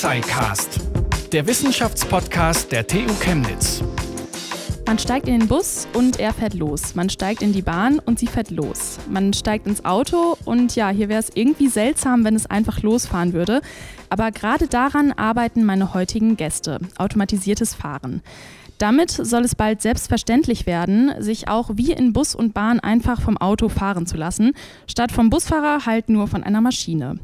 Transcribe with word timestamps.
TuxiCast, 0.00 0.80
der 1.30 1.46
Wissenschaftspodcast 1.46 2.72
der 2.72 2.86
TU 2.86 3.12
Chemnitz. 3.20 3.82
Man 4.86 4.98
steigt 4.98 5.28
in 5.28 5.40
den 5.40 5.46
Bus 5.46 5.86
und 5.92 6.18
er 6.18 6.32
fährt 6.32 6.54
los. 6.54 6.94
Man 6.94 7.10
steigt 7.10 7.42
in 7.42 7.52
die 7.52 7.60
Bahn 7.60 7.98
und 7.98 8.18
sie 8.18 8.26
fährt 8.26 8.50
los. 8.50 8.98
Man 9.10 9.34
steigt 9.34 9.66
ins 9.66 9.84
Auto 9.84 10.38
und 10.46 10.74
ja, 10.74 10.88
hier 10.88 11.10
wäre 11.10 11.20
es 11.20 11.30
irgendwie 11.34 11.68
seltsam, 11.68 12.24
wenn 12.24 12.34
es 12.34 12.46
einfach 12.46 12.80
losfahren 12.80 13.34
würde. 13.34 13.60
Aber 14.08 14.30
gerade 14.30 14.68
daran 14.68 15.12
arbeiten 15.12 15.64
meine 15.64 15.92
heutigen 15.92 16.38
Gäste. 16.38 16.78
Automatisiertes 16.96 17.74
Fahren. 17.74 18.22
Damit 18.80 19.10
soll 19.10 19.42
es 19.42 19.54
bald 19.54 19.82
selbstverständlich 19.82 20.64
werden, 20.64 21.12
sich 21.18 21.48
auch 21.48 21.72
wie 21.74 21.92
in 21.92 22.14
Bus 22.14 22.34
und 22.34 22.54
Bahn 22.54 22.80
einfach 22.80 23.20
vom 23.20 23.36
Auto 23.36 23.68
fahren 23.68 24.06
zu 24.06 24.16
lassen, 24.16 24.52
statt 24.86 25.12
vom 25.12 25.28
Busfahrer 25.28 25.84
halt 25.84 26.08
nur 26.08 26.28
von 26.28 26.42
einer 26.42 26.62
Maschine. 26.62 27.18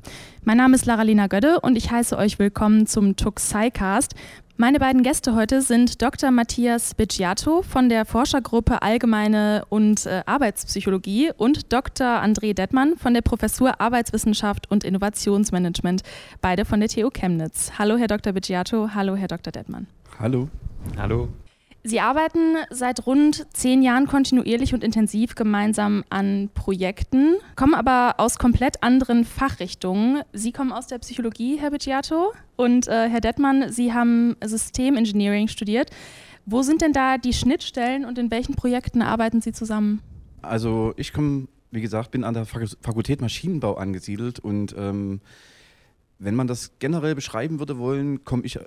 Mein 0.44 0.58
Name 0.58 0.74
ist 0.74 0.84
Lara-Lena 0.84 1.28
Gödde 1.28 1.60
und 1.60 1.76
ich 1.76 1.90
heiße 1.90 2.18
euch 2.18 2.38
willkommen 2.38 2.86
zum 2.86 3.16
Tuxicast. 3.16 4.14
Meine 4.58 4.78
beiden 4.78 5.02
Gäste 5.02 5.34
heute 5.34 5.62
sind 5.62 6.02
Dr. 6.02 6.30
Matthias 6.30 6.94
Bicciato 6.94 7.62
von 7.62 7.88
der 7.88 8.04
Forschergruppe 8.04 8.82
Allgemeine 8.82 9.64
und 9.70 10.04
äh, 10.04 10.24
Arbeitspsychologie 10.26 11.30
und 11.38 11.72
Dr. 11.72 12.06
André 12.06 12.52
Dettmann 12.52 12.98
von 12.98 13.14
der 13.14 13.22
Professur 13.22 13.80
Arbeitswissenschaft 13.80 14.70
und 14.70 14.84
Innovationsmanagement, 14.84 16.02
beide 16.42 16.66
von 16.66 16.80
der 16.80 16.90
TU 16.90 17.08
Chemnitz. 17.08 17.72
Hallo, 17.78 17.96
Herr 17.96 18.08
Dr. 18.08 18.34
Bicciato, 18.34 18.90
hallo, 18.94 19.16
Herr 19.16 19.28
Dr. 19.28 19.52
Dettmann. 19.52 19.86
Hallo. 20.20 20.50
Hallo. 20.98 21.30
Sie 21.86 22.00
arbeiten 22.00 22.56
seit 22.70 23.06
rund 23.06 23.46
zehn 23.52 23.80
Jahren 23.80 24.08
kontinuierlich 24.08 24.74
und 24.74 24.82
intensiv 24.82 25.36
gemeinsam 25.36 26.02
an 26.10 26.50
Projekten, 26.52 27.36
kommen 27.54 27.74
aber 27.74 28.16
aus 28.18 28.40
komplett 28.40 28.82
anderen 28.82 29.24
Fachrichtungen. 29.24 30.22
Sie 30.32 30.50
kommen 30.50 30.72
aus 30.72 30.88
der 30.88 30.98
Psychologie, 30.98 31.58
Herr 31.60 31.70
Bicciato, 31.70 32.32
und 32.56 32.88
äh, 32.88 33.08
Herr 33.08 33.20
Dettmann, 33.20 33.70
Sie 33.70 33.92
haben 33.92 34.34
Systemengineering 34.44 35.46
studiert. 35.46 35.90
Wo 36.44 36.62
sind 36.62 36.82
denn 36.82 36.92
da 36.92 37.18
die 37.18 37.32
Schnittstellen 37.32 38.04
und 38.04 38.18
in 38.18 38.32
welchen 38.32 38.56
Projekten 38.56 39.00
arbeiten 39.00 39.40
Sie 39.40 39.52
zusammen? 39.52 40.02
Also 40.42 40.92
ich 40.96 41.12
komme, 41.12 41.46
wie 41.70 41.82
gesagt, 41.82 42.10
bin 42.10 42.24
an 42.24 42.34
der 42.34 42.46
Fakultät 42.46 43.20
Maschinenbau 43.20 43.74
angesiedelt 43.74 44.40
und 44.40 44.74
ähm, 44.76 45.20
wenn 46.18 46.34
man 46.34 46.48
das 46.48 46.72
generell 46.80 47.14
beschreiben 47.14 47.60
würde 47.60 47.78
wollen, 47.78 48.24
komme 48.24 48.42
ich 48.44 48.58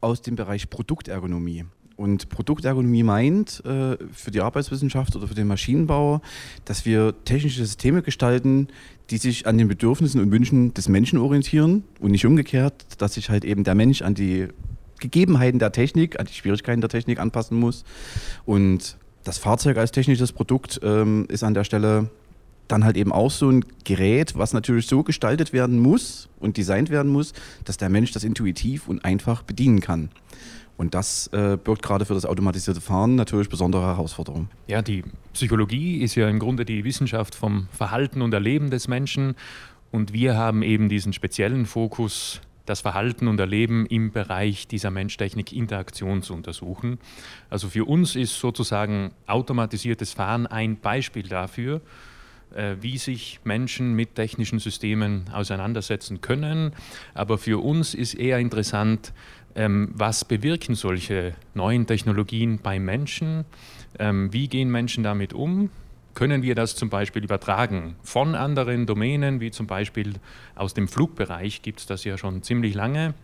aus 0.00 0.22
dem 0.22 0.36
Bereich 0.36 0.70
Produktergonomie. 0.70 1.66
Und 1.96 2.28
Produktergonomie 2.28 3.02
meint 3.02 3.62
äh, 3.64 3.96
für 4.12 4.30
die 4.30 4.40
Arbeitswissenschaft 4.40 5.14
oder 5.14 5.28
für 5.28 5.34
den 5.34 5.46
Maschinenbau, 5.46 6.20
dass 6.64 6.86
wir 6.86 7.14
technische 7.24 7.64
Systeme 7.64 8.02
gestalten, 8.02 8.68
die 9.10 9.18
sich 9.18 9.46
an 9.46 9.58
den 9.58 9.68
Bedürfnissen 9.68 10.20
und 10.20 10.30
Wünschen 10.30 10.72
des 10.74 10.88
Menschen 10.88 11.18
orientieren 11.18 11.84
und 12.00 12.12
nicht 12.12 12.24
umgekehrt, 12.24 12.74
dass 12.98 13.14
sich 13.14 13.28
halt 13.30 13.44
eben 13.44 13.64
der 13.64 13.74
Mensch 13.74 14.02
an 14.02 14.14
die 14.14 14.48
Gegebenheiten 15.00 15.58
der 15.58 15.72
Technik, 15.72 16.18
an 16.18 16.26
die 16.26 16.32
Schwierigkeiten 16.32 16.80
der 16.80 16.90
Technik 16.90 17.18
anpassen 17.18 17.58
muss. 17.58 17.84
Und 18.46 18.96
das 19.24 19.38
Fahrzeug 19.38 19.76
als 19.76 19.92
technisches 19.92 20.32
Produkt 20.32 20.80
ähm, 20.82 21.26
ist 21.28 21.44
an 21.44 21.54
der 21.54 21.64
Stelle 21.64 22.08
dann 22.68 22.84
halt 22.84 22.96
eben 22.96 23.12
auch 23.12 23.30
so 23.30 23.50
ein 23.50 23.64
Gerät, 23.84 24.38
was 24.38 24.54
natürlich 24.54 24.86
so 24.86 25.02
gestaltet 25.02 25.52
werden 25.52 25.78
muss 25.78 26.28
und 26.40 26.56
designt 26.56 26.88
werden 26.90 27.12
muss, 27.12 27.34
dass 27.64 27.76
der 27.76 27.90
Mensch 27.90 28.12
das 28.12 28.24
intuitiv 28.24 28.88
und 28.88 29.04
einfach 29.04 29.42
bedienen 29.42 29.80
kann. 29.80 30.10
Und 30.76 30.94
das 30.94 31.28
äh, 31.28 31.56
birgt 31.62 31.82
gerade 31.82 32.04
für 32.04 32.14
das 32.14 32.24
automatisierte 32.24 32.80
Fahren 32.80 33.14
natürlich 33.14 33.48
besondere 33.48 33.82
Herausforderungen. 33.82 34.48
Ja, 34.66 34.82
die 34.82 35.04
Psychologie 35.32 36.00
ist 36.00 36.14
ja 36.14 36.28
im 36.28 36.38
Grunde 36.38 36.64
die 36.64 36.84
Wissenschaft 36.84 37.34
vom 37.34 37.68
Verhalten 37.70 38.22
und 38.22 38.34
Erleben 38.34 38.70
des 38.70 38.88
Menschen. 38.88 39.34
Und 39.90 40.12
wir 40.12 40.36
haben 40.36 40.62
eben 40.62 40.88
diesen 40.88 41.12
speziellen 41.12 41.66
Fokus, 41.66 42.40
das 42.66 42.80
Verhalten 42.80 43.28
und 43.28 43.38
Erleben 43.40 43.86
im 43.86 44.12
Bereich 44.12 44.66
dieser 44.66 44.90
Mensch-Technik-Interaktion 44.90 46.22
zu 46.22 46.34
untersuchen. 46.34 46.98
Also 47.50 47.68
für 47.68 47.84
uns 47.84 48.16
ist 48.16 48.38
sozusagen 48.38 49.12
automatisiertes 49.26 50.12
Fahren 50.12 50.46
ein 50.46 50.78
Beispiel 50.78 51.28
dafür, 51.28 51.80
äh, 52.54 52.76
wie 52.80 52.98
sich 52.98 53.40
Menschen 53.44 53.94
mit 53.94 54.14
technischen 54.14 54.58
Systemen 54.58 55.24
auseinandersetzen 55.32 56.20
können. 56.20 56.72
Aber 57.14 57.38
für 57.38 57.62
uns 57.62 57.94
ist 57.94 58.14
eher 58.14 58.38
interessant, 58.38 59.12
was 59.54 60.24
bewirken 60.24 60.74
solche 60.74 61.34
neuen 61.54 61.86
Technologien 61.86 62.58
bei 62.62 62.78
Menschen? 62.78 63.44
Ähm, 63.98 64.32
wie 64.32 64.48
gehen 64.48 64.70
Menschen 64.70 65.04
damit 65.04 65.32
um? 65.32 65.70
Können 66.14 66.42
wir 66.42 66.54
das 66.54 66.76
zum 66.76 66.90
Beispiel 66.90 67.24
übertragen 67.24 67.96
von 68.02 68.34
anderen 68.34 68.86
Domänen, 68.86 69.40
wie 69.40 69.50
zum 69.50 69.66
Beispiel 69.66 70.14
aus 70.54 70.74
dem 70.74 70.88
Flugbereich 70.88 71.62
gibt 71.62 71.80
es 71.80 71.86
das 71.86 72.04
ja 72.04 72.18
schon 72.18 72.42
ziemlich 72.42 72.74
lange, 72.74 73.14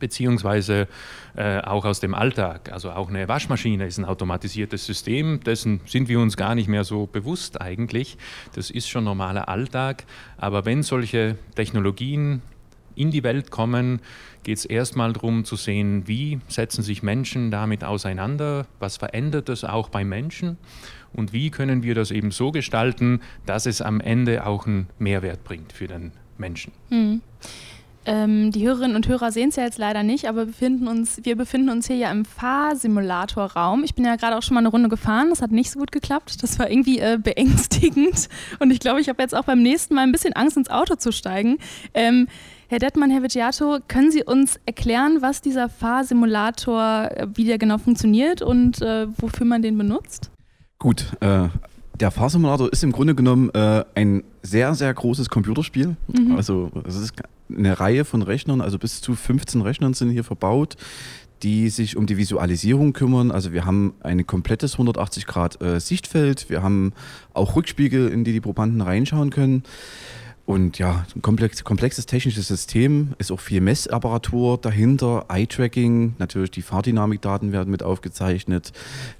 beziehungsweise 0.00 0.88
äh, 1.36 1.60
auch 1.60 1.84
aus 1.84 2.00
dem 2.00 2.14
Alltag. 2.14 2.72
Also 2.72 2.90
auch 2.90 3.08
eine 3.08 3.28
Waschmaschine 3.28 3.86
ist 3.86 3.98
ein 3.98 4.04
automatisiertes 4.04 4.84
System, 4.84 5.40
dessen 5.40 5.80
sind 5.86 6.08
wir 6.08 6.18
uns 6.18 6.36
gar 6.36 6.56
nicht 6.56 6.68
mehr 6.68 6.82
so 6.82 7.06
bewusst 7.06 7.60
eigentlich. 7.60 8.18
Das 8.54 8.70
ist 8.70 8.88
schon 8.88 9.04
normaler 9.04 9.48
Alltag. 9.48 10.04
Aber 10.36 10.64
wenn 10.64 10.82
solche 10.82 11.38
Technologien 11.54 12.42
in 12.96 13.10
die 13.10 13.22
Welt 13.22 13.50
kommen, 13.50 14.00
geht 14.42 14.58
es 14.58 14.64
erstmal 14.64 15.12
darum 15.12 15.44
zu 15.44 15.56
sehen, 15.56 16.06
wie 16.06 16.40
setzen 16.48 16.82
sich 16.82 17.02
Menschen 17.02 17.50
damit 17.50 17.84
auseinander, 17.84 18.66
was 18.78 18.96
verändert 18.96 19.48
das 19.48 19.64
auch 19.64 19.88
bei 19.88 20.04
Menschen 20.04 20.56
und 21.12 21.32
wie 21.32 21.50
können 21.50 21.82
wir 21.82 21.94
das 21.94 22.10
eben 22.10 22.30
so 22.30 22.52
gestalten, 22.52 23.20
dass 23.44 23.66
es 23.66 23.80
am 23.82 24.00
Ende 24.00 24.46
auch 24.46 24.66
einen 24.66 24.88
Mehrwert 24.98 25.44
bringt 25.44 25.72
für 25.72 25.86
den 25.86 26.12
Menschen. 26.38 26.72
Hm. 26.90 27.22
Ähm, 28.08 28.52
die 28.52 28.64
Hörerinnen 28.64 28.94
und 28.94 29.08
Hörer 29.08 29.32
sehen 29.32 29.48
es 29.48 29.56
ja 29.56 29.64
jetzt 29.64 29.78
leider 29.78 30.04
nicht, 30.04 30.28
aber 30.28 30.46
befinden 30.46 30.86
uns, 30.86 31.20
wir 31.24 31.34
befinden 31.34 31.70
uns 31.70 31.88
hier 31.88 31.96
ja 31.96 32.12
im 32.12 32.24
Fahrsimulatorraum. 32.24 33.82
Ich 33.82 33.96
bin 33.96 34.04
ja 34.04 34.14
gerade 34.14 34.36
auch 34.36 34.42
schon 34.42 34.54
mal 34.54 34.60
eine 34.60 34.68
Runde 34.68 34.88
gefahren, 34.88 35.30
das 35.30 35.42
hat 35.42 35.50
nicht 35.50 35.72
so 35.72 35.80
gut 35.80 35.90
geklappt. 35.90 36.40
Das 36.44 36.60
war 36.60 36.70
irgendwie 36.70 37.00
äh, 37.00 37.18
beängstigend 37.20 38.28
und 38.60 38.70
ich 38.70 38.78
glaube, 38.78 39.00
ich 39.00 39.08
habe 39.08 39.20
jetzt 39.20 39.34
auch 39.34 39.44
beim 39.44 39.60
nächsten 39.60 39.94
Mal 39.94 40.02
ein 40.02 40.12
bisschen 40.12 40.34
Angst, 40.34 40.56
ins 40.56 40.70
Auto 40.70 40.94
zu 40.94 41.10
steigen. 41.10 41.58
Ähm, 41.94 42.28
Herr 42.68 42.80
Dettmann, 42.80 43.10
Herr 43.10 43.22
Vigiato, 43.22 43.78
können 43.86 44.10
Sie 44.10 44.24
uns 44.24 44.58
erklären, 44.66 45.18
was 45.20 45.40
dieser 45.40 45.68
Fahrsimulator, 45.68 47.10
äh, 47.12 47.26
wie 47.34 47.44
der 47.44 47.58
genau 47.58 47.78
funktioniert 47.78 48.42
und 48.42 48.82
äh, 48.82 49.06
wofür 49.18 49.46
man 49.46 49.62
den 49.62 49.78
benutzt? 49.78 50.32
Gut, 50.80 51.12
äh, 51.20 51.48
der 52.00 52.10
Fahrsimulator 52.10 52.72
ist 52.72 52.82
im 52.82 52.90
Grunde 52.90 53.14
genommen 53.14 53.50
äh, 53.54 53.84
ein 53.94 54.24
sehr, 54.42 54.74
sehr 54.74 54.92
großes 54.92 55.28
Computerspiel. 55.30 55.96
Mhm. 56.08 56.36
Also 56.36 56.70
es 56.84 56.96
ist 56.96 57.14
eine 57.48 57.78
Reihe 57.78 58.04
von 58.04 58.22
Rechnern, 58.22 58.60
also 58.60 58.78
bis 58.78 59.00
zu 59.00 59.14
15 59.14 59.62
Rechnern 59.62 59.94
sind 59.94 60.10
hier 60.10 60.24
verbaut, 60.24 60.76
die 61.44 61.68
sich 61.68 61.96
um 61.96 62.06
die 62.06 62.16
Visualisierung 62.16 62.92
kümmern. 62.92 63.30
Also 63.30 63.52
wir 63.52 63.64
haben 63.64 63.94
ein 64.00 64.26
komplettes 64.26 64.72
180 64.72 65.26
Grad 65.26 65.62
äh, 65.62 65.78
Sichtfeld, 65.78 66.50
wir 66.50 66.64
haben 66.64 66.92
auch 67.32 67.54
Rückspiegel, 67.54 68.08
in 68.08 68.24
die 68.24 68.32
die 68.32 68.40
Probanden 68.40 68.80
reinschauen 68.80 69.30
können. 69.30 69.62
Und 70.46 70.78
ja, 70.78 71.04
ein 71.16 71.22
komplex, 71.22 71.64
komplexes 71.64 72.06
technisches 72.06 72.46
System, 72.46 73.14
ist 73.18 73.32
auch 73.32 73.40
viel 73.40 73.60
Messapparatur 73.60 74.58
dahinter, 74.58 75.26
Eye-Tracking, 75.28 76.14
natürlich 76.20 76.52
die 76.52 76.62
Fahrdynamikdaten 76.62 77.50
werden 77.50 77.68
mit 77.68 77.82
aufgezeichnet, 77.82 78.72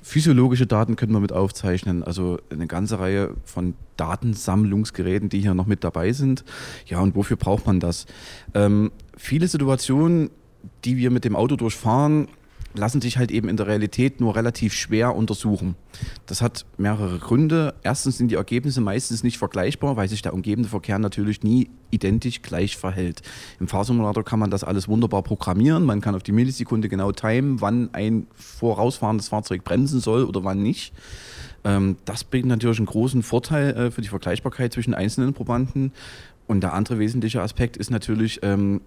physiologische 0.03 0.69
Daten 0.69 0.95
können 0.95 1.13
wir 1.13 1.19
mit 1.19 1.33
aufzeichnen, 1.33 2.05
also 2.05 2.39
eine 2.51 2.69
ganze 2.69 3.01
Reihe 3.01 3.35
von 3.45 3.75
Datensammlungsgeräten, 3.97 5.29
die 5.29 5.41
hier 5.41 5.55
noch 5.55 5.67
mit 5.67 5.83
dabei 5.83 6.13
sind. 6.13 6.45
Ja, 6.87 7.01
und 7.01 7.17
wofür 7.17 7.37
braucht 7.37 7.67
man 7.67 7.81
das? 7.81 8.07
Ähm, 8.55 8.93
viele 9.17 9.49
Situationen, 9.49 10.31
die 10.85 10.97
wir 10.97 11.11
mit 11.11 11.25
dem 11.25 11.35
Auto 11.35 11.57
durchfahren, 11.57 12.29
lassen 12.77 13.01
sich 13.01 13.19
halt 13.19 13.31
eben 13.31 13.49
in 13.49 13.57
der 13.57 13.67
Realität 13.67 14.21
nur 14.21 14.37
relativ 14.37 14.73
schwer 14.73 15.15
untersuchen. 15.15 15.75
Das 16.27 16.43
hat 16.43 16.67
mehrere 16.77 17.19
Gründe. 17.19 17.75
Erstens 17.83 18.19
sind 18.19 18.31
die 18.31 18.35
Ergebnisse 18.35 18.81
meistens 18.81 19.23
nicht 19.23 19.39
vergleichbar, 19.39 19.97
weil 19.97 20.09
sich 20.09 20.23
der 20.23 20.35
umgebende 20.35 20.69
Verkehr 20.69 20.99
natürlich 20.99 21.43
nie 21.43 21.71
identisch 21.91 22.43
gleich 22.43 22.77
verhält. 22.77 23.23
Im 23.61 23.69
Fahrsimulator 23.69 24.25
kann 24.25 24.39
man 24.39 24.51
das 24.51 24.65
alles 24.65 24.89
wunderbar 24.89 25.23
programmieren. 25.23 25.85
Man 25.85 26.01
kann 26.01 26.15
auf 26.15 26.23
die 26.23 26.33
Millisekunde 26.33 26.89
genau 26.89 27.13
timen, 27.13 27.61
wann 27.61 27.91
ein 27.93 28.27
vorausfahrendes 28.35 29.29
Fahrzeug 29.29 29.65
bremsen 29.65 30.01
soll 30.01 30.25
oder 30.25 30.45
wann 30.45 30.63
nicht. 30.63 30.93
Ähm, 31.65 31.97
das 32.05 32.25
bringt 32.25 32.47
natürlich 32.47 32.79
einen 32.79 32.87
großen 32.87 33.23
Vorteil 33.23 33.75
äh, 33.75 33.91
für 33.91 34.03
die 34.03 34.09
Vergleichbarkeit 34.09 34.73
zwischen 34.73 34.95
einzelnen 34.95 35.35
Probanden. 35.35 35.93
Und 36.47 36.61
der 36.61 36.75
andere 36.75 36.99
wesentliche 36.99 37.43
Aspekt 37.43 37.77
ist 37.77 37.91
natürlich, 37.91 38.41
ähm, 38.43 38.81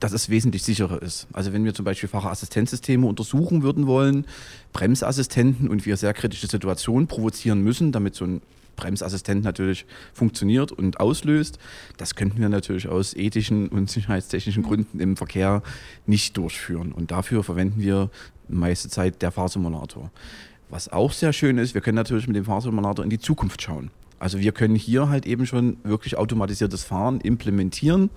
dass 0.00 0.12
es 0.12 0.28
wesentlich 0.28 0.62
sicherer 0.62 1.00
ist. 1.00 1.26
Also 1.32 1.52
wenn 1.52 1.64
wir 1.64 1.74
zum 1.74 1.84
Beispiel 1.84 2.08
Fahrerassistenzsysteme 2.08 3.06
untersuchen 3.06 3.62
würden 3.62 3.86
wollen, 3.86 4.26
Bremsassistenten 4.72 5.68
und 5.68 5.86
wir 5.86 5.96
sehr 5.96 6.12
kritische 6.12 6.46
Situationen 6.46 7.06
provozieren 7.06 7.62
müssen, 7.62 7.92
damit 7.92 8.14
so 8.14 8.24
ein 8.24 8.42
Bremsassistent 8.76 9.42
natürlich 9.42 9.86
funktioniert 10.12 10.70
und 10.70 11.00
auslöst, 11.00 11.58
das 11.96 12.14
könnten 12.14 12.38
wir 12.40 12.50
natürlich 12.50 12.88
aus 12.88 13.14
ethischen 13.14 13.68
und 13.68 13.90
sicherheitstechnischen 13.90 14.62
mhm. 14.62 14.66
Gründen 14.66 15.00
im 15.00 15.16
Verkehr 15.16 15.62
nicht 16.06 16.36
durchführen. 16.36 16.92
Und 16.92 17.10
dafür 17.10 17.42
verwenden 17.42 17.80
wir 17.80 18.10
meiste 18.48 18.88
Zeit 18.88 19.22
der 19.22 19.32
Fahrsimulator. 19.32 20.10
Was 20.68 20.92
auch 20.92 21.12
sehr 21.12 21.32
schön 21.32 21.58
ist, 21.58 21.74
wir 21.74 21.80
können 21.80 21.96
natürlich 21.96 22.26
mit 22.26 22.36
dem 22.36 22.44
Fahrsimulator 22.44 23.04
in 23.04 23.10
die 23.10 23.18
Zukunft 23.18 23.62
schauen. 23.62 23.90
Also 24.18 24.38
wir 24.38 24.52
können 24.52 24.74
hier 24.74 25.08
halt 25.08 25.26
eben 25.26 25.46
schon 25.46 25.76
wirklich 25.84 26.16
automatisiertes 26.16 26.84
Fahren 26.84 27.20
implementieren 27.20 28.10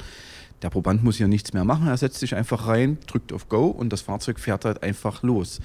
Der 0.61 0.69
Proband 0.69 1.03
muss 1.03 1.17
hier 1.17 1.27
nichts 1.27 1.53
mehr 1.53 1.63
machen, 1.63 1.87
er 1.87 1.97
setzt 1.97 2.19
sich 2.19 2.35
einfach 2.35 2.67
rein, 2.67 2.97
drückt 3.07 3.31
auf 3.31 3.47
Go 3.49 3.67
und 3.67 3.93
das 3.93 4.01
Fahrzeug 4.01 4.39
fährt 4.39 4.65
halt 4.65 4.83
einfach 4.83 5.23
los. 5.23 5.59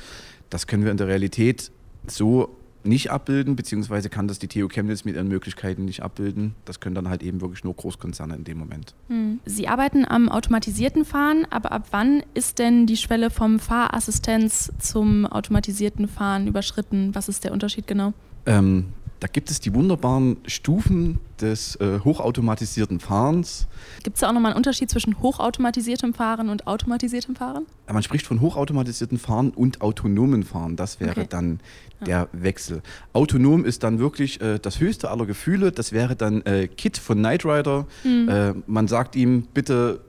Das 0.51 0.67
können 0.67 0.85
wir 0.85 0.91
in 0.91 0.97
der 0.97 1.09
Realität 1.09 1.73
so 2.07 2.57
nicht 2.85 3.11
abbilden, 3.11 3.57
beziehungsweise 3.57 4.11
kann 4.11 4.29
das 4.29 4.39
die 4.39 4.49
TU 4.49 4.69
Chemnitz 4.69 5.05
mit 5.05 5.17
ihren 5.17 5.29
Möglichkeiten 5.29 5.85
nicht 5.85 6.03
abbilden. 6.03 6.55
Das 6.65 6.81
können 6.81 6.95
dann 6.95 7.09
halt 7.09 7.23
eben 7.23 7.41
wirklich 7.41 7.65
nur 7.65 7.75
Großkonzerne 7.75 8.37
in 8.37 8.45
dem 8.45 8.59
Moment. 8.59 8.95
Hm. 9.09 9.41
Sie 9.45 9.69
arbeiten 9.69 10.05
am 10.07 10.29
automatisierten 10.29 11.05
Fahren, 11.05 11.47
aber 11.51 11.73
ab 11.73 11.89
wann 11.91 12.23
ist 12.35 12.59
denn 12.59 12.87
die 12.87 12.97
Schwelle 12.97 13.31
vom 13.31 13.59
Fahrassistenz 13.59 14.73
zum 14.79 15.27
automatisierten 15.27 16.09
Fahren 16.09 16.47
überschritten? 16.47 17.15
Was 17.15 17.29
ist 17.29 17.45
der 17.45 17.53
Unterschied 17.53 17.87
genau? 17.87 18.13
Ähm, 18.47 18.87
da 19.25 19.29
gibt 19.29 19.51
es 19.51 19.59
die 19.59 19.75
wunderbaren 19.75 20.37
Stufen 20.45 21.19
des 21.41 21.77
äh, 21.77 22.01
hochautomatisierten 22.01 23.01
Fahrens. 23.01 23.67
Gibt 24.03 24.17
es 24.17 24.21
da 24.21 24.29
auch 24.29 24.35
nochmal 24.35 24.51
einen 24.51 24.59
Unterschied 24.59 24.91
zwischen 24.91 25.23
hochautomatisiertem 25.23 26.13
Fahren 26.13 26.51
und 26.51 26.67
automatisiertem 26.67 27.35
Fahren? 27.35 27.65
Man 27.91 28.03
spricht 28.03 28.27
von 28.27 28.43
hochautomatisiertem 28.43 29.19
Fahren 29.19 29.49
und 29.49 29.81
autonomen 29.81 30.43
Fahren. 30.43 30.77
Das 30.77 31.01
wäre 31.01 31.13
okay. 31.13 31.27
dann 31.27 31.61
ja. 32.01 32.05
der 32.05 32.29
Wechsel. 32.33 32.83
Autonom 33.15 33.65
ist 33.65 33.83
dann 33.83 33.99
wirklich 33.99 34.43
äh, 34.43 34.59
das 34.59 34.79
höchste 34.79 35.11
aller 35.11 35.25
Gefühle. 35.25 35.73
Das 35.73 35.93
wäre 35.93 36.17
dann 36.17 36.43
äh, 36.43 36.69
Kit 36.69 36.99
von 36.99 37.17
Knight 37.17 37.47
Rider. 37.47 37.87
Mhm. 38.05 38.63
man 38.67 38.89
sagt 38.89 39.17
ihm, 39.17 39.49
bitte 39.55 40.03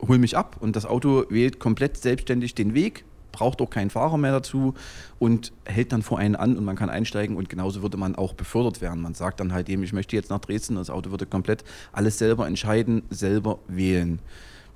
hol 0.00 0.18
mich 0.18 0.36
ab 0.36 0.58
und 0.60 0.76
das 0.76 0.86
Auto 0.86 1.24
wählt 1.28 1.58
komplett 1.58 1.96
selbstständig 1.96 2.54
den 2.54 2.72
Weg 2.72 3.04
braucht 3.34 3.60
auch 3.60 3.70
keinen 3.70 3.90
Fahrer 3.90 4.16
mehr 4.16 4.32
dazu 4.32 4.74
und 5.18 5.52
hält 5.66 5.92
dann 5.92 6.02
vor 6.02 6.18
einen 6.18 6.36
an 6.36 6.56
und 6.56 6.64
man 6.64 6.76
kann 6.76 6.88
einsteigen 6.88 7.36
und 7.36 7.48
genauso 7.48 7.82
würde 7.82 7.96
man 7.96 8.14
auch 8.14 8.32
befördert 8.32 8.80
werden. 8.80 9.02
Man 9.02 9.14
sagt 9.14 9.40
dann 9.40 9.52
halt 9.52 9.68
dem, 9.68 9.82
ich 9.82 9.92
möchte 9.92 10.16
jetzt 10.16 10.30
nach 10.30 10.38
Dresden, 10.38 10.76
das 10.76 10.88
Auto 10.88 11.10
würde 11.10 11.26
komplett 11.26 11.64
alles 11.92 12.18
selber 12.18 12.46
entscheiden, 12.46 13.02
selber 13.10 13.58
wählen. 13.66 14.20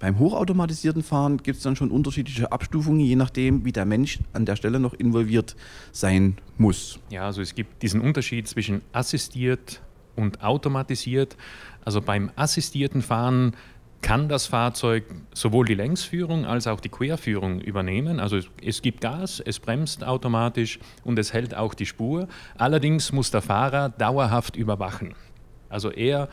Beim 0.01 0.19
hochautomatisierten 0.19 1.03
Fahren 1.03 1.39
gibt 1.39 1.59
es 1.59 1.65
dann 1.65 1.75
schon 1.75 1.91
unterschiedliche 1.91 2.53
Abstufungen, 2.53 3.01
je 3.01 3.17
nachdem, 3.17 3.65
wie 3.65 3.73
der 3.73 3.85
Mensch 3.85 4.21
an 4.33 4.45
der 4.45 4.55
Stelle 4.55 4.79
noch 4.79 4.95
involviert 4.95 5.57
sein 5.91 6.37
muss. 6.57 7.01
Ja, 7.11 7.27
also 7.27 7.43
es 7.43 7.55
gibt 7.55 7.83
diesen 7.83 8.01
Unterschied 8.01 8.47
zwischen 8.47 8.83
assistiert 8.93 9.81
und 10.15 10.43
automatisiert. 10.43 11.37
Also 11.85 12.01
beim 12.01 12.31
assistierten 12.37 13.03
Fahren 13.03 13.55
kann 14.01 14.29
das 14.29 14.47
Fahrzeug 14.47 15.05
sowohl 15.35 15.67
die 15.67 15.75
Längsführung 15.75 16.47
als 16.47 16.67
auch 16.67 16.81
die 16.81 16.89
Querführung 16.89 17.61
übernehmen. 17.61 18.21
Also 18.21 18.39
es 18.63 18.83
gibt 18.83 19.01
Gas, 19.01 19.43
es 19.45 19.59
bremst 19.59 20.05
automatisch 20.05 20.79
und 21.05 21.19
es 21.19 21.33
hält 21.33 21.55
auch 21.55 21.75
die 21.75 21.87
Spur. 21.87 22.29
Allerdings 22.57 23.13
muss 23.13 23.31
der 23.31 23.43
Fahrer 23.43 23.89
dauerhaft 23.89 24.57
überwachen. 24.57 25.15
Also 25.69 25.91
er, 25.91 26.29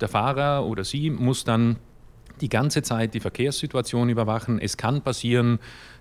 der 0.00 0.08
Fahrer 0.08 0.66
oder 0.66 0.84
sie 0.84 1.10
muss 1.10 1.44
dann 1.44 1.76
die 2.40 2.48
ganze 2.48 2.82
Zeit 2.82 3.14
die 3.14 3.20
Verkehrssituation 3.20 4.08
überwachen. 4.08 4.58
Es 4.58 4.76
kann 4.76 5.02
passieren, 5.02 5.58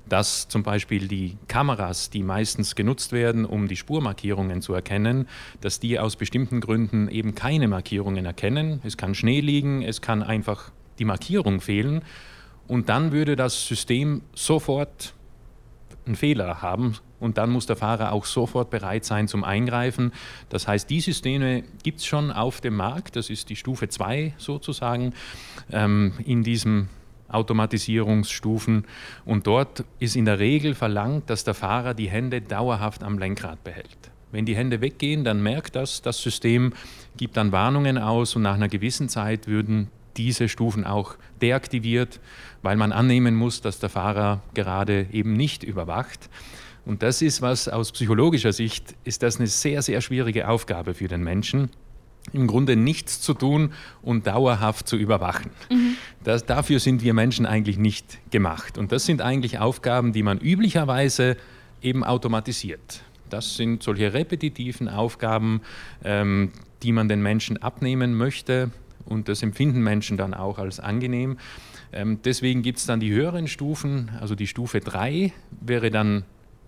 dass 0.08 0.48
zum 0.48 0.64
Beispiel 0.64 1.08
die 1.08 1.38
Kameras, 1.48 2.10
die 2.10 2.24
meistens 2.24 2.76
genutzt 2.76 3.12
werden, 3.12 3.46
um 3.46 3.68
die 3.68 3.76
Spurmarkierungen 3.76 4.62
zu 4.62 4.74
erkennen, 4.74 5.28
dass 5.62 5.80
die 5.80 6.00
aus 6.00 6.16
bestimmten 6.16 6.62
Gründen 6.62 7.10
eben 7.10 7.36
keine 7.36 7.68
Markierungen 7.68 8.26
erkennen. 8.26 8.82
Es 8.84 8.98
kann 8.98 9.16
Schnee 9.16 9.42
liegen, 9.42 9.82
es 9.82 10.02
kann 10.02 10.24
einfach 10.24 10.72
die 11.00 11.06
Markierung 11.06 11.62
fehlen. 11.62 12.04
Und 12.68 12.90
dann 12.90 13.12
würde 13.12 13.36
das 13.36 13.66
System 13.66 14.22
sofort 14.36 15.14
einen 16.06 16.16
Fehler 16.16 16.62
haben 16.62 16.96
und 17.20 17.38
dann 17.38 17.50
muss 17.50 17.66
der 17.66 17.76
Fahrer 17.76 18.12
auch 18.12 18.26
sofort 18.26 18.70
bereit 18.70 19.06
sein 19.06 19.28
zum 19.28 19.44
Eingreifen. 19.44 20.12
Das 20.50 20.68
heißt, 20.68 20.90
die 20.90 21.02
Systeme 21.02 21.64
gibt 21.84 22.00
es 22.00 22.06
schon 22.06 22.32
auf 22.32 22.62
dem 22.62 22.76
Markt, 22.76 23.16
das 23.16 23.30
ist 23.30 23.50
die 23.50 23.56
Stufe 23.56 23.90
2 23.90 24.34
sozusagen 24.38 25.14
ähm, 25.72 26.14
in 26.26 26.44
diesen 26.44 26.90
Automatisierungsstufen 27.28 28.86
und 29.26 29.46
dort 29.46 29.84
ist 30.00 30.16
in 30.16 30.26
der 30.26 30.40
Regel 30.40 30.74
verlangt, 30.74 31.30
dass 31.30 31.44
der 31.44 31.54
Fahrer 31.54 31.94
die 31.94 32.10
Hände 32.10 32.42
dauerhaft 32.42 33.04
am 33.04 33.20
Lenkrad 33.20 33.64
behält. 33.64 34.12
Wenn 34.32 34.46
die 34.46 34.56
Hände 34.56 34.82
weggehen, 34.82 35.24
dann 35.24 35.42
merkt 35.42 35.76
das 35.76 36.02
das 36.02 36.22
System, 36.22 36.74
gibt 37.18 37.38
dann 37.38 37.52
Warnungen 37.52 37.98
aus 37.98 38.36
und 38.36 38.44
nach 38.44 38.56
einer 38.56 38.68
gewissen 38.68 39.10
Zeit 39.10 39.48
würden 39.48 39.90
diese 40.18 40.50
Stufen 40.50 40.86
auch 40.86 41.16
deaktiviert, 41.42 42.20
weil 42.62 42.78
man 42.78 42.92
annehmen 42.92 43.36
muss, 43.36 43.62
dass 43.62 43.80
der 43.80 43.90
Fahrer 43.90 44.42
gerade 44.54 45.08
eben 45.12 45.34
nicht 45.34 45.64
überwacht. 45.64 46.30
Und 46.86 47.04
das 47.04 47.22
ist 47.22 47.42
was 47.42 47.68
aus 47.68 47.92
psychologischer 47.92 48.54
Sicht, 48.54 48.96
ist 49.04 49.24
das 49.24 49.38
eine 49.38 49.48
sehr, 49.48 49.82
sehr 49.82 50.02
schwierige 50.02 50.48
Aufgabe 50.48 50.94
für 50.94 51.08
den 51.08 51.24
Menschen 51.24 51.70
im 52.34 52.48
Grunde 52.48 52.76
nichts 52.76 53.22
zu 53.22 53.34
tun 53.34 53.74
und 54.02 54.28
dauerhaft 54.28 54.88
zu 54.88 54.98
überwachen. 54.98 55.52
Mhm. 55.72 55.96
Das, 56.24 56.46
dafür 56.46 56.80
sind 56.80 57.04
wir 57.04 57.14
Menschen 57.14 57.46
eigentlich 57.46 57.78
nicht 57.78 58.20
gemacht. 58.32 58.78
Und 58.78 58.92
das 58.92 59.06
sind 59.06 59.22
eigentlich 59.22 59.60
Aufgaben, 59.60 60.14
die 60.14 60.24
man 60.24 60.38
üblicherweise 60.40 61.38
eben 61.82 62.04
automatisiert. 62.04 63.04
Das 63.30 63.56
sind 63.56 63.84
solche 63.84 64.14
repetitiven 64.14 64.90
Aufgaben, 64.90 65.62
ähm, 66.04 66.52
die 66.84 66.92
man 66.92 67.10
den 67.10 67.22
Menschen 67.22 67.58
abnehmen 67.62 68.16
möchte, 68.16 68.72
und 69.10 69.28
das 69.28 69.44
empfinden 69.44 69.82
Menschen 69.82 70.18
dann 70.18 70.34
auch 70.34 70.60
als 70.60 70.80
angenehm. 70.80 71.38
Ähm, 71.92 72.20
deswegen 72.24 72.62
gibt 72.62 72.80
es 72.80 72.86
dann 72.86 73.00
die 73.00 73.12
höheren 73.12 73.48
Stufen, 73.48 74.12
also 74.20 74.36
die 74.36 74.48
Stufe 74.48 74.80
3 74.80 75.34
wäre 75.62 75.90
dann 75.90 76.24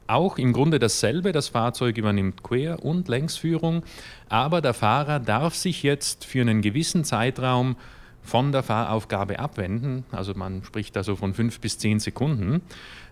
auch 0.07 0.37
im 0.37 0.51
Grunde 0.51 0.79
dasselbe. 0.79 1.31
Das 1.31 1.47
Fahrzeug 1.49 1.97
übernimmt 1.97 2.43
Quer- 2.43 2.83
und 2.83 3.07
Längsführung, 3.07 3.83
aber 4.29 4.61
der 4.61 4.73
Fahrer 4.73 5.19
darf 5.19 5.55
sich 5.55 5.83
jetzt 5.83 6.25
für 6.25 6.41
einen 6.41 6.61
gewissen 6.61 7.03
Zeitraum 7.03 7.77
von 8.21 8.51
der 8.51 8.63
Fahraufgabe 8.63 9.39
abwenden. 9.39 10.03
Also 10.11 10.33
man 10.35 10.63
spricht 10.63 10.95
also 10.97 11.15
von 11.15 11.33
fünf 11.33 11.59
bis 11.59 11.77
zehn 11.77 11.99
Sekunden. 11.99 12.61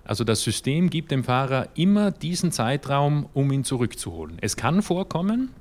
Also 0.03 0.23
das 0.23 0.43
System 0.43 0.89
gibt 0.89 1.11
dem 1.11 1.23
Fahrer 1.23 1.69
immer 1.75 2.11
diesen 2.11 2.51
Zeitraum, 2.51 3.27
um 3.33 3.51
ihn 3.51 3.63
zurückzuholen. 3.63 4.37
Es 4.41 4.55
kann 4.55 4.81
vorkommen, 4.81 5.51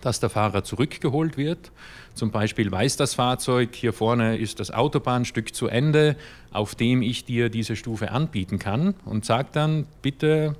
dass 0.00 0.20
der 0.20 0.30
Fahrer 0.30 0.64
zurückgeholt 0.64 1.36
wird. 1.36 1.72
Zum 2.14 2.30
Beispiel 2.30 2.70
weiß 2.70 2.96
das 2.96 3.14
Fahrzeug, 3.14 3.74
hier 3.74 3.92
vorne 3.92 4.36
ist 4.36 4.60
das 4.60 4.70
Autobahnstück 4.70 5.54
zu 5.54 5.68
Ende, 5.68 6.16
auf 6.52 6.74
dem 6.74 7.02
ich 7.02 7.24
dir 7.24 7.50
diese 7.50 7.76
Stufe 7.76 8.10
anbieten 8.10 8.58
kann 8.58 8.94
und 9.04 9.24
sagt 9.24 9.56
dann, 9.56 9.86
bitte 10.02 10.56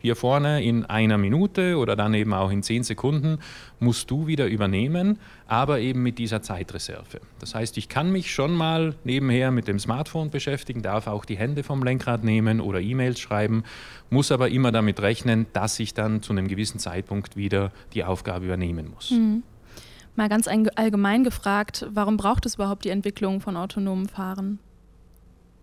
hier 0.00 0.16
vorne 0.16 0.62
in 0.62 0.84
einer 0.86 1.18
Minute 1.18 1.76
oder 1.76 1.96
dann 1.96 2.14
eben 2.14 2.32
auch 2.32 2.50
in 2.50 2.62
zehn 2.62 2.82
Sekunden 2.82 3.38
musst 3.78 4.10
du 4.10 4.26
wieder 4.26 4.46
übernehmen, 4.46 5.18
aber 5.46 5.80
eben 5.80 6.02
mit 6.02 6.18
dieser 6.18 6.42
Zeitreserve. 6.42 7.20
Das 7.38 7.54
heißt, 7.54 7.76
ich 7.76 7.88
kann 7.88 8.10
mich 8.10 8.32
schon 8.32 8.54
mal 8.54 8.94
nebenher 9.04 9.50
mit 9.50 9.68
dem 9.68 9.78
Smartphone 9.78 10.30
beschäftigen, 10.30 10.82
darf 10.82 11.06
auch 11.06 11.24
die 11.24 11.36
Hände 11.36 11.62
vom 11.62 11.82
Lenkrad 11.82 12.24
nehmen 12.24 12.60
oder 12.60 12.80
E-Mails 12.80 13.20
schreiben, 13.20 13.64
muss 14.08 14.32
aber 14.32 14.48
immer 14.48 14.72
damit 14.72 15.00
rechnen, 15.00 15.46
dass 15.52 15.78
ich 15.78 15.94
dann 15.94 16.22
zu 16.22 16.32
einem 16.32 16.48
gewissen 16.48 16.78
Zeitpunkt 16.78 17.36
wieder 17.36 17.72
die 17.94 18.04
Aufgabe 18.04 18.46
übernehmen 18.46 18.90
muss. 18.94 19.10
Mhm. 19.10 19.42
Mal 20.16 20.28
ganz 20.28 20.48
allgemein 20.48 21.24
gefragt, 21.24 21.86
warum 21.92 22.16
braucht 22.16 22.44
es 22.44 22.56
überhaupt 22.56 22.84
die 22.84 22.90
Entwicklung 22.90 23.40
von 23.40 23.56
autonomen 23.56 24.08
Fahren? 24.08 24.58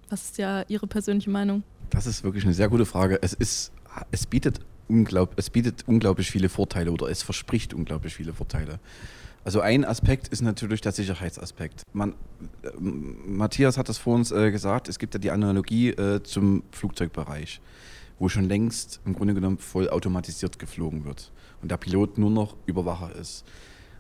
Was 0.10 0.24
ist 0.26 0.38
ja 0.38 0.64
Ihre 0.68 0.88
persönliche 0.88 1.30
Meinung? 1.30 1.64
Das 1.90 2.08
ist 2.08 2.24
wirklich 2.24 2.44
eine 2.44 2.54
sehr 2.54 2.70
gute 2.70 2.86
Frage. 2.86 3.20
Es 3.22 3.34
ist 3.34 3.72
es 4.12 4.26
bietet, 4.26 4.60
unglaub, 4.88 5.34
es 5.38 5.50
bietet 5.50 5.84
unglaublich 5.88 6.32
viele 6.32 6.50
Vorteile 6.50 6.92
oder 6.92 7.10
es 7.10 7.24
verspricht 7.24 7.74
unglaublich 7.74 8.16
viele 8.16 8.34
Vorteile. 8.34 8.80
Also 9.44 9.62
ein 9.62 9.86
Aspekt 9.86 10.28
ist 10.28 10.42
natürlich 10.42 10.82
der 10.82 10.92
Sicherheitsaspekt. 10.92 11.84
Man, 11.94 12.16
äh, 12.64 12.70
Matthias 12.80 13.78
hat 13.78 13.88
das 13.88 13.98
vor 13.98 14.16
uns 14.16 14.32
äh, 14.32 14.52
gesagt, 14.52 14.90
es 14.90 15.00
gibt 15.00 15.14
ja 15.14 15.20
die 15.20 15.32
Analogie 15.32 15.92
äh, 15.92 16.22
zum 16.22 16.64
Flugzeugbereich, 16.72 17.62
wo 18.20 18.28
schon 18.28 18.46
längst 18.46 19.00
im 19.06 19.14
Grunde 19.14 19.34
genommen 19.34 19.58
voll 19.58 19.90
automatisiert 19.90 20.60
geflogen 20.60 21.06
wird 21.06 21.32
und 21.62 21.72
der 21.72 21.78
Pilot 21.78 22.18
nur 22.18 22.30
noch 22.30 22.58
Überwacher 22.66 23.16
ist. 23.16 23.46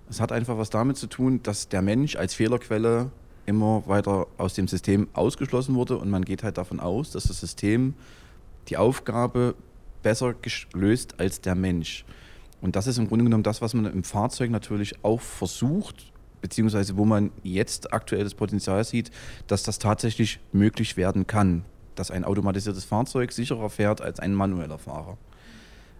Es 0.09 0.19
hat 0.19 0.31
einfach 0.31 0.57
was 0.57 0.69
damit 0.69 0.97
zu 0.97 1.07
tun, 1.07 1.41
dass 1.43 1.69
der 1.69 1.81
Mensch 1.81 2.15
als 2.15 2.33
Fehlerquelle 2.33 3.11
immer 3.45 3.83
weiter 3.87 4.27
aus 4.37 4.53
dem 4.53 4.67
System 4.67 5.07
ausgeschlossen 5.13 5.75
wurde 5.75 5.97
und 5.97 6.09
man 6.09 6.25
geht 6.25 6.43
halt 6.43 6.57
davon 6.57 6.79
aus, 6.79 7.11
dass 7.11 7.23
das 7.23 7.39
System 7.39 7.93
die 8.67 8.77
Aufgabe 8.77 9.55
besser 10.07 10.33
gelöst 10.71 11.19
als 11.19 11.41
der 11.41 11.53
Mensch. 11.53 12.05
Und 12.61 12.77
das 12.77 12.87
ist 12.87 12.97
im 12.97 13.09
Grunde 13.09 13.25
genommen 13.25 13.43
das, 13.43 13.61
was 13.61 13.73
man 13.73 13.85
im 13.85 14.05
Fahrzeug 14.05 14.49
natürlich 14.51 15.03
auch 15.03 15.19
versucht, 15.19 16.13
beziehungsweise 16.39 16.95
wo 16.95 17.03
man 17.03 17.31
jetzt 17.43 17.91
aktuell 17.91 18.23
das 18.23 18.33
Potenzial 18.33 18.81
sieht, 18.85 19.11
dass 19.47 19.63
das 19.63 19.79
tatsächlich 19.79 20.39
möglich 20.53 20.95
werden 20.95 21.27
kann, 21.27 21.65
dass 21.95 22.09
ein 22.09 22.23
automatisiertes 22.23 22.85
Fahrzeug 22.85 23.33
sicherer 23.33 23.69
fährt 23.69 23.99
als 23.99 24.21
ein 24.21 24.33
manueller 24.33 24.77
Fahrer. 24.77 25.17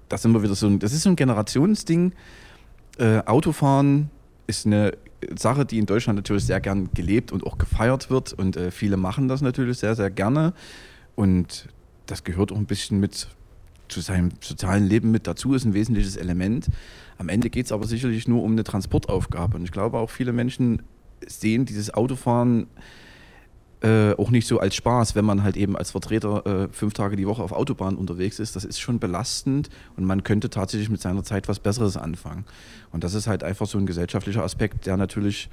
Das, 0.08 0.22
sind 0.22 0.32
wir 0.32 0.42
wieder 0.42 0.56
so 0.56 0.70
das 0.78 0.94
ist 0.94 1.04
so 1.04 1.10
ein 1.10 1.18
Generationsding. 1.18 2.14
Äh, 3.00 3.20
Autofahren 3.26 4.10
ist 4.48 4.66
eine 4.66 4.94
Sache, 5.38 5.66
die 5.66 5.80
in 5.80 5.86
Deutschland 5.86 6.16
natürlich 6.16 6.46
sehr 6.46 6.62
gern 6.62 6.92
gelebt 6.94 7.34
und 7.34 7.46
auch 7.46 7.58
gefeiert 7.58 8.10
wird 8.10 8.32
und 8.32 8.56
äh, 8.56 8.72
viele 8.72 8.96
machen 8.96 9.28
das 9.28 9.42
natürlich 9.42 9.80
sehr, 9.80 9.96
sehr 9.96 10.10
gerne. 10.10 10.54
Und 11.18 11.68
das 12.06 12.24
gehört 12.24 12.54
auch 12.54 12.58
ein 12.58 12.68
bisschen 12.68 13.02
mit 13.02 13.28
zu 13.88 14.01
seinem 14.01 14.32
sozialen 14.41 14.86
Leben 14.86 15.12
mit 15.12 15.27
dazu, 15.27 15.53
ist 15.53 15.65
ein 15.65 15.74
wesentliches 15.74 16.15
Element. 16.15 16.67
Am 17.17 17.29
Ende 17.29 17.50
geht 17.50 17.65
es 17.65 17.72
aber 17.72 17.88
sicherlich 17.88 18.27
nur 18.27 18.44
um 18.44 18.51
eine 18.51 18.63
Transportaufgabe. 18.63 19.58
Und 19.58 19.63
ich 19.63 19.72
glaube 19.72 19.98
auch 19.98 20.10
viele 20.10 20.34
Menschen 20.34 20.84
sehen 21.25 21.65
dieses 21.65 21.94
Autofahren 21.94 22.67
äh, 23.82 24.13
auch 24.13 24.32
nicht 24.32 24.48
so 24.48 24.60
als 24.60 24.75
Spaß, 24.75 25.15
wenn 25.15 25.25
man 25.25 25.44
halt 25.44 25.56
eben 25.56 25.77
als 25.77 25.91
Vertreter 25.91 26.46
äh, 26.46 26.67
fünf 26.72 26.94
Tage 26.94 27.15
die 27.15 27.27
Woche 27.27 27.44
auf 27.44 27.51
Autobahn 27.51 27.96
unterwegs 27.96 28.39
ist. 28.39 28.56
Das 28.56 28.65
ist 28.65 28.79
schon 28.79 29.00
belastend 29.00 29.70
und 29.96 30.03
man 30.03 30.24
könnte 30.24 30.50
tatsächlich 30.50 30.89
mit 30.89 31.00
seiner 31.00 31.24
Zeit 31.24 31.48
was 31.48 31.60
Besseres 31.60 31.96
anfangen. 31.96 32.46
Und 32.91 33.03
das 33.03 33.13
ist 33.13 33.27
halt 33.27 33.44
einfach 33.44 33.67
so 33.67 33.77
ein 33.77 33.86
gesellschaftlicher 33.86 34.44
Aspekt, 34.44 34.88
der 34.88 34.98
natürlich 34.98 35.50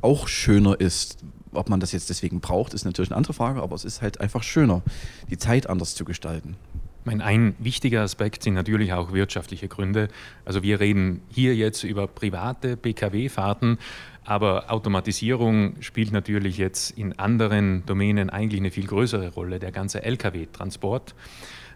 auch 0.00 0.28
schöner 0.28 0.80
ist. 0.80 1.18
Ob 1.52 1.68
man 1.68 1.80
das 1.80 1.92
jetzt 1.92 2.08
deswegen 2.08 2.40
braucht, 2.40 2.72
ist 2.72 2.84
natürlich 2.84 3.10
eine 3.10 3.18
andere 3.18 3.34
Frage, 3.34 3.62
aber 3.62 3.74
es 3.74 3.84
ist 3.84 4.00
halt 4.00 4.20
einfach 4.20 4.42
schöner, 4.42 4.82
die 5.28 5.36
Zeit 5.36 5.68
anders 5.68 5.94
zu 5.94 6.06
gestalten. 6.06 6.56
Mein, 7.04 7.22
ein 7.22 7.54
wichtiger 7.58 8.02
Aspekt 8.02 8.42
sind 8.42 8.54
natürlich 8.54 8.92
auch 8.92 9.12
wirtschaftliche 9.12 9.68
Gründe. 9.68 10.08
Also 10.44 10.62
wir 10.62 10.80
reden 10.80 11.22
hier 11.30 11.54
jetzt 11.54 11.82
über 11.82 12.06
private 12.06 12.76
Pkw-Fahrten, 12.76 13.78
aber 14.24 14.70
Automatisierung 14.70 15.80
spielt 15.80 16.12
natürlich 16.12 16.58
jetzt 16.58 16.90
in 16.98 17.18
anderen 17.18 17.86
Domänen 17.86 18.28
eigentlich 18.28 18.60
eine 18.60 18.70
viel 18.70 18.86
größere 18.86 19.30
Rolle, 19.30 19.58
der 19.58 19.72
ganze 19.72 20.02
Lkw-Transport. 20.02 21.14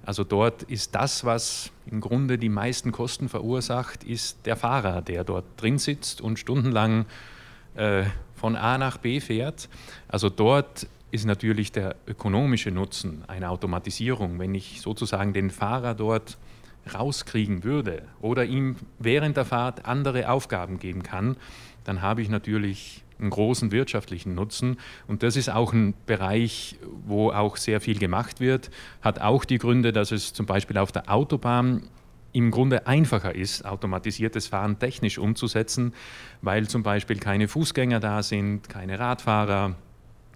Also 0.04 0.24
dort 0.24 0.64
ist 0.64 0.94
das, 0.94 1.24
was 1.24 1.72
im 1.86 2.02
Grunde 2.02 2.36
die 2.36 2.50
meisten 2.50 2.92
Kosten 2.92 3.30
verursacht, 3.30 4.04
ist 4.04 4.44
der 4.44 4.56
Fahrer, 4.56 5.00
der 5.00 5.24
dort 5.24 5.46
drin 5.56 5.78
sitzt 5.78 6.20
und 6.20 6.38
stundenlang 6.38 7.06
äh, 7.74 8.04
von 8.34 8.56
A 8.56 8.76
nach 8.76 8.98
B 8.98 9.20
fährt. 9.20 9.70
Also 10.06 10.28
dort 10.28 10.86
ist 11.14 11.26
natürlich 11.26 11.70
der 11.70 11.94
ökonomische 12.08 12.72
Nutzen 12.72 13.22
einer 13.28 13.50
Automatisierung, 13.50 14.40
wenn 14.40 14.52
ich 14.52 14.80
sozusagen 14.80 15.32
den 15.32 15.50
Fahrer 15.50 15.94
dort 15.94 16.38
rauskriegen 16.92 17.62
würde 17.62 18.02
oder 18.20 18.44
ihm 18.44 18.74
während 18.98 19.36
der 19.36 19.44
Fahrt 19.44 19.86
andere 19.86 20.28
Aufgaben 20.28 20.80
geben 20.80 21.04
kann, 21.04 21.36
dann 21.84 22.02
habe 22.02 22.20
ich 22.20 22.28
natürlich 22.28 23.04
einen 23.20 23.30
großen 23.30 23.70
wirtschaftlichen 23.70 24.34
Nutzen. 24.34 24.76
Und 25.06 25.22
das 25.22 25.36
ist 25.36 25.50
auch 25.50 25.72
ein 25.72 25.94
Bereich, 26.04 26.80
wo 27.06 27.30
auch 27.30 27.58
sehr 27.58 27.80
viel 27.80 28.00
gemacht 28.00 28.40
wird. 28.40 28.72
Hat 29.00 29.20
auch 29.20 29.44
die 29.44 29.58
Gründe, 29.58 29.92
dass 29.92 30.10
es 30.10 30.32
zum 30.32 30.46
Beispiel 30.46 30.78
auf 30.78 30.90
der 30.90 31.08
Autobahn 31.08 31.84
im 32.32 32.50
Grunde 32.50 32.88
einfacher 32.88 33.36
ist, 33.36 33.64
automatisiertes 33.64 34.48
Fahren 34.48 34.80
technisch 34.80 35.18
umzusetzen, 35.18 35.94
weil 36.42 36.66
zum 36.66 36.82
Beispiel 36.82 37.18
keine 37.20 37.46
Fußgänger 37.46 38.00
da 38.00 38.24
sind, 38.24 38.68
keine 38.68 38.98
Radfahrer, 38.98 39.76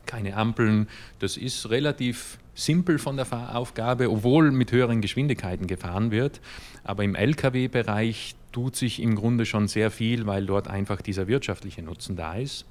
keine 0.09 0.37
Ampeln. 0.37 0.89
Das 1.21 1.37
ist 1.37 1.71
relativ 1.71 2.39
simpel 2.55 2.99
von 2.99 3.17
der 3.17 3.25
Fahraufgabe, 3.25 4.11
obwohl 4.11 4.51
mit 4.51 4.73
höheren 4.73 5.01
Geschwindigkeiten 5.01 5.69
gefahren 5.69 6.11
wird. 6.11 6.41
Aber 6.83 7.05
im 7.05 7.15
Lkw-Bereich 7.15 8.35
tut 8.51 8.75
sich 8.75 9.01
im 9.01 9.15
Grunde 9.15 9.47
schon 9.47 9.69
sehr 9.69 9.93
viel, 9.93 10.27
weil 10.27 10.47
dort 10.47 10.67
einfach 10.67 11.01
dieser 11.01 11.29
wirtschaftliche 11.29 11.83
Nutzen 11.83 12.17
da 12.17 12.35
ist. 12.35 12.67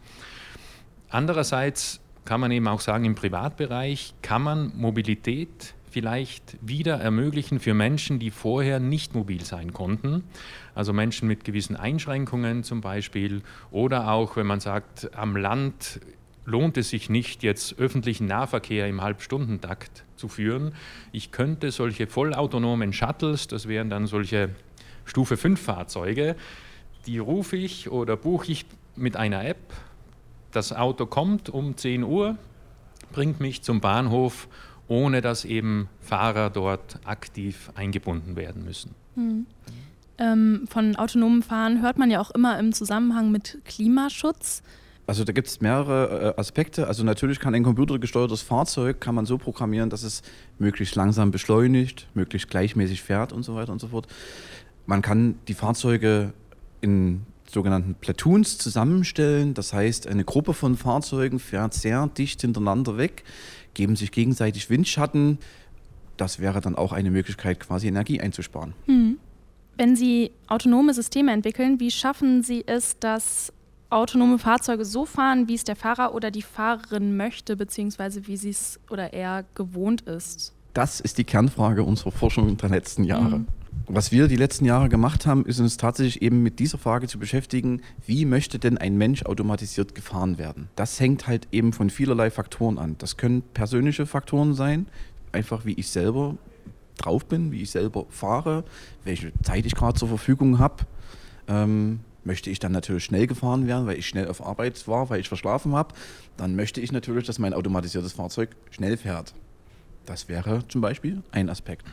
Andererseits 1.09 2.01
kann 2.25 2.41
man 2.41 2.51
eben 2.51 2.67
auch 2.67 2.81
sagen, 2.81 3.05
im 3.05 3.15
Privatbereich 3.15 4.13
kann 4.21 4.41
man 4.41 4.73
Mobilität 4.75 5.73
vielleicht 5.89 6.57
wieder 6.61 6.97
ermöglichen 6.99 7.59
für 7.59 7.73
Menschen, 7.73 8.19
die 8.19 8.29
vorher 8.29 8.79
nicht 8.79 9.15
mobil 9.15 9.45
sein 9.45 9.71
konnten. 9.71 10.23
Also 10.75 10.91
Menschen 10.91 11.27
mit 11.27 11.45
gewissen 11.45 11.77
Einschränkungen 11.77 12.63
zum 12.63 12.81
Beispiel 12.81 13.41
oder 13.71 14.11
auch, 14.11 14.35
wenn 14.35 14.45
man 14.45 14.59
sagt, 14.59 15.15
am 15.15 15.37
Land 15.37 16.01
lohnt 16.47 16.77
es 16.77 16.89
sich 16.89 17.09
nicht, 17.09 17.43
jetzt 17.43 17.77
öffentlichen 17.77 18.25
Nahverkehr 18.25 18.87
im 18.87 19.01
Halbstundentakt 19.01 20.05
zu 20.15 20.29
führen. 20.29 20.73
Ich 21.11 21.31
könnte 21.31 21.71
solche 21.71 22.07
vollautonomen 22.07 22.93
Shuttles, 22.93 23.47
das 23.47 23.67
wären 23.67 23.89
dann 23.89 24.07
solche 24.07 24.49
Stufe 25.03 25.35
5 25.35 25.59
Fahrzeuge, 25.59 26.37
die 27.05 27.19
rufe 27.19 27.57
ich 27.57 27.91
oder 27.91 28.15
buche 28.15 28.51
ich 28.53 28.65
mit 28.95 29.17
einer 29.17 29.45
App. 29.45 29.73
Das 30.51 30.71
Auto 30.71 31.05
kommt 31.05 31.49
um 31.49 31.75
10 31.75 32.03
Uhr, 32.03 32.37
bringt 33.11 33.41
mich 33.41 33.61
zum 33.61 33.81
Bahnhof, 33.81 34.47
ohne 34.87 35.19
dass 35.19 35.43
eben 35.43 35.89
Fahrer 35.99 36.49
dort 36.49 37.01
aktiv 37.03 37.71
eingebunden 37.75 38.37
werden 38.37 38.63
müssen. 38.63 38.95
Hm. 39.15 39.47
Ähm, 40.17 40.65
von 40.69 40.95
autonomem 40.95 41.43
Fahren 41.43 41.81
hört 41.81 41.97
man 41.97 42.09
ja 42.09 42.21
auch 42.21 42.31
immer 42.31 42.57
im 42.57 42.71
Zusammenhang 42.71 43.31
mit 43.31 43.59
Klimaschutz. 43.65 44.63
Also 45.07 45.23
da 45.23 45.31
gibt 45.31 45.47
es 45.47 45.61
mehrere 45.61 46.35
äh, 46.35 46.39
Aspekte. 46.39 46.87
Also 46.87 47.03
natürlich 47.03 47.39
kann 47.39 47.55
ein 47.55 47.63
computergesteuertes 47.63 48.41
Fahrzeug 48.41 48.99
kann 48.99 49.15
man 49.15 49.25
so 49.25 49.37
programmieren, 49.37 49.89
dass 49.89 50.03
es 50.03 50.21
möglichst 50.59 50.95
langsam 50.95 51.31
beschleunigt, 51.31 52.07
möglichst 52.13 52.49
gleichmäßig 52.49 53.01
fährt 53.01 53.31
und 53.31 53.43
so 53.43 53.55
weiter 53.55 53.71
und 53.71 53.79
so 53.79 53.87
fort. 53.87 54.07
Man 54.85 55.01
kann 55.01 55.39
die 55.47 55.53
Fahrzeuge 55.53 56.33
in 56.81 57.21
sogenannten 57.49 57.95
Platoons 57.95 58.57
zusammenstellen. 58.57 59.53
Das 59.53 59.71
heißt, 59.71 60.07
eine 60.07 60.25
Gruppe 60.25 60.53
von 60.53 60.75
Fahrzeugen 60.75 61.39
fährt 61.39 61.73
sehr 61.73 62.07
dicht 62.07 62.41
hintereinander 62.41 62.97
weg, 62.97 63.23
geben 63.73 63.95
sich 63.95 64.11
gegenseitig 64.11 64.69
Windschatten. 64.69 65.37
Das 66.17 66.39
wäre 66.39 66.59
dann 66.59 66.75
auch 66.75 66.91
eine 66.91 67.11
Möglichkeit, 67.11 67.61
quasi 67.61 67.87
Energie 67.87 68.19
einzusparen. 68.19 68.73
Hm. 68.87 69.19
Wenn 69.77 69.95
Sie 69.95 70.31
autonome 70.47 70.93
Systeme 70.93 71.31
entwickeln, 71.31 71.79
wie 71.79 71.91
schaffen 71.91 72.41
Sie 72.41 72.63
es, 72.65 72.97
dass 72.99 73.53
autonome 73.89 74.39
Fahrzeuge 74.39 74.85
so 74.85 75.05
fahren, 75.05 75.47
wie 75.47 75.55
es 75.55 75.63
der 75.63 75.75
Fahrer 75.75 76.13
oder 76.13 76.31
die 76.31 76.41
Fahrerin 76.41 77.17
möchte, 77.17 77.55
beziehungsweise 77.55 78.27
wie 78.27 78.37
sie 78.37 78.49
es 78.49 78.79
oder 78.89 79.13
er 79.13 79.45
gewohnt 79.55 80.01
ist? 80.01 80.53
Das 80.73 80.99
ist 80.99 81.17
die 81.17 81.23
Kernfrage 81.23 81.83
unserer 81.83 82.11
Forschung 82.11 82.57
der 82.57 82.69
letzten 82.69 83.03
Jahre. 83.03 83.39
Mhm. 83.39 83.47
Was 83.89 84.11
wir 84.11 84.27
die 84.27 84.35
letzten 84.35 84.65
Jahre 84.65 84.89
gemacht 84.89 85.25
haben, 85.25 85.45
ist 85.45 85.61
uns 85.61 85.77
tatsächlich 85.77 86.21
eben 86.21 86.43
mit 86.43 86.59
dieser 86.59 86.77
Frage 86.77 87.07
zu 87.07 87.19
beschäftigen, 87.19 87.81
wie 88.05 88.25
möchte 88.25 88.59
denn 88.59 88.77
ein 88.77 88.97
Mensch 88.97 89.23
automatisiert 89.23 89.95
gefahren 89.95 90.37
werden? 90.37 90.67
Das 90.75 90.99
hängt 90.99 91.25
halt 91.25 91.47
eben 91.53 91.71
von 91.71 91.89
vielerlei 91.89 92.29
Faktoren 92.29 92.79
an. 92.79 92.95
Das 92.97 93.15
können 93.15 93.43
persönliche 93.53 94.05
Faktoren 94.05 94.55
sein, 94.55 94.87
einfach 95.31 95.63
wie 95.63 95.73
ich 95.73 95.89
selber 95.89 96.35
drauf 96.97 97.25
bin, 97.25 97.53
wie 97.53 97.61
ich 97.61 97.71
selber 97.71 98.05
fahre, 98.09 98.65
welche 99.05 99.31
Zeit 99.41 99.65
ich 99.65 99.75
gerade 99.75 99.97
zur 99.97 100.09
Verfügung 100.09 100.59
habe. 100.59 100.83
Ähm, 101.47 102.01
möchte 102.27 102.51
ich 102.51 102.59
dann 102.59 102.71
natürlich 102.71 103.05
schnell 103.05 103.25
gefahren 103.25 103.65
werden, 103.65 103.87
weil 103.87 103.97
ich 103.97 104.07
schnell 104.07 104.27
auf 104.27 104.45
Arbeit 104.45 104.87
war, 104.87 105.09
weil 105.09 105.19
ich 105.19 105.27
verschlafen 105.27 105.73
habe, 105.73 105.95
dann 106.37 106.55
möchte 106.55 106.79
ich 106.79 106.91
natürlich, 106.91 107.25
dass 107.25 107.39
mein 107.39 107.55
automatisiertes 107.55 108.13
Fahrzeug 108.13 108.49
schnell 108.69 108.97
fährt. 108.97 109.33
Das 110.05 110.29
wäre 110.29 110.65
zum 110.67 110.81
Beispiel 110.81 111.23
ein 111.31 111.49
Aspekt. 111.49 111.85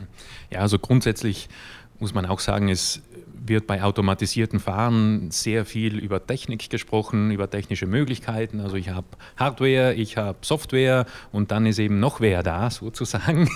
Ja, 0.51 0.59
also 0.59 0.77
grundsätzlich 0.77 1.49
muss 1.99 2.13
man 2.13 2.25
auch 2.25 2.39
sagen, 2.39 2.69
es 2.69 3.01
wird 3.47 3.67
bei 3.67 3.83
automatisierten 3.83 4.59
Fahren 4.59 5.31
sehr 5.31 5.65
viel 5.65 5.97
über 5.97 6.25
Technik 6.25 6.69
gesprochen, 6.69 7.31
über 7.31 7.49
technische 7.49 7.85
Möglichkeiten. 7.85 8.59
Also 8.59 8.75
ich 8.75 8.89
habe 8.89 9.07
Hardware, 9.37 9.93
ich 9.93 10.17
habe 10.17 10.37
Software 10.41 11.05
und 11.31 11.51
dann 11.51 11.65
ist 11.65 11.79
eben 11.79 11.99
noch 11.99 12.19
wer 12.21 12.43
da 12.43 12.69
sozusagen. 12.71 13.49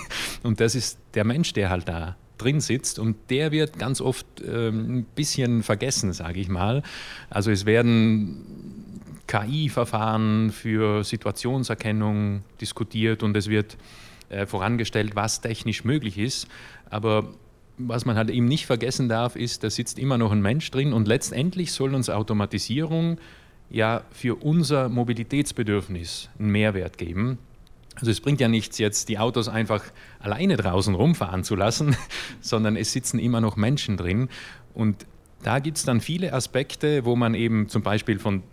Und 0.44 0.60
das 0.60 0.76
ist 0.76 1.00
der 1.14 1.26
Mensch, 1.26 1.54
der 1.54 1.70
halt 1.70 1.88
da 1.88 2.16
drin 2.42 2.60
sitzt 2.60 3.00
und 3.00 3.18
der 3.30 3.52
wird 3.52 3.78
ganz 3.78 4.02
oft 4.02 4.26
ähm, 4.42 5.00
ein 5.00 5.04
bisschen 5.16 5.64
vergessen, 5.64 6.14
sage 6.14 6.40
ich 6.40 6.50
mal. 6.50 6.84
Also 7.30 7.52
es 7.52 7.66
werden 7.66 8.90
KI-Verfahren 9.28 10.52
für 10.52 11.04
Situationserkennung 11.04 12.44
diskutiert 12.60 13.22
und 13.22 13.38
es 13.38 13.48
wird 13.48 13.78
äh, 14.30 14.46
vorangestellt, 14.46 15.16
was 15.16 15.42
technisch 15.42 15.84
möglich 15.84 16.18
ist. 16.18 16.48
Aber 16.90 17.30
was 17.78 18.06
man 18.06 18.18
halt 18.18 18.30
eben 18.30 18.46
nicht 18.46 18.66
vergessen 18.66 19.08
darf, 19.08 19.36
ist, 19.36 19.64
da 19.64 19.70
sitzt 19.70 20.00
immer 20.00 20.18
noch 20.18 20.32
ein 20.32 20.42
Mensch 20.42 20.70
drin 20.72 20.94
und 20.94 21.08
letztendlich 21.08 21.72
soll 21.72 21.96
uns 21.96 22.10
Automatisierung 22.10 23.20
ja 23.70 24.04
für 24.12 24.36
unser 24.36 24.90
Mobilitätsbedürfnis 24.90 26.30
einen 26.40 26.50
Mehrwert 26.50 26.98
geben. 26.98 27.38
Also 28.00 28.12
es 28.12 28.22
bringt 28.22 28.40
ja 28.40 28.48
nichts, 28.48 28.78
jetzt 28.78 29.10
die 29.10 29.20
Autos 29.20 29.50
einfach 29.50 29.84
alleine 30.20 30.58
draußen 30.58 30.96
rumfahren 30.96 31.44
zu 31.44 31.56
lassen, 31.56 31.96
sondern 32.42 32.76
es 32.76 32.94
sitzen 32.94 33.20
immer 33.20 33.42
noch 33.42 33.58
Menschen 33.58 33.98
drin. 33.98 34.30
Und 34.74 35.06
da 35.44 35.60
gibt 35.60 35.78
es 35.78 35.84
dann 35.84 36.02
viele 36.02 36.34
Aspekte, 36.34 37.06
wo 37.06 37.16
man 37.16 37.34
eben 37.34 37.70
zum 37.70 37.82
Beispiel 37.82 38.20
von 38.20 38.44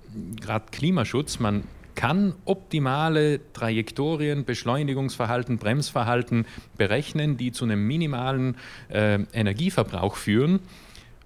gerade 0.40 0.66
Klimaschutz, 0.70 1.38
man 1.38 1.64
kann 1.94 2.34
optimale 2.44 3.40
Trajektorien, 3.52 4.44
Beschleunigungsverhalten, 4.44 5.58
Bremsverhalten 5.58 6.44
berechnen, 6.76 7.36
die 7.36 7.52
zu 7.52 7.64
einem 7.64 7.86
minimalen 7.86 8.56
äh, 8.88 9.20
Energieverbrauch 9.32 10.16
führen. 10.16 10.60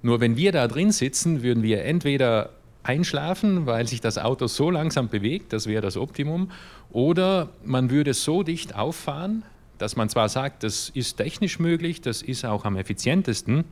Nur 0.02 0.20
wenn 0.20 0.36
wir 0.36 0.52
da 0.52 0.68
drin 0.68 0.92
sitzen, 0.92 1.42
würden 1.42 1.62
wir 1.62 1.84
entweder 1.84 2.50
einschlafen, 2.82 3.66
weil 3.66 3.86
sich 3.86 4.00
das 4.00 4.18
Auto 4.18 4.46
so 4.46 4.70
langsam 4.70 5.08
bewegt, 5.08 5.52
das 5.52 5.66
wäre 5.66 5.82
das 5.82 5.96
Optimum, 5.96 6.50
oder 6.90 7.50
man 7.64 7.90
würde 7.90 8.14
so 8.14 8.42
dicht 8.42 8.74
auffahren, 8.74 9.42
dass 9.78 9.96
man 9.96 10.08
zwar 10.08 10.28
sagt, 10.28 10.62
das 10.62 10.90
ist 10.90 11.16
technisch 11.16 11.58
möglich, 11.58 12.00
das 12.00 12.22
ist 12.22 12.44
auch 12.44 12.64
am 12.64 12.76
effizientesten, 12.76 13.64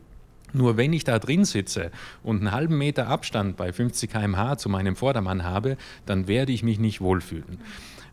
nur 0.52 0.76
wenn 0.76 0.92
ich 0.92 1.04
da 1.04 1.18
drin 1.18 1.44
sitze 1.44 1.90
und 2.22 2.38
einen 2.38 2.52
halben 2.52 2.78
Meter 2.78 3.08
Abstand 3.08 3.56
bei 3.56 3.72
50 3.72 4.10
km/h 4.10 4.56
zu 4.56 4.68
meinem 4.68 4.96
Vordermann 4.96 5.44
habe, 5.44 5.76
dann 6.06 6.26
werde 6.26 6.52
ich 6.52 6.62
mich 6.62 6.78
nicht 6.78 7.00
wohlfühlen. 7.00 7.58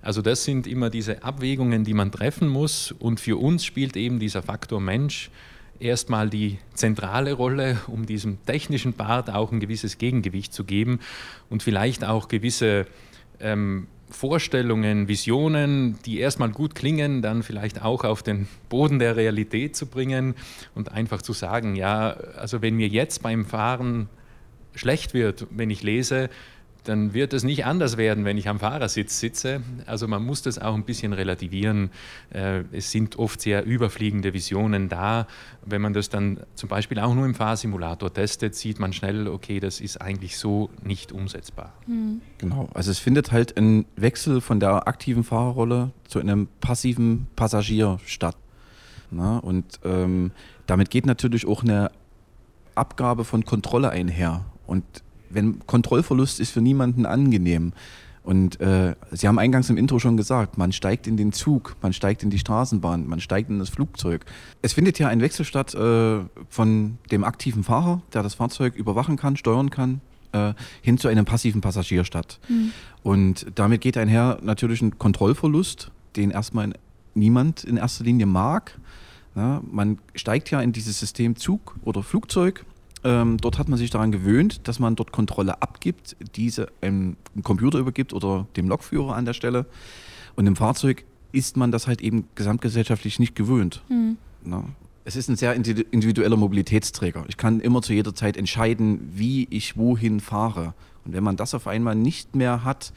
Also 0.02 0.22
das 0.22 0.44
sind 0.44 0.68
immer 0.68 0.90
diese 0.90 1.24
Abwägungen, 1.24 1.84
die 1.84 1.94
man 1.94 2.12
treffen 2.12 2.48
muss 2.48 2.92
und 2.92 3.20
für 3.20 3.38
uns 3.38 3.66
spielt 3.66 3.96
eben 3.96 4.20
dieser 4.20 4.44
Faktor 4.44 4.80
Mensch 4.80 5.32
erstmal 5.79 6.29
die 6.29 6.60
zentrale 6.74 7.34
Rolle, 7.34 7.77
um 7.88 8.05
diesem 8.05 8.44
technischen 8.46 8.94
Part 8.94 9.29
auch 9.29 9.51
ein 9.51 9.60
gewisses 9.60 9.98
Gegengewicht 9.98 10.53
zu 10.53 10.63
geben 10.63 11.00
und 11.50 11.63
vielleicht 11.63 12.03
auch 12.03 12.27
gewisse 12.27 12.86
ähm, 13.39 13.88
Vorstellungen, 14.10 15.08
Visionen, 15.08 15.98
die 16.05 16.20
erstmal 16.20 16.50
gut 16.50 16.75
klingen, 16.75 17.22
dann 17.22 17.44
vielleicht 17.44 17.82
auch 17.82 18.03
auf 18.03 18.24
den 18.24 18.48
Boden 18.70 19.00
der 19.00 19.15
Realität 19.15 19.75
zu 19.75 19.88
bringen 19.88 20.36
und 20.75 20.91
einfach 20.91 21.22
zu 21.22 21.34
sagen, 21.34 21.75
ja, 21.75 22.12
also 22.12 22.62
wenn 22.62 22.75
mir 22.75 22.88
jetzt 22.88 23.24
beim 23.24 23.46
Fahren 23.46 24.08
schlecht 24.75 25.13
wird, 25.13 25.48
wenn 25.50 25.70
ich 25.70 25.84
lese, 25.84 26.29
dann 26.86 27.13
wird 27.13 27.34
es 27.34 27.44
nicht 27.44 27.65
anders 27.65 27.98
werden, 27.98 28.25
wenn 28.25 28.38
ich 28.38 28.48
am 28.48 28.60
Fahrersitz 28.60 29.20
sitze. 29.20 29.62
Also 29.86 30.08
man 30.08 30.24
muss 30.24 30.42
das 30.42 30.60
auch 30.60 30.74
ein 30.74 30.84
bisschen 30.84 31.13
relativieren. 31.13 31.89
Äh, 32.32 32.63
es 32.72 32.92
sind 32.92 33.18
oft 33.18 33.42
sehr 33.42 33.65
überfliegende 33.65 34.34
Visionen 34.34 34.89
da. 34.89 35.27
Wenn 35.65 35.82
man 35.82 35.94
das 35.94 36.10
dann 36.10 36.39
zum 36.56 36.70
Beispiel 36.70 37.00
auch 37.00 37.13
nur 37.13 37.25
im 37.25 37.36
Fahrsimulator 37.36 38.13
testet, 38.13 38.56
sieht 38.56 38.80
man 38.80 38.94
schnell, 38.94 39.27
okay, 39.27 39.60
das 39.60 39.82
ist 39.82 40.01
eigentlich 40.01 40.38
so 40.38 40.70
nicht 40.84 41.12
umsetzbar. 41.12 41.74
Mhm. 41.88 42.22
Genau, 42.38 42.70
also 42.74 42.92
es 42.92 43.00
findet 43.00 43.32
halt 43.32 43.58
ein 43.58 43.86
Wechsel 43.96 44.42
von 44.42 44.60
der 44.60 44.88
aktiven 44.88 45.24
Fahrerrolle 45.24 45.92
zu 46.08 46.20
einem 46.20 46.48
passiven 46.62 47.27
Passagier 47.36 48.00
statt. 48.06 48.38
Na, 49.12 49.38
und 49.38 49.80
ähm, 49.84 50.32
damit 50.65 50.89
geht 50.89 51.06
natürlich 51.06 51.48
auch 51.48 51.63
eine 51.63 51.92
Abgabe 52.75 53.24
von 53.24 53.46
Kontrolle 53.46 53.89
einher. 53.89 54.46
Und 54.68 54.84
wenn 55.29 55.60
Kontrollverlust 55.65 56.39
ist 56.39 56.51
für 56.51 56.62
niemanden 56.62 57.05
angenehm. 57.05 57.74
Und 58.25 58.60
äh, 58.60 58.96
Sie 59.12 59.27
haben 59.27 59.38
eingangs 59.38 59.70
im 59.70 59.77
Intro 59.77 60.00
schon 60.00 60.17
gesagt, 60.17 60.58
man 60.58 60.72
steigt 60.72 61.05
in 61.05 61.15
den 61.15 61.32
Zug, 61.32 61.75
man 61.84 61.94
steigt 61.94 62.24
in 62.24 62.32
die 62.32 62.39
Straßenbahn, 62.39 63.08
man 63.08 63.20
steigt 63.20 63.51
in 63.51 63.60
das 63.60 63.70
Flugzeug. 63.70 64.25
Es 64.63 64.74
findet 64.74 64.98
ja 64.98 65.08
ein 65.10 65.22
Wechsel 65.22 65.46
statt 65.46 65.75
äh, 65.75 66.22
von 66.50 66.98
dem 67.12 67.24
aktiven 67.24 67.63
Fahrer, 67.63 68.01
der 68.13 68.24
das 68.24 68.34
Fahrzeug 68.34 68.75
überwachen 68.75 69.15
kann, 69.15 69.38
steuern 69.38 69.70
kann, 69.70 70.01
äh, 70.32 70.53
hin 70.82 70.98
zu 70.98 71.08
einem 71.08 71.25
passiven 71.25 71.62
Passagier 71.62 72.03
statt. 72.03 72.39
Mhm. 72.50 72.72
Und 73.03 73.46
damit 73.53 73.82
geht 73.82 73.96
einher 73.96 74.39
natürlich 74.41 74.82
ein 74.82 74.98
Kontrollverlust, 74.98 75.91
den 76.15 76.32
erstmal 76.32 76.74
niemand 77.13 77.63
in 77.63 77.77
erster 77.77 78.03
Linie 78.03 78.25
mag. 78.25 78.79
Ja, 79.36 79.62
man 79.70 80.00
steigt 80.15 80.50
ja 80.50 80.62
in 80.62 80.72
dieses 80.72 81.00
System 81.00 81.36
Zug 81.36 81.75
oder 81.84 82.01
Flugzeug 82.01 82.65
ähm, 83.06 83.38
dort 83.38 83.60
hat 83.60 83.70
man 83.70 83.78
sich 83.78 83.92
daran 83.92 84.12
gewöhnt, 84.12 84.68
dass 84.68 84.80
man 84.80 84.96
dort 84.96 85.12
Kontrolle 85.12 85.62
abgibt, 85.62 86.18
diese 86.36 86.68
einem 86.82 87.16
Computer 87.44 87.78
übergibt 87.78 88.14
oder 88.14 88.48
dem 88.58 88.68
Lokführer 88.68 89.16
an 89.16 89.26
der 89.26 89.34
Stelle. 89.34 89.68
Und 90.36 90.48
im 90.48 90.56
Fahrzeug 90.56 91.06
ist 91.32 91.56
man 91.56 91.72
das 91.72 91.86
halt 91.86 92.02
eben 92.02 92.28
gesamtgesellschaftlich 92.34 93.20
nicht 93.20 93.36
gewöhnt. 93.36 93.84
Mhm. 93.90 94.18
Es 95.04 95.16
ist 95.16 95.30
ein 95.30 95.36
sehr 95.36 95.54
individueller 95.54 96.36
Mobilitätsträger. 96.36 97.26
Ich 97.28 97.38
kann 97.38 97.60
immer 97.60 97.84
zu 97.84 97.94
jeder 97.94 98.16
Zeit 98.16 98.38
entscheiden, 98.38 99.12
wie 99.14 99.48
ich 99.52 99.78
wohin 99.78 100.20
fahre. 100.20 100.74
Und 101.06 101.14
wenn 101.14 101.24
man 101.24 101.36
das 101.36 101.54
auf 101.54 101.68
einmal 101.68 101.94
nicht 101.94 102.36
mehr 102.36 102.64
hat, 102.64 102.92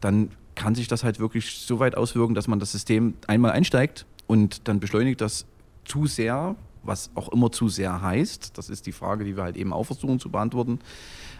dann 0.00 0.30
kann 0.56 0.74
sich 0.74 0.88
das 0.88 1.04
halt 1.04 1.20
wirklich 1.20 1.58
so 1.58 1.78
weit 1.78 1.96
auswirken, 1.96 2.34
dass 2.34 2.48
man 2.48 2.58
das 2.58 2.72
System 2.72 3.14
einmal 3.28 3.52
einsteigt 3.52 4.06
und 4.26 4.66
dann 4.66 4.80
beschleunigt 4.80 5.20
das 5.20 5.46
zu 5.84 6.06
sehr, 6.06 6.56
was 6.86 7.10
auch 7.14 7.28
immer 7.28 7.50
zu 7.52 7.68
sehr 7.68 8.02
heißt. 8.02 8.56
Das 8.58 8.70
ist 8.70 8.86
die 8.86 8.92
Frage, 8.92 9.24
die 9.24 9.36
wir 9.36 9.42
halt 9.42 9.56
eben 9.56 9.72
auch 9.72 9.84
versuchen 9.84 10.18
zu 10.20 10.30
beantworten. 10.30 10.80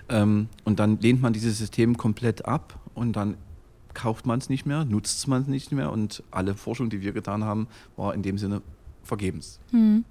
Ähm, 0.08 0.48
und 0.64 0.78
dann 0.78 1.00
lehnt 1.00 1.20
man 1.20 1.32
dieses 1.32 1.58
System 1.58 1.96
komplett 1.96 2.44
ab 2.44 2.78
und 2.94 3.14
dann 3.14 3.36
kauft 3.94 4.26
man 4.26 4.38
es 4.38 4.48
nicht 4.48 4.66
mehr, 4.66 4.84
nutzt 4.84 5.26
man 5.26 5.42
es 5.42 5.48
nicht 5.48 5.72
mehr 5.72 5.90
und 5.90 6.22
alle 6.30 6.54
Forschung, 6.54 6.90
die 6.90 7.00
wir 7.00 7.12
getan 7.12 7.44
haben, 7.44 7.66
war 7.96 8.14
in 8.14 8.22
dem 8.22 8.38
Sinne 8.38 8.62
vergebens. 9.02 9.58
Hm. 9.70 10.04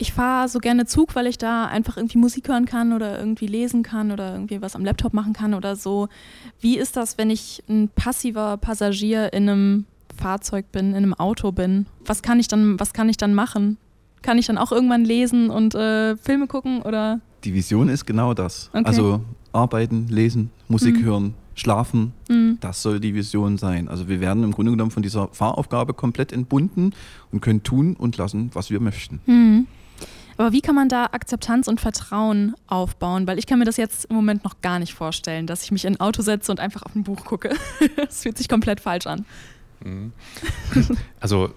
Ich 0.00 0.12
fahre 0.12 0.48
so 0.48 0.60
gerne 0.60 0.86
Zug, 0.86 1.16
weil 1.16 1.26
ich 1.26 1.38
da 1.38 1.66
einfach 1.66 1.96
irgendwie 1.96 2.18
Musik 2.18 2.48
hören 2.48 2.66
kann 2.66 2.92
oder 2.92 3.18
irgendwie 3.18 3.48
lesen 3.48 3.82
kann 3.82 4.12
oder 4.12 4.32
irgendwie 4.32 4.62
was 4.62 4.76
am 4.76 4.84
Laptop 4.84 5.12
machen 5.12 5.32
kann 5.32 5.54
oder 5.54 5.74
so. 5.74 6.08
Wie 6.60 6.78
ist 6.78 6.96
das, 6.96 7.18
wenn 7.18 7.30
ich 7.30 7.64
ein 7.68 7.88
passiver 7.88 8.56
Passagier 8.58 9.32
in 9.32 9.48
einem 9.48 9.84
Fahrzeug 10.16 10.70
bin, 10.70 10.90
in 10.90 10.96
einem 10.96 11.14
Auto 11.14 11.50
bin? 11.50 11.86
Was 12.06 12.22
kann 12.22 12.38
ich 12.38 12.46
dann, 12.46 12.78
was 12.78 12.92
kann 12.92 13.08
ich 13.08 13.16
dann 13.16 13.34
machen? 13.34 13.76
Kann 14.22 14.38
ich 14.38 14.46
dann 14.46 14.58
auch 14.58 14.72
irgendwann 14.72 15.04
lesen 15.04 15.50
und 15.50 15.74
äh, 15.74 16.16
Filme 16.16 16.46
gucken 16.46 16.82
oder? 16.82 17.20
Die 17.44 17.54
Vision 17.54 17.88
ist 17.88 18.06
genau 18.06 18.34
das. 18.34 18.70
Okay. 18.72 18.84
Also 18.84 19.20
arbeiten, 19.52 20.08
lesen, 20.08 20.50
Musik 20.68 20.96
mhm. 20.96 21.04
hören, 21.04 21.34
schlafen, 21.54 22.12
mhm. 22.28 22.58
das 22.60 22.82
soll 22.82 23.00
die 23.00 23.14
Vision 23.14 23.58
sein. 23.58 23.88
Also 23.88 24.08
wir 24.08 24.20
werden 24.20 24.44
im 24.44 24.52
Grunde 24.52 24.72
genommen 24.72 24.90
von 24.90 25.02
dieser 25.02 25.28
Fahraufgabe 25.28 25.94
komplett 25.94 26.32
entbunden 26.32 26.94
und 27.32 27.40
können 27.40 27.62
tun 27.62 27.94
und 27.96 28.16
lassen, 28.16 28.50
was 28.54 28.70
wir 28.70 28.80
möchten. 28.80 29.20
Mhm. 29.26 29.66
Aber 30.36 30.52
wie 30.52 30.60
kann 30.60 30.76
man 30.76 30.88
da 30.88 31.06
Akzeptanz 31.06 31.66
und 31.66 31.80
Vertrauen 31.80 32.54
aufbauen? 32.68 33.26
Weil 33.26 33.40
ich 33.40 33.46
kann 33.46 33.58
mir 33.58 33.64
das 33.64 33.76
jetzt 33.76 34.04
im 34.04 34.14
Moment 34.14 34.44
noch 34.44 34.60
gar 34.60 34.78
nicht 34.78 34.94
vorstellen, 34.94 35.48
dass 35.48 35.64
ich 35.64 35.72
mich 35.72 35.84
in 35.84 35.94
ein 35.94 36.00
Auto 36.00 36.22
setze 36.22 36.52
und 36.52 36.60
einfach 36.60 36.82
auf 36.84 36.94
ein 36.94 37.02
Buch 37.02 37.24
gucke. 37.24 37.50
das 37.96 38.22
fühlt 38.22 38.38
sich 38.38 38.48
komplett 38.48 38.80
falsch 38.80 39.06
an. 39.06 39.26
Mhm. 39.84 40.12
Also 41.20 41.50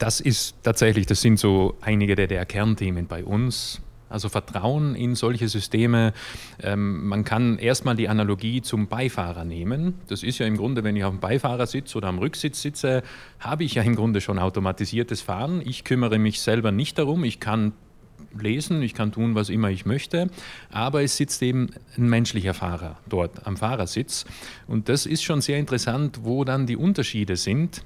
das 0.00 0.18
ist 0.20 0.56
tatsächlich, 0.62 1.06
das 1.06 1.20
sind 1.20 1.38
so 1.38 1.76
einige 1.80 2.16
der, 2.16 2.26
der 2.26 2.44
Kernthemen 2.46 3.06
bei 3.06 3.24
uns. 3.24 3.80
Also 4.08 4.28
Vertrauen 4.28 4.96
in 4.96 5.14
solche 5.14 5.48
Systeme. 5.48 6.12
Ähm, 6.60 7.06
man 7.06 7.22
kann 7.22 7.58
erstmal 7.58 7.94
die 7.94 8.08
Analogie 8.08 8.60
zum 8.60 8.88
Beifahrer 8.88 9.44
nehmen. 9.44 9.94
Das 10.08 10.24
ist 10.24 10.38
ja 10.38 10.46
im 10.46 10.56
Grunde, 10.56 10.82
wenn 10.82 10.96
ich 10.96 11.04
auf 11.04 11.12
dem 11.12 11.20
Beifahrersitz 11.20 11.94
oder 11.94 12.08
am 12.08 12.18
Rücksitz 12.18 12.60
sitze, 12.60 13.04
habe 13.38 13.62
ich 13.62 13.74
ja 13.74 13.82
im 13.82 13.94
Grunde 13.94 14.20
schon 14.20 14.40
automatisiertes 14.40 15.20
Fahren. 15.20 15.62
Ich 15.64 15.84
kümmere 15.84 16.18
mich 16.18 16.40
selber 16.40 16.72
nicht 16.72 16.98
darum. 16.98 17.22
Ich 17.22 17.38
kann 17.38 17.72
lesen, 18.36 18.82
ich 18.82 18.94
kann 18.94 19.12
tun, 19.12 19.36
was 19.36 19.48
immer 19.48 19.70
ich 19.70 19.86
möchte, 19.86 20.28
aber 20.70 21.02
es 21.02 21.16
sitzt 21.16 21.42
eben 21.42 21.70
ein 21.96 22.08
menschlicher 22.08 22.54
Fahrer 22.54 22.98
dort 23.08 23.46
am 23.46 23.56
Fahrersitz. 23.56 24.24
Und 24.66 24.88
das 24.88 25.06
ist 25.06 25.22
schon 25.22 25.40
sehr 25.40 25.58
interessant, 25.58 26.20
wo 26.22 26.44
dann 26.44 26.66
die 26.66 26.76
Unterschiede 26.76 27.36
sind. 27.36 27.84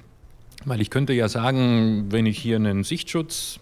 Weil 0.65 0.81
ich 0.81 0.89
könnte 0.89 1.13
ja 1.13 1.29
sagen, 1.29 2.11
wenn 2.11 2.25
ich 2.25 2.37
hier 2.37 2.55
einen 2.55 2.83
Sichtschutz 2.83 3.59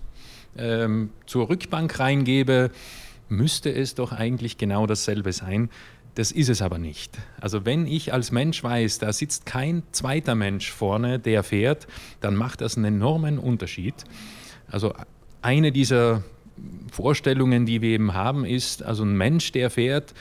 ähm, 0.57 1.09
zur 1.25 1.49
Rückbank 1.49 1.99
reingebe, 1.99 2.71
müsste 3.29 3.73
es 3.73 3.95
doch 3.95 4.11
eigentlich 4.11 4.57
genau 4.57 4.87
dasselbe 4.87 5.33
sein. 5.33 5.69
Das 6.15 6.31
ist 6.31 6.49
es 6.49 6.61
aber 6.61 6.77
nicht. 6.77 7.17
Also 7.41 7.65
wenn 7.65 7.87
ich 7.87 8.13
als 8.13 8.31
Mensch 8.31 8.63
weiß, 8.63 8.99
da 8.99 9.11
sitzt 9.11 9.45
kein 9.45 9.83
zweiter 9.91 10.35
Mensch 10.35 10.71
vorne, 10.71 11.19
der 11.19 11.43
fährt, 11.43 11.87
dann 12.21 12.35
macht 12.35 12.61
das 12.61 12.77
einen 12.77 12.85
enormen 12.85 13.39
Unterschied. 13.39 13.95
Also 14.67 14.93
eine 15.41 15.71
dieser 15.71 16.23
Vorstellungen, 16.91 17.65
die 17.65 17.81
wir 17.81 17.89
eben 17.89 18.13
haben, 18.13 18.45
ist, 18.45 18.83
also 18.83 19.03
ein 19.03 19.17
Mensch, 19.17 19.51
der 19.51 19.71
fährt, 19.71 20.13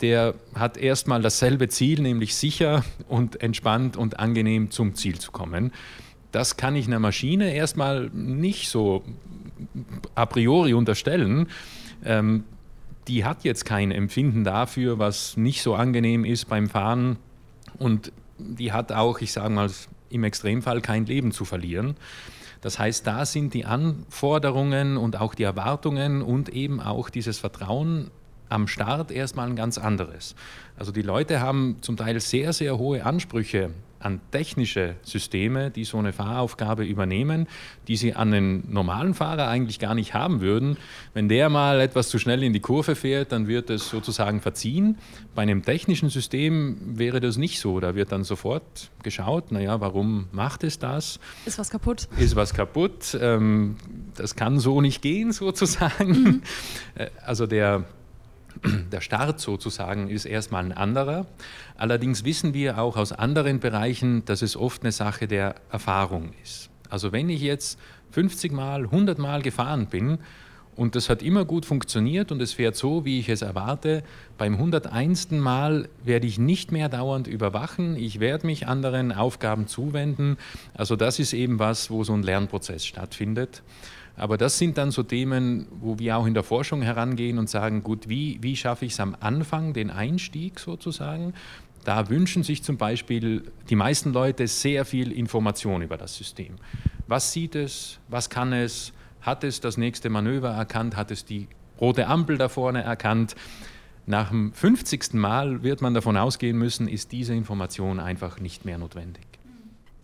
der 0.00 0.34
hat 0.54 0.76
erstmal 0.76 1.22
dasselbe 1.22 1.68
Ziel, 1.68 2.02
nämlich 2.02 2.34
sicher 2.34 2.84
und 3.08 3.40
entspannt 3.40 3.96
und 3.96 4.18
angenehm 4.18 4.70
zum 4.70 4.94
Ziel 4.94 5.18
zu 5.18 5.30
kommen. 5.30 5.72
Das 6.36 6.58
kann 6.58 6.76
ich 6.76 6.86
einer 6.86 6.98
Maschine 6.98 7.54
erstmal 7.54 8.10
nicht 8.12 8.68
so 8.68 9.02
a 10.14 10.26
priori 10.26 10.74
unterstellen. 10.74 11.48
Ähm, 12.04 12.44
die 13.08 13.24
hat 13.24 13.42
jetzt 13.44 13.64
kein 13.64 13.90
Empfinden 13.90 14.44
dafür, 14.44 14.98
was 14.98 15.38
nicht 15.38 15.62
so 15.62 15.74
angenehm 15.74 16.26
ist 16.26 16.44
beim 16.50 16.68
Fahren 16.68 17.16
und 17.78 18.12
die 18.36 18.70
hat 18.70 18.92
auch, 18.92 19.22
ich 19.22 19.32
sage 19.32 19.48
mal, 19.48 19.70
im 20.10 20.24
Extremfall 20.24 20.82
kein 20.82 21.06
Leben 21.06 21.32
zu 21.32 21.46
verlieren. 21.46 21.96
Das 22.60 22.78
heißt, 22.78 23.06
da 23.06 23.24
sind 23.24 23.54
die 23.54 23.64
Anforderungen 23.64 24.98
und 24.98 25.18
auch 25.18 25.34
die 25.34 25.44
Erwartungen 25.44 26.20
und 26.20 26.50
eben 26.50 26.82
auch 26.82 27.08
dieses 27.08 27.38
Vertrauen 27.38 28.10
am 28.50 28.68
Start 28.68 29.10
erstmal 29.10 29.48
ein 29.48 29.56
ganz 29.56 29.78
anderes. 29.78 30.34
Also 30.76 30.92
die 30.92 31.00
Leute 31.00 31.40
haben 31.40 31.78
zum 31.80 31.96
Teil 31.96 32.20
sehr, 32.20 32.52
sehr 32.52 32.76
hohe 32.76 33.06
Ansprüche 33.06 33.70
an 33.98 34.20
technische 34.30 34.96
Systeme, 35.02 35.70
die 35.70 35.84
so 35.84 35.98
eine 35.98 36.12
Fahraufgabe 36.12 36.84
übernehmen, 36.84 37.46
die 37.88 37.96
sie 37.96 38.14
an 38.14 38.32
einen 38.32 38.72
normalen 38.72 39.14
Fahrer 39.14 39.48
eigentlich 39.48 39.78
gar 39.78 39.94
nicht 39.94 40.14
haben 40.14 40.40
würden. 40.40 40.76
Wenn 41.14 41.28
der 41.28 41.48
mal 41.48 41.80
etwas 41.80 42.08
zu 42.08 42.18
schnell 42.18 42.42
in 42.42 42.52
die 42.52 42.60
Kurve 42.60 42.94
fährt, 42.94 43.32
dann 43.32 43.46
wird 43.46 43.70
es 43.70 43.88
sozusagen 43.88 44.40
verziehen. 44.40 44.98
Bei 45.34 45.42
einem 45.42 45.62
technischen 45.62 46.10
System 46.10 46.98
wäre 46.98 47.20
das 47.20 47.36
nicht 47.36 47.60
so. 47.60 47.80
Da 47.80 47.94
wird 47.94 48.12
dann 48.12 48.24
sofort 48.24 48.90
geschaut, 49.02 49.52
naja, 49.52 49.80
warum 49.80 50.28
macht 50.32 50.64
es 50.64 50.78
das? 50.78 51.18
Ist 51.44 51.58
was 51.58 51.70
kaputt? 51.70 52.08
Ist 52.18 52.36
was 52.36 52.54
kaputt. 52.54 53.16
Ähm, 53.20 53.76
das 54.16 54.36
kann 54.36 54.58
so 54.58 54.80
nicht 54.80 55.02
gehen, 55.02 55.32
sozusagen. 55.32 56.10
Mhm. 56.10 56.42
Äh, 56.94 57.08
also 57.24 57.46
der 57.46 57.84
der 58.92 59.00
Start 59.00 59.40
sozusagen 59.40 60.08
ist 60.08 60.24
erstmal 60.24 60.64
ein 60.64 60.72
anderer. 60.72 61.26
Allerdings 61.76 62.24
wissen 62.24 62.54
wir 62.54 62.78
auch 62.78 62.96
aus 62.96 63.12
anderen 63.12 63.60
Bereichen, 63.60 64.24
dass 64.24 64.42
es 64.42 64.56
oft 64.56 64.82
eine 64.82 64.92
Sache 64.92 65.26
der 65.26 65.56
Erfahrung 65.70 66.32
ist. 66.42 66.70
Also 66.88 67.12
wenn 67.12 67.28
ich 67.28 67.40
jetzt 67.40 67.78
50 68.12 68.52
Mal, 68.52 68.84
100 68.84 69.18
Mal 69.18 69.42
gefahren 69.42 69.86
bin 69.86 70.18
und 70.76 70.94
das 70.94 71.08
hat 71.08 71.22
immer 71.22 71.44
gut 71.44 71.64
funktioniert 71.64 72.30
und 72.30 72.40
es 72.42 72.52
fährt 72.52 72.76
so, 72.76 73.04
wie 73.04 73.18
ich 73.18 73.30
es 73.30 73.40
erwarte, 73.42 74.02
beim 74.36 74.54
101. 74.54 75.30
Mal 75.30 75.88
werde 76.04 76.26
ich 76.26 76.38
nicht 76.38 76.70
mehr 76.70 76.90
dauernd 76.90 77.26
überwachen, 77.26 77.96
ich 77.96 78.20
werde 78.20 78.46
mich 78.46 78.66
anderen 78.66 79.10
Aufgaben 79.10 79.66
zuwenden. 79.66 80.36
Also 80.74 80.94
das 80.94 81.18
ist 81.18 81.32
eben 81.32 81.58
was, 81.58 81.90
wo 81.90 82.04
so 82.04 82.12
ein 82.12 82.22
Lernprozess 82.22 82.84
stattfindet. 82.84 83.62
Aber 84.16 84.38
das 84.38 84.58
sind 84.58 84.78
dann 84.78 84.90
so 84.90 85.02
Themen, 85.02 85.66
wo 85.80 85.98
wir 85.98 86.16
auch 86.16 86.26
in 86.26 86.34
der 86.34 86.42
Forschung 86.42 86.80
herangehen 86.82 87.38
und 87.38 87.50
sagen, 87.50 87.82
gut, 87.82 88.08
wie, 88.08 88.38
wie 88.40 88.56
schaffe 88.56 88.86
ich 88.86 88.92
es 88.92 89.00
am 89.00 89.14
Anfang, 89.20 89.74
den 89.74 89.90
Einstieg 89.90 90.58
sozusagen, 90.58 91.34
Da 91.84 92.08
wünschen 92.08 92.42
sich 92.42 92.64
zum 92.64 92.78
Beispiel 92.78 93.44
die 93.70 93.76
meisten 93.76 94.12
Leute 94.12 94.48
sehr 94.48 94.84
viel 94.84 95.12
Information 95.12 95.82
über 95.82 95.96
das 95.96 96.16
System. 96.16 96.56
Was 97.06 97.32
sieht 97.32 97.54
es? 97.54 98.00
Was 98.08 98.28
kann 98.28 98.52
es? 98.52 98.92
Hat 99.20 99.44
es 99.44 99.60
das 99.60 99.76
nächste 99.76 100.10
Manöver 100.10 100.50
erkannt? 100.50 100.96
Hat 100.96 101.12
es 101.12 101.24
die 101.24 101.46
rote 101.80 102.08
Ampel 102.08 102.38
da 102.38 102.48
vorne 102.48 102.82
erkannt? 102.82 103.36
Nach 104.04 104.30
dem 104.30 104.52
50. 104.52 105.14
Mal 105.14 105.62
wird 105.62 105.80
man 105.80 105.94
davon 105.94 106.16
ausgehen 106.16 106.58
müssen, 106.58 106.88
ist 106.88 107.12
diese 107.12 107.34
Information 107.34 108.00
einfach 108.00 108.40
nicht 108.40 108.64
mehr 108.64 108.78
notwendig. 108.78 109.25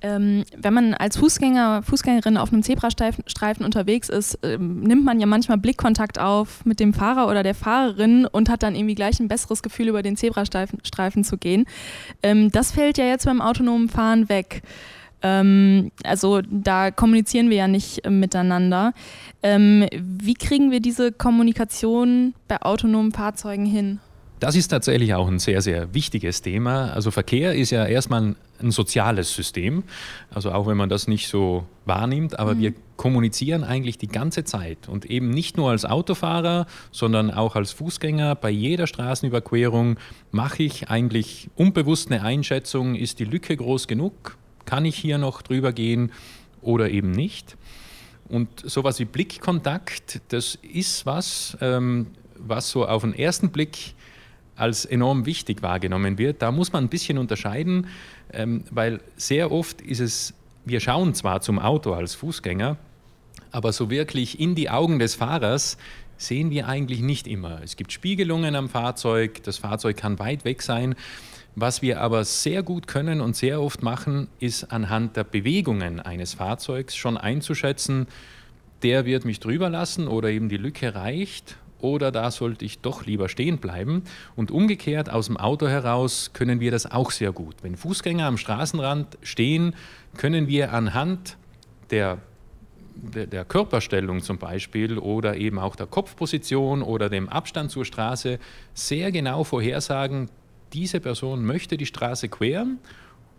Ähm, 0.02 0.44
wenn 0.56 0.74
man 0.74 0.94
als 0.94 1.16
Fußgänger, 1.16 1.82
Fußgängerin 1.84 2.36
auf 2.36 2.52
einem 2.52 2.62
Zebrastreifen 2.62 3.64
unterwegs 3.64 4.08
ist, 4.08 4.38
ähm, 4.42 4.80
nimmt 4.80 5.04
man 5.04 5.20
ja 5.20 5.26
manchmal 5.26 5.58
Blickkontakt 5.58 6.18
auf 6.18 6.64
mit 6.64 6.80
dem 6.80 6.92
Fahrer 6.92 7.28
oder 7.28 7.42
der 7.42 7.54
Fahrerin 7.54 8.26
und 8.26 8.48
hat 8.48 8.64
dann 8.64 8.74
irgendwie 8.74 8.96
gleich 8.96 9.20
ein 9.20 9.28
besseres 9.28 9.62
Gefühl, 9.62 9.88
über 9.88 10.02
den 10.02 10.16
Zebrastreifen 10.16 10.80
Streifen 10.84 11.22
zu 11.22 11.38
gehen. 11.38 11.66
Ähm, 12.22 12.50
das 12.50 12.72
fällt 12.72 12.98
ja 12.98 13.04
jetzt 13.04 13.26
beim 13.26 13.40
autonomen 13.40 13.88
Fahren 13.88 14.28
weg. 14.28 14.62
Ähm, 15.22 15.92
also 16.04 16.40
da 16.50 16.90
kommunizieren 16.90 17.48
wir 17.48 17.56
ja 17.56 17.68
nicht 17.68 18.04
äh, 18.04 18.10
miteinander. 18.10 18.92
Ähm, 19.42 19.86
wie 19.92 20.34
kriegen 20.34 20.70
wir 20.70 20.80
diese 20.80 21.12
Kommunikation 21.12 22.34
bei 22.48 22.60
autonomen 22.60 23.12
Fahrzeugen 23.12 23.66
hin? 23.66 24.00
Das 24.42 24.56
ist 24.56 24.66
tatsächlich 24.66 25.14
auch 25.14 25.28
ein 25.28 25.38
sehr, 25.38 25.62
sehr 25.62 25.94
wichtiges 25.94 26.42
Thema. 26.42 26.92
Also 26.92 27.12
Verkehr 27.12 27.54
ist 27.54 27.70
ja 27.70 27.86
erstmal 27.86 28.34
ein, 28.58 28.70
soziales 28.72 29.32
System, 29.32 29.84
also 30.30 30.50
auch 30.50 30.66
wenn 30.66 30.76
man 30.76 30.88
das 30.88 31.06
nicht 31.06 31.28
so 31.28 31.64
wahrnimmt, 31.84 32.40
aber 32.40 32.56
mhm. 32.56 32.58
wir 32.58 32.74
kommunizieren 32.96 33.62
eigentlich 33.62 33.98
die 33.98 34.08
ganze 34.08 34.42
Zeit 34.42 34.88
und 34.88 35.04
eben 35.04 35.30
nicht 35.30 35.56
nur 35.56 35.70
als 35.70 35.84
Autofahrer, 35.84 36.66
sondern 36.90 37.30
auch 37.30 37.54
als 37.54 37.70
Fußgänger. 37.70 38.34
Bei 38.34 38.50
jeder 38.50 38.88
Straßenüberquerung 38.88 39.96
mache 40.32 40.64
ich 40.64 40.90
eigentlich 40.90 41.48
unbewusst 41.54 42.10
eine 42.10 42.22
Einschätzung, 42.22 42.96
ist 42.96 43.20
die 43.20 43.26
Lücke 43.26 43.56
groß 43.56 43.86
genug, 43.86 44.36
kann 44.64 44.84
ich 44.84 44.96
hier 44.96 45.18
noch 45.18 45.42
drüber 45.42 45.72
gehen 45.72 46.10
oder 46.62 46.90
eben 46.90 47.12
nicht. 47.12 47.56
Und 48.28 48.48
sowas 48.68 48.98
wie 48.98 49.04
Blickkontakt, 49.04 50.20
das 50.30 50.58
ist 50.62 51.06
was, 51.06 51.56
ähm, 51.60 52.08
was 52.36 52.70
so 52.70 52.88
auf 52.88 53.02
den 53.02 53.14
ersten 53.14 53.50
Blick 53.50 53.94
als 54.56 54.84
enorm 54.84 55.26
wichtig 55.26 55.62
wahrgenommen 55.62 56.18
wird. 56.18 56.42
Da 56.42 56.52
muss 56.52 56.72
man 56.72 56.84
ein 56.84 56.88
bisschen 56.88 57.18
unterscheiden, 57.18 57.86
ähm, 58.32 58.64
weil 58.70 59.00
sehr 59.16 59.50
oft 59.50 59.80
ist 59.80 60.00
es, 60.00 60.34
wir 60.64 60.80
schauen 60.80 61.14
zwar 61.14 61.40
zum 61.40 61.58
Auto 61.58 61.92
als 61.92 62.14
Fußgänger, 62.14 62.76
aber 63.50 63.72
so 63.72 63.90
wirklich 63.90 64.40
in 64.40 64.54
die 64.54 64.70
Augen 64.70 64.98
des 64.98 65.14
Fahrers 65.14 65.76
sehen 66.16 66.50
wir 66.50 66.68
eigentlich 66.68 67.00
nicht 67.00 67.26
immer. 67.26 67.60
Es 67.62 67.76
gibt 67.76 67.92
Spiegelungen 67.92 68.54
am 68.54 68.68
Fahrzeug, 68.68 69.42
das 69.42 69.58
Fahrzeug 69.58 69.96
kann 69.96 70.18
weit 70.18 70.44
weg 70.44 70.62
sein. 70.62 70.94
Was 71.54 71.82
wir 71.82 72.00
aber 72.00 72.24
sehr 72.24 72.62
gut 72.62 72.86
können 72.86 73.20
und 73.20 73.36
sehr 73.36 73.60
oft 73.60 73.82
machen, 73.82 74.28
ist 74.38 74.72
anhand 74.72 75.16
der 75.16 75.24
Bewegungen 75.24 76.00
eines 76.00 76.34
Fahrzeugs 76.34 76.96
schon 76.96 77.18
einzuschätzen, 77.18 78.06
der 78.82 79.04
wird 79.04 79.24
mich 79.24 79.38
drüber 79.38 79.68
lassen 79.68 80.08
oder 80.08 80.30
eben 80.30 80.48
die 80.48 80.56
Lücke 80.56 80.94
reicht 80.94 81.56
oder 81.82 82.10
da 82.10 82.30
sollte 82.30 82.64
ich 82.64 82.78
doch 82.80 83.04
lieber 83.04 83.28
stehen 83.28 83.58
bleiben. 83.58 84.04
Und 84.36 84.50
umgekehrt 84.50 85.10
aus 85.10 85.26
dem 85.26 85.36
Auto 85.36 85.68
heraus 85.68 86.30
können 86.32 86.60
wir 86.60 86.70
das 86.70 86.90
auch 86.90 87.10
sehr 87.10 87.32
gut. 87.32 87.56
Wenn 87.62 87.76
Fußgänger 87.76 88.26
am 88.26 88.38
Straßenrand 88.38 89.18
stehen, 89.22 89.74
können 90.16 90.48
wir 90.48 90.72
anhand 90.72 91.36
der 91.90 92.18
der, 92.94 93.44
Körperstellung 93.44 94.20
zum 94.20 94.38
Beispiel 94.38 94.98
oder 94.98 95.36
eben 95.36 95.58
auch 95.58 95.76
der 95.76 95.86
Kopfposition 95.86 96.82
oder 96.82 97.08
dem 97.08 97.28
Abstand 97.28 97.70
zur 97.70 97.84
Straße 97.84 98.38
sehr 98.74 99.10
genau 99.10 99.44
vorhersagen, 99.44 100.28
diese 100.72 101.00
Person 101.00 101.44
möchte 101.44 101.76
die 101.76 101.86
Straße 101.86 102.28
queren 102.28 102.78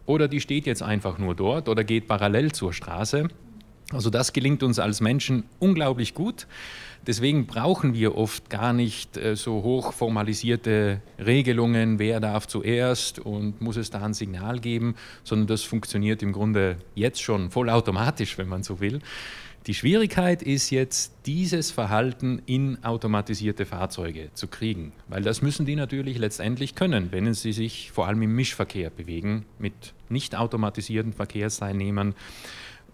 oder 0.06 0.28
die 0.28 0.42
steht 0.42 0.66
jetzt 0.66 0.84
einfach 0.84 1.18
nur 1.18 1.36
dort 1.36 1.70
oder 1.70 1.84
geht 1.84 2.08
parallel 2.08 2.52
zur 2.52 2.74
Straße. 2.74 3.28
Also 3.92 4.10
das 4.10 4.34
gelingt 4.34 4.64
uns 4.64 4.80
als 4.80 5.02
Menschen 5.02 5.44
unglaublich 5.60 6.14
gut. 6.14 6.48
Deswegen 7.06 7.48
brauchen 7.48 7.94
wir 7.94 8.16
oft 8.16 8.50
gar 8.50 8.72
nicht 8.72 9.18
äh, 9.18 9.36
so 9.36 9.62
hoch 9.62 9.92
formalisierte 9.92 11.02
Regelungen, 11.20 12.00
wer 12.00 12.22
darf 12.22 12.48
zuerst 12.48 13.20
und 13.20 13.62
muss 13.62 13.76
es 13.76 13.90
da 13.90 14.04
ein 14.04 14.14
Signal 14.14 14.60
geben, 14.60 14.96
sondern 15.24 15.48
das 15.48 15.64
funktioniert 15.64 16.24
im 16.24 16.32
Grunde 16.32 16.78
jetzt 16.96 17.22
schon 17.22 17.52
vollautomatisch, 17.52 18.38
wenn 18.38 18.48
man 18.48 18.64
so 18.64 18.80
will. 18.80 19.02
Die 19.68 19.74
Schwierigkeit 19.74 20.42
ist 20.42 20.72
jetzt, 20.72 21.14
dieses 21.26 21.72
Verhalten 21.72 22.42
in 22.46 22.84
automatisierte 22.84 23.66
Fahrzeuge 23.66 24.30
zu 24.34 24.48
kriegen, 24.48 24.92
weil 25.08 25.24
das 25.24 25.42
müssen 25.42 25.66
die 25.66 25.78
natürlich 25.78 26.18
letztendlich 26.18 26.76
können, 26.76 27.12
wenn 27.12 27.34
sie 27.34 27.54
sich 27.54 27.92
vor 27.92 28.08
allem 28.08 28.22
im 28.24 28.36
Mischverkehr 28.36 28.90
bewegen 28.90 29.46
mit 29.60 29.94
nicht 30.10 30.36
automatisierten 30.36 31.14
Verkehrsteilnehmern. 31.14 32.14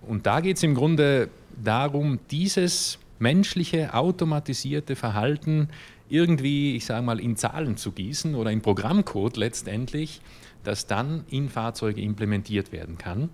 Und 0.02 0.28
da 0.28 0.42
geht 0.42 0.58
es 0.58 0.64
im 0.64 0.76
Grunde 0.76 1.30
darum, 1.64 2.20
dieses 2.30 3.00
menschliche, 3.20 3.94
automatisierte 3.94 4.96
Verhalten 4.96 5.70
irgendwie, 6.10 6.76
ich 6.76 6.86
sage 6.86 7.06
mal, 7.06 7.20
in 7.20 7.36
Zahlen 7.36 7.78
zu 7.78 7.92
gießen 7.92 8.36
oder 8.36 8.52
in 8.52 8.62
Programmcode 8.62 9.38
letztendlich, 9.38 10.22
das 10.64 10.88
dann 10.88 11.26
in 11.30 11.50
Fahrzeuge 11.50 12.02
implementiert 12.02 12.72
werden 12.72 12.98
kann. 12.98 13.30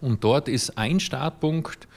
Und 0.00 0.24
dort 0.24 0.48
ist 0.48 0.78
ein 0.78 1.00
Startpunkt 1.00 1.88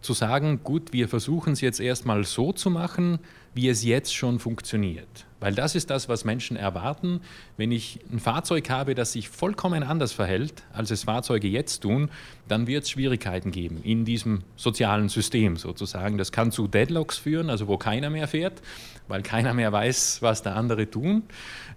zu 0.00 0.12
sagen, 0.12 0.60
gut, 0.62 0.92
wir 0.92 1.08
versuchen 1.08 1.54
es 1.54 1.60
jetzt 1.60 1.80
erstmal 1.80 2.24
so 2.24 2.52
zu 2.52 2.70
machen, 2.70 3.18
wie 3.54 3.68
es 3.68 3.82
jetzt 3.84 4.14
schon 4.14 4.38
funktioniert. 4.38 5.26
Weil 5.38 5.54
das 5.54 5.74
ist 5.74 5.90
das, 5.90 6.08
was 6.08 6.24
Menschen 6.24 6.56
erwarten. 6.56 7.20
Wenn 7.56 7.70
ich 7.70 8.00
ein 8.10 8.18
Fahrzeug 8.20 8.70
habe, 8.70 8.94
das 8.94 9.12
sich 9.12 9.28
vollkommen 9.28 9.82
anders 9.82 10.12
verhält, 10.12 10.62
als 10.72 10.90
es 10.90 11.04
Fahrzeuge 11.04 11.48
jetzt 11.48 11.80
tun, 11.80 12.10
dann 12.48 12.66
wird 12.66 12.84
es 12.84 12.90
Schwierigkeiten 12.90 13.50
geben 13.50 13.80
in 13.82 14.04
diesem 14.04 14.42
sozialen 14.56 15.08
System 15.08 15.56
sozusagen. 15.56 16.16
Das 16.16 16.32
kann 16.32 16.52
zu 16.52 16.68
Deadlocks 16.68 17.18
führen, 17.18 17.50
also 17.50 17.68
wo 17.68 17.76
keiner 17.76 18.08
mehr 18.08 18.28
fährt, 18.28 18.62
weil 19.08 19.22
keiner 19.22 19.52
mehr 19.52 19.72
weiß, 19.72 20.22
was 20.22 20.42
der 20.42 20.56
andere 20.56 20.90
tun. 20.90 21.24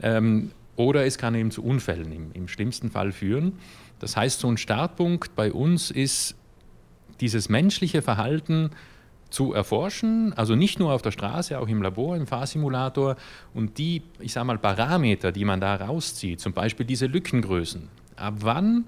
Ähm, 0.01 0.51
oder 0.75 1.05
es 1.05 1.17
kann 1.17 1.35
eben 1.35 1.51
zu 1.51 1.61
Unfällen 1.61 2.11
im, 2.13 2.31
im 2.31 2.47
schlimmsten 2.47 2.89
Fall 2.89 3.11
führen. 3.11 3.59
Das 3.99 4.15
heißt, 4.15 4.39
so 4.39 4.47
ein 4.47 4.57
Startpunkt 4.57 5.35
bei 5.35 5.51
uns 5.51 5.91
ist 5.91 6.35
dieses 7.19 7.49
menschliche 7.49 8.01
Verhalten 8.01 8.69
zu 9.29 9.53
erforschen, 9.53 10.33
also 10.33 10.55
nicht 10.55 10.79
nur 10.79 10.91
auf 10.91 11.01
der 11.01 11.11
Straße, 11.11 11.59
auch 11.59 11.67
im 11.67 11.81
Labor, 11.81 12.15
im 12.15 12.27
Fahrsimulator 12.27 13.15
und 13.53 13.77
die, 13.77 14.01
ich 14.19 14.33
sage 14.33 14.47
mal, 14.47 14.57
Parameter, 14.57 15.31
die 15.31 15.45
man 15.45 15.61
da 15.61 15.75
rauszieht, 15.75 16.39
zum 16.39 16.53
Beispiel 16.53 16.85
diese 16.85 17.05
Lückengrößen. 17.05 17.89
Ab 18.15 18.35
wann 18.39 18.85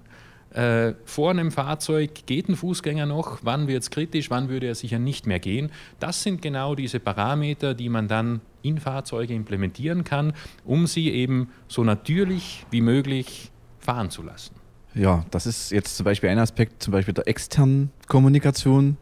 äh, 0.53 0.93
vor 1.05 1.31
einem 1.31 1.51
Fahrzeug 1.51 2.25
geht 2.25 2.49
ein 2.49 2.55
Fußgänger 2.55 3.05
noch, 3.05 3.39
wann 3.43 3.67
wird 3.67 3.83
es 3.83 3.89
kritisch, 3.89 4.29
wann 4.29 4.49
würde 4.49 4.67
er 4.67 4.75
sicher 4.75 4.99
nicht 4.99 5.25
mehr 5.25 5.39
gehen. 5.39 5.71
Das 5.99 6.23
sind 6.23 6.41
genau 6.41 6.75
diese 6.75 6.99
Parameter, 6.99 7.73
die 7.73 7.87
man 7.87 8.07
dann 8.07 8.41
in 8.61 8.77
Fahrzeuge 8.77 9.33
implementieren 9.33 10.03
kann, 10.03 10.33
um 10.65 10.87
sie 10.87 11.09
eben 11.09 11.49
so 11.67 11.83
natürlich 11.83 12.65
wie 12.69 12.81
möglich 12.81 13.51
fahren 13.79 14.09
zu 14.09 14.23
lassen. 14.23 14.55
Ja, 14.93 15.25
das 15.31 15.45
ist 15.45 15.71
jetzt 15.71 15.95
zum 15.95 16.03
Beispiel 16.03 16.29
ein 16.29 16.39
Aspekt, 16.39 16.83
zum 16.83 16.91
Beispiel 16.91 17.13
der 17.13 17.27
externen 17.27 17.91
Kommunikation. 18.07 18.97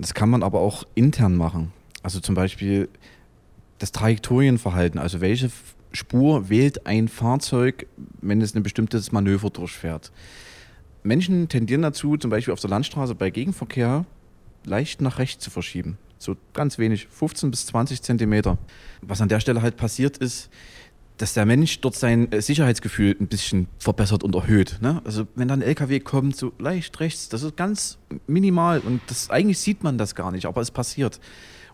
Das 0.00 0.14
kann 0.14 0.30
man 0.30 0.42
aber 0.42 0.60
auch 0.60 0.84
intern 0.94 1.36
machen. 1.36 1.72
Also 2.02 2.20
zum 2.20 2.34
Beispiel 2.34 2.88
das 3.78 3.92
Trajektorienverhalten, 3.92 4.98
also 4.98 5.20
welche 5.20 5.50
Spur 5.92 6.48
wählt 6.48 6.86
ein 6.86 7.08
Fahrzeug, 7.08 7.86
wenn 8.22 8.40
es 8.40 8.54
ein 8.54 8.62
bestimmtes 8.62 9.12
Manöver 9.12 9.50
durchfährt. 9.50 10.10
Menschen 11.02 11.48
tendieren 11.48 11.82
dazu, 11.82 12.16
zum 12.16 12.30
Beispiel 12.30 12.54
auf 12.54 12.60
der 12.60 12.70
Landstraße 12.70 13.14
bei 13.14 13.30
Gegenverkehr 13.30 14.06
leicht 14.64 15.02
nach 15.02 15.18
rechts 15.18 15.44
zu 15.44 15.50
verschieben. 15.50 15.98
So 16.18 16.36
ganz 16.54 16.78
wenig, 16.78 17.06
15 17.08 17.50
bis 17.50 17.66
20 17.66 18.02
Zentimeter. 18.02 18.58
Was 19.02 19.20
an 19.20 19.28
der 19.28 19.40
Stelle 19.40 19.62
halt 19.62 19.76
passiert 19.76 20.18
ist, 20.18 20.50
dass 21.20 21.34
der 21.34 21.44
Mensch 21.44 21.80
dort 21.80 21.94
sein 21.94 22.32
äh, 22.32 22.40
Sicherheitsgefühl 22.40 23.14
ein 23.20 23.26
bisschen 23.26 23.68
verbessert 23.78 24.24
und 24.24 24.34
erhöht. 24.34 24.78
Ne? 24.80 25.02
Also 25.04 25.26
wenn 25.34 25.48
dann 25.48 25.60
ein 25.60 25.66
LKW 25.66 26.00
kommt, 26.00 26.34
so 26.34 26.52
leicht 26.58 26.98
rechts, 26.98 27.28
das 27.28 27.42
ist 27.42 27.58
ganz 27.58 27.98
minimal 28.26 28.80
und 28.80 29.02
das 29.06 29.28
eigentlich 29.28 29.58
sieht 29.58 29.82
man 29.82 29.98
das 29.98 30.14
gar 30.14 30.32
nicht, 30.32 30.46
aber 30.46 30.62
es 30.62 30.70
passiert. 30.70 31.20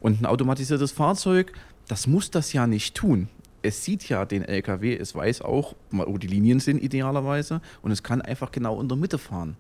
Und 0.01 0.21
ein 0.21 0.27
automatisiertes 0.27 0.91
Fahrzeug, 0.91 1.53
das 1.87 2.09
muss 2.09 2.31
das 2.33 2.53
ja 2.53 2.67
nicht 2.67 2.97
tun. 2.97 3.29
Es 3.63 3.85
sieht 3.85 4.09
ja 4.09 4.25
den 4.25 4.43
LKW, 4.43 4.97
es 4.97 5.15
weiß 5.15 5.43
auch, 5.43 5.75
wo 5.91 6.19
die 6.19 6.27
Linien 6.27 6.59
sind 6.59 6.83
idealerweise 6.83 7.61
und 7.83 7.93
es 7.93 8.03
kann 8.03 8.23
einfach 8.23 8.51
genau 8.51 8.81
in 8.81 8.89
der 8.89 8.97
Mitte 8.97 9.19
fahren. 9.19 9.57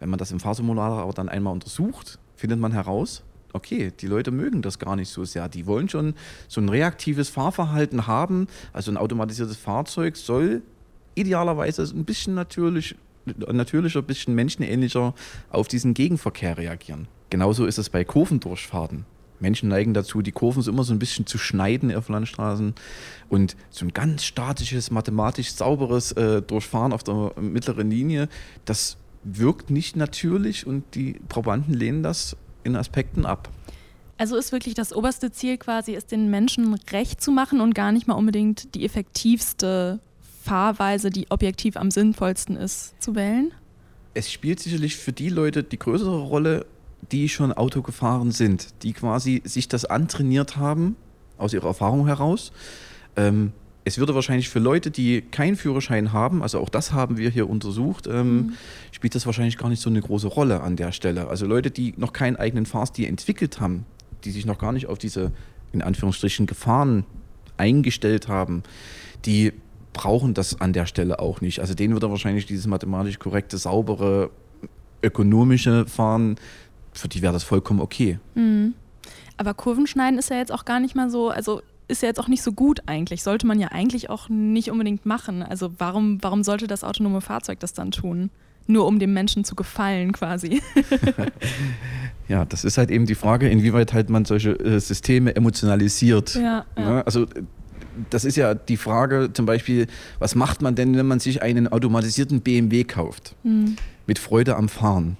Wenn 0.00 0.10
man 0.10 0.18
das 0.18 0.32
im 0.32 0.40
Fahrsimulator 0.40 1.00
aber 1.00 1.12
dann 1.14 1.30
einmal 1.30 1.54
untersucht, 1.54 2.18
findet 2.36 2.60
man 2.60 2.72
heraus, 2.72 3.22
okay, 3.52 3.92
die 3.98 4.06
Leute 4.06 4.30
mögen 4.30 4.62
das 4.62 4.78
gar 4.78 4.96
nicht 4.96 5.08
so 5.08 5.24
sehr. 5.24 5.48
Die 5.48 5.66
wollen 5.66 5.88
schon 5.88 6.14
so 6.48 6.60
ein 6.60 6.68
reaktives 6.68 7.28
Fahrverhalten 7.28 8.06
haben. 8.06 8.46
Also 8.72 8.90
ein 8.90 8.96
automatisiertes 8.96 9.56
Fahrzeug 9.56 10.16
soll 10.16 10.62
idealerweise 11.14 11.82
ein 11.82 12.04
bisschen 12.04 12.34
natürlich, 12.34 12.94
natürlicher, 13.24 14.00
ein 14.00 14.06
bisschen 14.06 14.34
menschenähnlicher 14.34 15.14
auf 15.50 15.68
diesen 15.68 15.94
Gegenverkehr 15.94 16.56
reagieren. 16.58 17.08
Genauso 17.30 17.66
ist 17.66 17.78
es 17.78 17.90
bei 17.90 18.04
Kurvendurchfahrten. 18.04 19.04
Menschen 19.40 19.68
neigen 19.68 19.94
dazu, 19.94 20.22
die 20.22 20.32
Kurven 20.32 20.62
so 20.62 20.70
immer 20.70 20.84
so 20.84 20.92
ein 20.92 20.98
bisschen 20.98 21.26
zu 21.26 21.38
schneiden 21.38 21.94
auf 21.94 22.08
Landstraßen. 22.08 22.74
Und 23.28 23.56
so 23.70 23.84
ein 23.84 23.92
ganz 23.92 24.24
statisches, 24.24 24.90
mathematisch 24.90 25.52
sauberes 25.52 26.12
äh, 26.12 26.42
Durchfahren 26.42 26.92
auf 26.92 27.04
der 27.04 27.32
mittleren 27.40 27.90
Linie, 27.90 28.28
das 28.64 28.96
wirkt 29.24 29.70
nicht 29.70 29.96
natürlich 29.96 30.66
und 30.66 30.94
die 30.94 31.20
Probanden 31.28 31.74
lehnen 31.74 32.02
das 32.02 32.36
in 32.64 32.76
Aspekten 32.76 33.26
ab. 33.26 33.48
Also 34.16 34.36
ist 34.36 34.50
wirklich 34.50 34.74
das 34.74 34.92
oberste 34.92 35.30
Ziel 35.30 35.58
quasi, 35.58 35.94
es 35.94 36.06
den 36.06 36.28
Menschen 36.28 36.74
recht 36.90 37.20
zu 37.20 37.30
machen 37.30 37.60
und 37.60 37.74
gar 37.74 37.92
nicht 37.92 38.08
mal 38.08 38.14
unbedingt 38.14 38.74
die 38.74 38.84
effektivste 38.84 40.00
Fahrweise, 40.42 41.10
die 41.10 41.30
objektiv 41.30 41.76
am 41.76 41.90
sinnvollsten 41.90 42.56
ist, 42.56 43.00
zu 43.00 43.14
wählen? 43.14 43.52
Es 44.14 44.32
spielt 44.32 44.58
sicherlich 44.58 44.96
für 44.96 45.12
die 45.12 45.28
Leute 45.28 45.62
die 45.62 45.78
größere 45.78 46.18
Rolle, 46.18 46.66
die 47.12 47.28
schon 47.28 47.52
Auto 47.52 47.82
gefahren 47.82 48.32
sind, 48.32 48.82
die 48.82 48.92
quasi 48.92 49.40
sich 49.44 49.68
das 49.68 49.84
antrainiert 49.84 50.56
haben, 50.56 50.96
aus 51.36 51.52
ihrer 51.52 51.68
Erfahrung 51.68 52.06
heraus. 52.06 52.50
Ähm, 53.14 53.52
es 53.88 53.98
würde 53.98 54.14
wahrscheinlich 54.14 54.48
für 54.48 54.58
Leute, 54.58 54.90
die 54.90 55.22
keinen 55.22 55.56
Führerschein 55.56 56.12
haben, 56.12 56.42
also 56.42 56.60
auch 56.60 56.68
das 56.68 56.92
haben 56.92 57.16
wir 57.18 57.30
hier 57.30 57.48
untersucht, 57.48 58.06
ähm, 58.06 58.36
mhm. 58.36 58.52
spielt 58.92 59.14
das 59.14 59.26
wahrscheinlich 59.26 59.58
gar 59.58 59.68
nicht 59.68 59.82
so 59.82 59.90
eine 59.90 60.00
große 60.00 60.28
Rolle 60.28 60.60
an 60.60 60.76
der 60.76 60.92
Stelle. 60.92 61.28
Also 61.28 61.46
Leute, 61.46 61.70
die 61.70 61.94
noch 61.96 62.12
keinen 62.12 62.36
eigenen 62.36 62.66
Fahrstil 62.66 63.06
entwickelt 63.06 63.60
haben, 63.60 63.84
die 64.24 64.30
sich 64.30 64.46
noch 64.46 64.58
gar 64.58 64.72
nicht 64.72 64.86
auf 64.86 64.98
diese, 64.98 65.32
in 65.72 65.82
Anführungsstrichen, 65.82 66.46
Gefahren 66.46 67.04
eingestellt 67.56 68.28
haben, 68.28 68.62
die 69.24 69.52
brauchen 69.92 70.34
das 70.34 70.60
an 70.60 70.72
der 70.72 70.86
Stelle 70.86 71.18
auch 71.18 71.40
nicht. 71.40 71.60
Also 71.60 71.74
denen 71.74 71.94
würde 71.94 72.10
wahrscheinlich 72.10 72.46
dieses 72.46 72.66
mathematisch 72.66 73.18
korrekte, 73.18 73.58
saubere, 73.58 74.30
ökonomische 75.02 75.86
Fahren 75.86 76.36
für 76.98 77.08
die 77.08 77.22
wäre 77.22 77.32
das 77.32 77.44
vollkommen 77.44 77.80
okay. 77.80 78.18
Mhm. 78.34 78.74
Aber 79.36 79.54
Kurvenschneiden 79.54 80.18
ist 80.18 80.30
ja 80.30 80.36
jetzt 80.36 80.52
auch 80.52 80.64
gar 80.64 80.80
nicht 80.80 80.96
mal 80.96 81.10
so, 81.10 81.28
also 81.28 81.62
ist 81.88 82.02
ja 82.02 82.08
jetzt 82.08 82.20
auch 82.20 82.28
nicht 82.28 82.42
so 82.42 82.52
gut 82.52 82.82
eigentlich. 82.86 83.22
Sollte 83.22 83.46
man 83.46 83.58
ja 83.58 83.68
eigentlich 83.68 84.10
auch 84.10 84.28
nicht 84.28 84.70
unbedingt 84.70 85.06
machen. 85.06 85.42
Also 85.42 85.72
warum, 85.78 86.18
warum 86.22 86.44
sollte 86.44 86.66
das 86.66 86.84
autonome 86.84 87.20
Fahrzeug 87.20 87.58
das 87.60 87.72
dann 87.72 87.90
tun? 87.90 88.30
Nur 88.66 88.86
um 88.86 88.98
dem 88.98 89.14
Menschen 89.14 89.44
zu 89.44 89.54
gefallen 89.54 90.12
quasi. 90.12 90.62
ja, 92.28 92.44
das 92.44 92.64
ist 92.64 92.76
halt 92.76 92.90
eben 92.90 93.06
die 93.06 93.14
Frage, 93.14 93.48
inwieweit 93.48 93.94
halt 93.94 94.10
man 94.10 94.26
solche 94.26 94.50
äh, 94.60 94.78
Systeme 94.78 95.34
emotionalisiert. 95.34 96.34
Ja, 96.34 96.66
ja. 96.76 96.90
ne? 96.90 97.06
also 97.06 97.26
das 98.10 98.26
ist 98.26 98.36
ja 98.36 98.54
die 98.54 98.76
Frage 98.76 99.30
zum 99.32 99.46
Beispiel, 99.46 99.86
was 100.18 100.34
macht 100.34 100.60
man 100.60 100.74
denn, 100.74 100.96
wenn 100.96 101.06
man 101.06 101.18
sich 101.18 101.42
einen 101.42 101.68
automatisierten 101.68 102.42
BMW 102.42 102.84
kauft? 102.84 103.34
Mhm. 103.42 103.76
Mit 104.06 104.18
Freude 104.18 104.56
am 104.56 104.68
Fahren. 104.68 105.16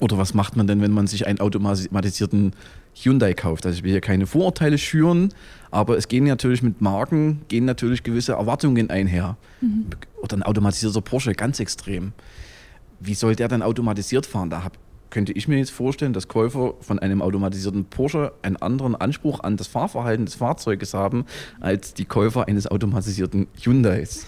Oder 0.00 0.18
was 0.18 0.34
macht 0.34 0.56
man 0.56 0.66
denn, 0.66 0.80
wenn 0.80 0.90
man 0.90 1.06
sich 1.06 1.26
einen 1.26 1.38
automatisierten 1.38 2.54
Hyundai 2.94 3.34
kauft? 3.34 3.66
Also 3.66 3.78
ich 3.78 3.84
will 3.84 3.90
hier 3.90 4.00
keine 4.00 4.26
Vorurteile 4.26 4.78
schüren, 4.78 5.32
aber 5.70 5.96
es 5.96 6.08
gehen 6.08 6.24
natürlich 6.24 6.62
mit 6.62 6.80
Marken, 6.80 7.42
gehen 7.48 7.64
natürlich 7.64 8.02
gewisse 8.02 8.32
Erwartungen 8.32 8.90
einher. 8.90 9.36
Mhm. 9.60 9.86
Oder 10.20 10.36
ein 10.36 10.42
automatisierter 10.42 11.00
Porsche, 11.00 11.32
ganz 11.32 11.60
extrem. 11.60 12.12
Wie 13.00 13.14
soll 13.14 13.34
der 13.34 13.48
dann 13.48 13.62
automatisiert 13.62 14.26
fahren? 14.26 14.50
Da 14.50 14.62
habe 14.64 14.76
könnte 15.12 15.32
ich 15.32 15.46
mir 15.46 15.58
jetzt 15.58 15.70
vorstellen, 15.70 16.12
dass 16.12 16.26
Käufer 16.26 16.74
von 16.80 16.98
einem 16.98 17.22
automatisierten 17.22 17.84
Porsche 17.84 18.32
einen 18.42 18.56
anderen 18.56 18.96
Anspruch 18.96 19.40
an 19.40 19.56
das 19.56 19.68
Fahrverhalten 19.68 20.24
des 20.24 20.34
Fahrzeuges 20.34 20.94
haben 20.94 21.26
als 21.60 21.94
die 21.94 22.06
Käufer 22.06 22.48
eines 22.48 22.66
automatisierten 22.66 23.46
Hyundais. 23.62 24.26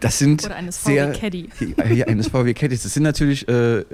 Das 0.00 0.18
sind 0.18 0.46
Oder 0.46 0.56
eines 0.56 0.82
sehr, 0.82 1.12
VW 1.12 1.20
Caddy. 1.20 1.48
Ja, 1.94 2.06
eines 2.06 2.28
VW 2.28 2.54
Caddy. 2.54 2.76
Das 2.76 2.92
sind 2.92 3.02
natürlich 3.02 3.46
äh, 3.48 3.84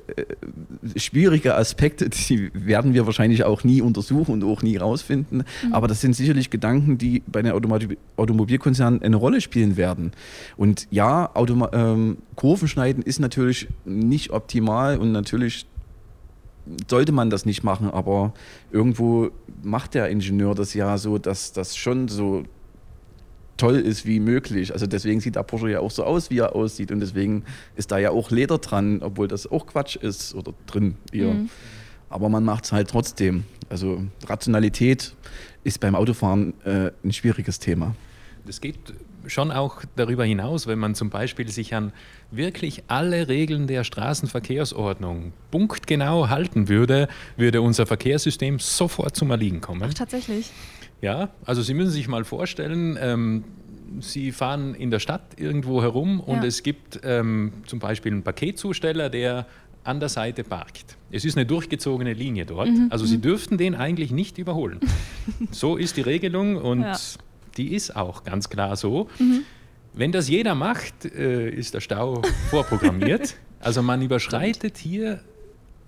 schwierige 0.97 1.57
Aspekte, 1.57 2.09
die 2.09 2.51
werden 2.55 2.95
wir 2.95 3.07
wahrscheinlich 3.07 3.45
auch 3.45 3.65
nie 3.65 3.83
untersuchen 3.83 4.33
und 4.33 4.45
auch 4.45 4.63
nie 4.63 4.77
rausfinden. 4.77 5.45
Mhm. 5.65 5.75
Aber 5.75 5.89
das 5.89 6.01
sind 6.01 6.15
sicherlich 6.15 6.49
Gedanken, 6.49 6.97
die 6.97 7.23
bei 7.27 7.43
den 7.43 7.53
Automobil 7.53 7.97
Automobilkonzernen 8.17 9.03
eine 9.03 9.17
Rolle 9.17 9.41
spielen 9.41 9.77
werden. 9.77 10.13
Und 10.57 10.87
ja, 10.91 11.29
Automa 11.35 11.71
ähm, 11.73 12.19
Kurvenschneiden 12.37 13.03
ist 13.03 13.19
natürlich 13.19 13.67
nicht 13.85 14.31
optimal 14.31 14.99
und 14.99 15.11
natürlich 15.11 15.67
sollte 16.89 17.13
man 17.13 17.31
das 17.31 17.45
nicht 17.45 17.63
machen, 17.63 17.91
aber 17.91 18.33
irgendwo 18.71 19.31
macht 19.63 19.95
der 19.95 20.09
Ingenieur 20.09 20.55
das 20.55 20.75
ja 20.75 20.97
so, 20.99 21.19
dass 21.19 21.53
das 21.53 21.77
schon 21.77 22.09
so 22.09 22.45
toll 23.57 23.77
ist 23.77 24.07
wie 24.07 24.21
möglich. 24.21 24.73
Also 24.73 24.87
deswegen 24.87 25.21
sieht 25.21 25.37
der 25.37 25.43
Porsche 25.43 25.71
ja 25.71 25.81
auch 25.81 25.91
so 25.91 26.05
aus, 26.05 26.31
wie 26.31 26.39
er 26.39 26.55
aussieht 26.55 26.91
und 26.91 27.01
deswegen 27.01 27.45
ist 27.77 27.93
da 27.93 27.99
ja 27.99 28.11
auch 28.11 28.31
Leder 28.31 28.59
dran, 28.59 29.01
obwohl 29.03 29.29
das 29.29 29.47
auch 29.51 29.67
Quatsch 29.67 29.97
ist 29.97 30.35
oder 30.35 30.53
drin 30.67 30.97
eher. 31.13 31.35
Mhm. 31.35 31.51
Aber 32.09 32.29
man 32.29 32.45
macht 32.45 32.65
es 32.65 32.73
halt 32.73 32.89
trotzdem. 32.89 33.45
Also 33.69 34.03
Rationalität 34.27 35.15
ist 35.65 35.81
beim 35.81 35.95
Autofahren 35.95 36.55
äh, 36.65 36.91
ein 37.03 37.13
schwieriges 37.13 37.59
Thema. 37.59 37.95
Das 38.47 38.61
geht 38.61 38.77
schon 39.27 39.51
auch 39.51 39.83
darüber 39.97 40.25
hinaus, 40.25 40.67
wenn 40.67 40.79
man 40.79 40.95
zum 40.95 41.11
Beispiel 41.11 41.49
sich 41.49 41.75
an 41.75 41.93
wirklich 42.31 42.85
alle 42.89 43.29
Regeln 43.29 43.67
der 43.67 43.85
Straßenverkehrsordnung 43.85 45.33
punktgenau 45.51 46.29
halten 46.29 46.69
würde, 46.69 47.09
würde 47.37 47.63
unser 47.63 47.87
Verkehrssystem 47.87 48.59
sofort 48.59 49.17
zum 49.17 49.31
Erliegen 49.31 49.61
kommen. 49.61 49.83
Ach, 49.85 49.95
tatsächlich? 49.95 50.51
Ja, 51.01 51.31
also 51.45 51.63
Sie 51.63 51.75
müssen 51.75 51.91
sich 51.91 52.09
mal 52.09 52.25
vorstellen, 52.25 52.99
ähm, 53.01 53.45
Sie 54.01 54.33
fahren 54.33 54.75
in 54.75 54.91
der 54.91 54.99
Stadt 54.99 55.39
irgendwo 55.39 55.83
herum 55.83 56.21
und 56.21 56.39
ja. 56.39 56.45
es 56.45 56.63
gibt 56.63 57.01
ähm, 57.05 57.53
zum 57.67 57.79
Beispiel 57.79 58.13
einen 58.13 58.23
Paketzusteller, 58.23 59.11
der 59.11 59.47
an 59.85 60.01
der 60.01 60.09
Seite 60.09 60.43
parkt. 60.43 60.97
Es 61.11 61.25
ist 61.25 61.37
eine 61.37 61.45
durchgezogene 61.45 62.15
Linie 62.15 62.47
dort, 62.47 62.71
mhm. 62.71 62.89
also 62.91 63.05
Sie 63.05 63.19
mhm. 63.19 63.23
dürften 63.23 63.59
den 63.59 63.75
eigentlich 63.75 64.11
nicht 64.11 64.39
überholen. 64.39 64.81
so 65.51 65.77
ist 65.77 65.97
die 65.97 66.01
Regelung 66.01 66.57
und 66.57 66.81
ja 66.81 66.97
die 67.55 67.75
ist 67.75 67.97
auch 67.97 68.25
ganz 68.25 68.49
klar 68.49 68.77
so. 68.77 69.09
Mhm. 69.19 69.43
Wenn 69.93 70.13
das 70.13 70.29
jeder 70.29 70.55
macht, 70.55 71.05
äh, 71.05 71.49
ist 71.49 71.75
der 71.75 71.81
Stau 71.81 72.23
vorprogrammiert. 72.51 73.37
Also 73.61 73.83
man 73.83 74.03
überschreitet 74.03 74.77
hier 74.77 75.21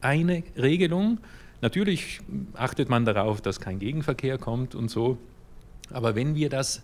eine 0.01 0.43
Regelung. 0.57 1.19
Natürlich 1.61 2.21
achtet 2.55 2.89
man 2.89 3.05
darauf, 3.05 3.41
dass 3.41 3.61
kein 3.61 3.79
Gegenverkehr 3.79 4.39
kommt 4.39 4.75
und 4.75 4.91
so. 4.91 5.19
Aber 5.91 6.15
wenn 6.15 6.35
wir 6.35 6.49
das 6.49 6.83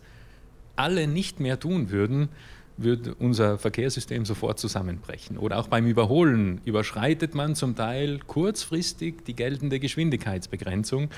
alle 0.76 1.06
nicht 1.06 1.40
mehr 1.40 1.60
tun 1.60 1.90
würden, 1.90 2.28
würde 2.76 3.14
unser 3.14 3.58
Verkehrssystem 3.58 4.24
sofort 4.24 4.58
zusammenbrechen. 4.58 5.38
Oder 5.38 5.58
auch 5.58 5.68
beim 5.68 5.86
Überholen 5.86 6.60
überschreitet 6.64 7.34
man 7.34 7.54
zum 7.54 7.76
Teil 7.76 8.20
kurzfristig 8.26 9.24
die 9.26 9.34
geltende 9.34 9.78
Geschwindigkeitsbegrenzung 9.78 11.10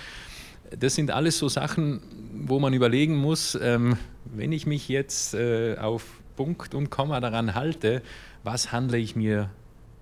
das 0.79 0.95
sind 0.95 1.11
alles 1.11 1.39
so 1.39 1.49
Sachen, 1.49 2.01
wo 2.47 2.59
man 2.59 2.73
überlegen 2.73 3.17
muss, 3.17 3.59
ähm, 3.61 3.97
wenn 4.25 4.53
ich 4.53 4.67
mich 4.67 4.89
jetzt 4.89 5.35
äh, 5.35 5.77
auf 5.77 6.05
Punkt 6.37 6.75
und 6.75 6.91
Komma 6.91 7.21
daran 7.21 7.55
halte, 7.55 8.03
was 8.43 8.73
handle 8.73 8.99
ich 8.99 9.17
mir 9.17 9.51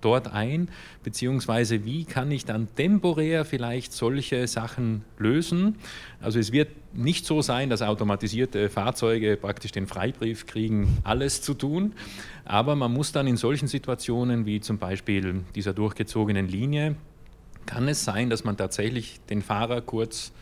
dort 0.01 0.33
ein, 0.33 0.69
beziehungsweise 1.03 1.85
wie 1.85 2.05
kann 2.05 2.29
ich 2.31 2.45
dann 2.45 2.67
temporär 2.75 3.45
vielleicht 3.45 3.93
solche 3.93 4.47
Sachen 4.47 5.03
lösen. 5.17 5.75
Also 6.19 6.39
es 6.39 6.51
wird 6.51 6.69
nicht 6.93 7.25
so 7.25 7.41
sein, 7.41 7.69
dass 7.69 7.81
automatisierte 7.81 8.69
Fahrzeuge 8.69 9.37
praktisch 9.37 9.71
den 9.71 9.87
Freibrief 9.87 10.45
kriegen, 10.45 10.97
alles 11.03 11.41
zu 11.41 11.53
tun, 11.53 11.93
aber 12.45 12.75
man 12.75 12.91
muss 12.91 13.11
dann 13.11 13.27
in 13.27 13.37
solchen 13.37 13.67
Situationen 13.67 14.45
wie 14.45 14.59
zum 14.59 14.77
Beispiel 14.77 15.43
dieser 15.55 15.73
durchgezogenen 15.73 16.47
Linie, 16.47 16.95
kann 17.65 17.87
es 17.87 18.03
sein, 18.03 18.29
dass 18.29 18.43
man 18.43 18.57
tatsächlich 18.57 19.21
den 19.29 19.41
Fahrer 19.41 19.81
kurz 19.81 20.33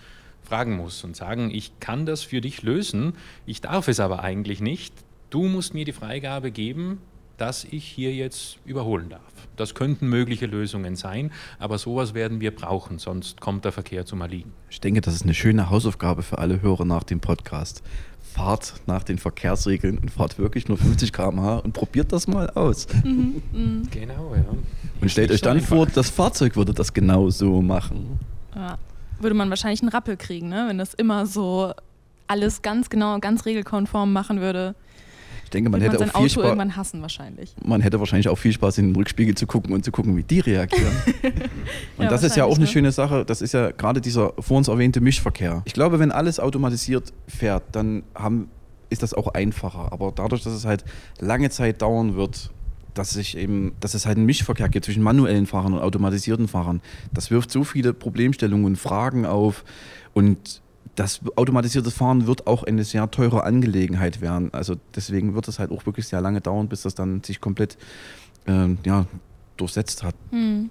fragen 0.43 0.75
muss 0.75 1.03
und 1.03 1.15
sagen, 1.15 1.51
ich 1.51 1.79
kann 1.79 2.05
das 2.05 2.23
für 2.23 2.41
dich 2.41 2.61
lösen, 2.63 3.13
ich 3.45 3.61
darf 3.61 3.87
es 3.87 3.99
aber 3.99 4.21
eigentlich 4.21 4.61
nicht. 4.61 4.93
Du 5.29 5.43
musst 5.43 5.73
mir 5.73 5.85
die 5.85 5.93
Freigabe 5.93 6.51
geben, 6.51 6.99
dass 7.41 7.63
ich 7.63 7.85
hier 7.85 8.13
jetzt 8.13 8.59
überholen 8.65 9.09
darf. 9.09 9.21
Das 9.55 9.73
könnten 9.73 10.07
mögliche 10.07 10.45
Lösungen 10.45 10.95
sein, 10.95 11.31
aber 11.57 11.79
sowas 11.79 12.13
werden 12.13 12.39
wir 12.39 12.55
brauchen, 12.55 12.99
sonst 12.99 13.41
kommt 13.41 13.65
der 13.65 13.71
Verkehr 13.71 14.05
zum 14.05 14.21
Erliegen. 14.21 14.53
Ich 14.69 14.79
denke, 14.79 15.01
das 15.01 15.15
ist 15.15 15.23
eine 15.23 15.33
schöne 15.33 15.71
Hausaufgabe 15.71 16.21
für 16.21 16.37
alle 16.37 16.61
Hörer 16.61 16.85
nach 16.85 17.03
dem 17.03 17.19
Podcast. 17.19 17.81
Fahrt 18.19 18.75
nach 18.85 19.03
den 19.03 19.17
Verkehrsregeln 19.17 19.97
und 19.97 20.11
fahrt 20.11 20.37
wirklich 20.37 20.67
nur 20.67 20.77
50 20.77 21.11
km/h 21.11 21.57
und 21.57 21.73
probiert 21.73 22.11
das 22.13 22.27
mal 22.27 22.49
aus. 22.51 22.87
Mhm, 23.03 23.41
mh. 23.51 23.87
Genau, 23.89 24.35
ja. 24.35 24.45
Und 25.01 25.09
stellt 25.09 25.31
euch 25.31 25.41
dann 25.41 25.57
einfach. 25.57 25.69
vor, 25.69 25.85
das 25.87 26.11
Fahrzeug 26.11 26.55
würde 26.55 26.73
das 26.73 26.93
genau 26.93 27.29
so 27.29 27.61
machen. 27.61 28.19
Ja 28.55 28.77
würde 29.23 29.35
man 29.35 29.49
wahrscheinlich 29.49 29.81
einen 29.81 29.89
Rappel 29.89 30.17
kriegen, 30.17 30.49
ne? 30.49 30.65
wenn 30.67 30.77
das 30.77 30.93
immer 30.93 31.25
so 31.25 31.73
alles 32.27 32.61
ganz 32.61 32.89
genau, 32.89 33.19
ganz 33.19 33.45
regelkonform 33.45 34.13
machen 34.13 34.39
würde. 34.39 34.75
Ich 35.43 35.49
denke, 35.49 35.69
man 35.69 35.81
hätte 35.81 35.99
man 35.99 36.11
auch 36.11 36.21
viel 36.21 36.29
Auto 36.29 36.41
irgendwann 36.43 36.77
hassen 36.77 37.01
wahrscheinlich. 37.01 37.53
Man 37.61 37.81
hätte 37.81 37.99
wahrscheinlich 37.99 38.29
auch 38.29 38.37
viel 38.37 38.53
Spaß, 38.53 38.77
in 38.77 38.87
den 38.87 38.95
Rückspiegel 38.95 39.35
zu 39.35 39.45
gucken 39.47 39.73
und 39.73 39.83
zu 39.83 39.91
gucken, 39.91 40.15
wie 40.15 40.23
die 40.23 40.39
reagieren. 40.39 40.93
und 41.97 42.05
ja, 42.05 42.09
das 42.09 42.23
ist 42.23 42.37
ja 42.37 42.45
auch 42.45 42.55
eine 42.55 42.63
ne? 42.63 42.71
schöne 42.71 42.93
Sache. 42.93 43.25
Das 43.25 43.41
ist 43.41 43.53
ja 43.53 43.71
gerade 43.71 43.99
dieser 43.99 44.31
vor 44.39 44.57
uns 44.57 44.69
erwähnte 44.69 45.01
Mischverkehr. 45.01 45.61
Ich 45.65 45.73
glaube, 45.73 45.99
wenn 45.99 46.13
alles 46.13 46.39
automatisiert 46.39 47.11
fährt, 47.27 47.63
dann 47.73 48.03
haben, 48.15 48.49
ist 48.89 49.03
das 49.03 49.13
auch 49.13 49.27
einfacher. 49.33 49.91
Aber 49.91 50.13
dadurch, 50.15 50.41
dass 50.41 50.53
es 50.53 50.63
halt 50.63 50.85
lange 51.19 51.49
Zeit 51.49 51.81
dauern 51.81 52.15
wird, 52.15 52.49
dass, 52.93 53.15
ich 53.15 53.37
eben, 53.37 53.73
dass 53.79 53.93
es 53.93 54.05
halt 54.05 54.17
einen 54.17 54.25
Mischverkehr 54.25 54.69
gibt 54.69 54.85
zwischen 54.85 55.03
manuellen 55.03 55.47
Fahrern 55.47 55.73
und 55.73 55.79
automatisierten 55.79 56.47
Fahrern. 56.47 56.81
Das 57.13 57.31
wirft 57.31 57.51
so 57.51 57.63
viele 57.63 57.93
Problemstellungen 57.93 58.65
und 58.65 58.75
Fragen 58.77 59.25
auf 59.25 59.63
und 60.13 60.61
das 60.95 61.21
automatisierte 61.35 61.89
Fahren 61.89 62.27
wird 62.27 62.47
auch 62.47 62.63
eine 62.63 62.83
sehr 62.83 63.09
teure 63.09 63.43
Angelegenheit 63.43 64.19
werden. 64.21 64.53
Also 64.53 64.75
deswegen 64.95 65.35
wird 65.35 65.47
es 65.47 65.57
halt 65.57 65.71
auch 65.71 65.85
wirklich 65.85 66.07
sehr 66.07 66.21
lange 66.21 66.41
dauern, 66.41 66.67
bis 66.67 66.81
das 66.81 66.95
dann 66.95 67.23
sich 67.23 67.39
komplett 67.39 67.77
äh, 68.45 68.75
ja, 68.85 69.05
durchsetzt 69.57 70.03
hat. 70.03 70.15
Hm. 70.31 70.69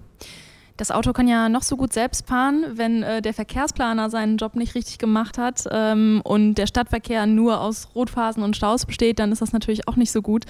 Das 0.81 0.91
Auto 0.91 1.13
kann 1.13 1.29
ja 1.29 1.51
noch 1.51 1.61
so 1.61 1.77
gut 1.77 1.93
selbst 1.93 2.27
fahren, 2.27 2.65
wenn 2.73 3.03
äh, 3.03 3.21
der 3.21 3.35
Verkehrsplaner 3.35 4.09
seinen 4.09 4.39
Job 4.39 4.57
nicht 4.57 4.75
richtig 4.75 4.97
gemacht 4.97 5.37
hat 5.37 5.65
ähm, 5.71 6.23
und 6.25 6.55
der 6.55 6.67
Stadtverkehr 6.67 7.27
nur 7.27 7.61
aus 7.61 7.91
Rotphasen 7.95 8.43
und 8.43 8.57
Staus 8.57 8.87
besteht, 8.87 9.19
dann 9.19 9.31
ist 9.31 9.43
das 9.43 9.53
natürlich 9.53 9.89
auch 9.89 9.97
nicht 9.97 10.11
so 10.11 10.23
gut. 10.23 10.47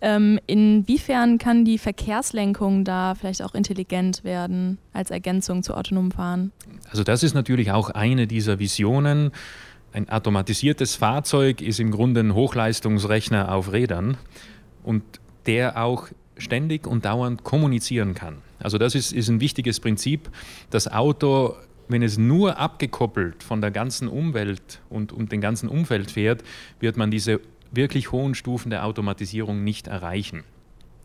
Ähm, 0.00 0.40
inwiefern 0.46 1.36
kann 1.36 1.66
die 1.66 1.76
Verkehrslenkung 1.76 2.84
da 2.86 3.14
vielleicht 3.14 3.42
auch 3.42 3.54
intelligent 3.54 4.24
werden 4.24 4.78
als 4.94 5.10
Ergänzung 5.10 5.62
zu 5.62 5.74
autonomem 5.74 6.12
Fahren? 6.12 6.50
Also 6.90 7.04
das 7.04 7.22
ist 7.22 7.34
natürlich 7.34 7.70
auch 7.70 7.90
eine 7.90 8.26
dieser 8.26 8.58
Visionen. 8.58 9.32
Ein 9.92 10.08
automatisiertes 10.08 10.94
Fahrzeug 10.94 11.60
ist 11.60 11.78
im 11.78 11.90
Grunde 11.90 12.20
ein 12.20 12.32
Hochleistungsrechner 12.32 13.52
auf 13.52 13.70
Rädern 13.70 14.16
und 14.82 15.02
der 15.44 15.84
auch 15.84 16.08
ständig 16.38 16.86
und 16.86 17.04
dauernd 17.04 17.44
kommunizieren 17.44 18.14
kann. 18.14 18.43
Also 18.58 18.78
das 18.78 18.94
ist, 18.94 19.12
ist 19.12 19.28
ein 19.28 19.40
wichtiges 19.40 19.80
Prinzip. 19.80 20.30
Das 20.70 20.90
Auto, 20.90 21.56
wenn 21.88 22.02
es 22.02 22.18
nur 22.18 22.58
abgekoppelt 22.58 23.42
von 23.42 23.60
der 23.60 23.70
ganzen 23.70 24.08
Umwelt 24.08 24.80
und, 24.88 25.12
und 25.12 25.32
dem 25.32 25.40
ganzen 25.40 25.68
Umfeld 25.68 26.10
fährt, 26.10 26.42
wird 26.80 26.96
man 26.96 27.10
diese 27.10 27.40
wirklich 27.72 28.12
hohen 28.12 28.34
Stufen 28.34 28.70
der 28.70 28.86
Automatisierung 28.86 29.64
nicht 29.64 29.86
erreichen. 29.86 30.44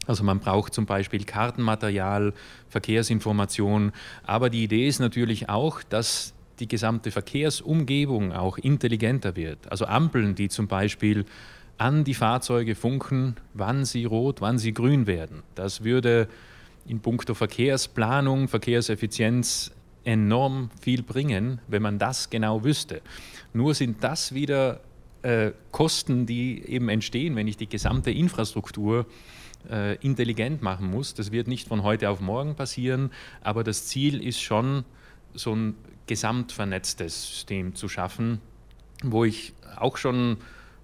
Also 0.05 0.23
man 0.23 0.39
braucht 0.39 0.73
zum 0.73 0.85
Beispiel 0.85 1.23
Kartenmaterial, 1.23 2.33
Verkehrsinformation, 2.69 3.91
aber 4.23 4.49
die 4.49 4.63
Idee 4.63 4.87
ist 4.87 4.99
natürlich 4.99 5.49
auch, 5.49 5.83
dass 5.83 6.33
die 6.59 6.67
gesamte 6.67 7.11
Verkehrsumgebung 7.11 8.33
auch 8.33 8.57
intelligenter 8.57 9.35
wird. 9.35 9.71
Also 9.71 9.85
Ampeln, 9.85 10.35
die 10.35 10.49
zum 10.49 10.67
Beispiel 10.67 11.25
an 11.77 12.03
die 12.03 12.13
Fahrzeuge 12.13 12.75
funken, 12.75 13.35
wann 13.53 13.85
sie 13.85 14.05
rot, 14.05 14.41
wann 14.41 14.57
sie 14.57 14.73
grün 14.73 15.07
werden. 15.07 15.43
Das 15.55 15.83
würde 15.83 16.27
in 16.89 16.99
puncto 16.99 17.33
Verkehrsplanung, 17.35 18.47
Verkehrseffizienz 18.47 19.71
enorm 20.03 20.71
viel 20.81 21.03
bringen, 21.03 21.61
wenn 21.67 21.81
man 21.81 21.99
das 21.99 22.29
genau 22.29 22.63
wüsste. 22.63 23.01
Nur 23.53 23.75
sind 23.75 24.03
das 24.03 24.33
wieder 24.33 24.81
äh, 25.21 25.51
Kosten, 25.71 26.25
die 26.25 26.63
eben 26.65 26.89
entstehen, 26.89 27.35
wenn 27.35 27.47
ich 27.47 27.57
die 27.57 27.67
gesamte 27.67 28.11
Infrastruktur 28.11 29.05
äh, 29.69 29.97
intelligent 29.97 30.61
machen 30.61 30.89
muss. 30.89 31.13
Das 31.13 31.31
wird 31.31 31.47
nicht 31.47 31.67
von 31.67 31.83
heute 31.83 32.09
auf 32.09 32.21
morgen 32.21 32.55
passieren, 32.55 33.11
aber 33.41 33.63
das 33.63 33.85
Ziel 33.85 34.23
ist 34.23 34.41
schon, 34.41 34.83
so 35.35 35.53
ein 35.53 35.75
gesamtvernetztes 36.07 37.29
System 37.29 37.75
zu 37.75 37.87
schaffen, 37.87 38.41
wo 39.03 39.25
ich 39.25 39.53
auch 39.77 39.97
schon 39.97 40.37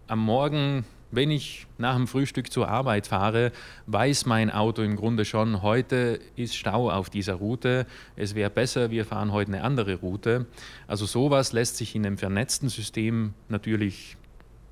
am 0.07 0.19
Morgen, 0.19 0.85
wenn 1.11 1.31
ich 1.31 1.67
nach 1.77 1.95
dem 1.95 2.07
Frühstück 2.07 2.51
zur 2.51 2.67
Arbeit 2.67 3.07
fahre, 3.07 3.51
weiß 3.87 4.25
mein 4.25 4.51
Auto 4.51 4.81
im 4.81 4.95
Grunde 4.95 5.25
schon, 5.25 5.61
heute 5.61 6.19
ist 6.35 6.55
Stau 6.55 6.89
auf 6.89 7.09
dieser 7.09 7.35
Route. 7.35 7.85
Es 8.15 8.35
wäre 8.35 8.49
besser, 8.49 8.91
wir 8.91 9.05
fahren 9.05 9.31
heute 9.31 9.53
eine 9.53 9.63
andere 9.63 9.95
Route. 9.95 10.45
Also 10.87 11.05
sowas 11.05 11.53
lässt 11.53 11.77
sich 11.77 11.95
in 11.95 12.05
einem 12.05 12.17
vernetzten 12.17 12.69
System 12.69 13.33
natürlich 13.49 14.17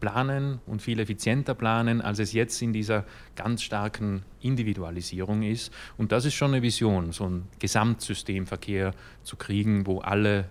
planen 0.03 0.59
und 0.65 0.81
viel 0.81 0.99
effizienter 0.99 1.55
planen, 1.55 2.01
als 2.01 2.19
es 2.19 2.33
jetzt 2.33 2.61
in 2.61 2.73
dieser 2.73 3.05
ganz 3.37 3.61
starken 3.61 4.23
Individualisierung 4.41 5.43
ist. 5.43 5.71
Und 5.97 6.11
das 6.11 6.25
ist 6.25 6.33
schon 6.33 6.51
eine 6.51 6.61
Vision, 6.61 7.13
so 7.13 7.29
ein 7.29 7.47
Gesamtsystemverkehr 7.59 8.93
zu 9.23 9.37
kriegen, 9.37 9.87
wo 9.87 9.99
alle 9.99 10.49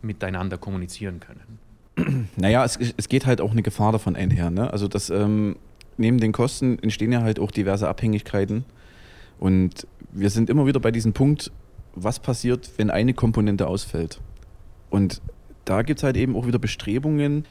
miteinander 0.00 0.58
kommunizieren 0.58 1.18
können. 1.18 1.63
Naja, 2.36 2.64
es, 2.64 2.78
es 2.96 3.08
geht 3.08 3.26
halt 3.26 3.40
auch 3.40 3.52
eine 3.52 3.62
Gefahr 3.62 3.92
davon 3.92 4.16
einher. 4.16 4.50
Ne? 4.50 4.72
Also 4.72 4.88
das, 4.88 5.10
ähm, 5.10 5.56
neben 5.96 6.18
den 6.18 6.32
Kosten 6.32 6.78
entstehen 6.80 7.12
ja 7.12 7.22
halt 7.22 7.38
auch 7.38 7.50
diverse 7.50 7.88
Abhängigkeiten. 7.88 8.64
Und 9.38 9.86
wir 10.12 10.30
sind 10.30 10.50
immer 10.50 10.66
wieder 10.66 10.80
bei 10.80 10.90
diesem 10.90 11.12
Punkt, 11.12 11.50
was 11.94 12.18
passiert, 12.18 12.70
wenn 12.76 12.90
eine 12.90 13.14
Komponente 13.14 13.66
ausfällt. 13.66 14.20
Und 14.90 15.20
da 15.64 15.82
gibt 15.82 16.00
es 16.00 16.04
halt 16.04 16.16
eben 16.16 16.36
auch 16.36 16.46
wieder 16.46 16.58
Bestrebungen, 16.58 17.44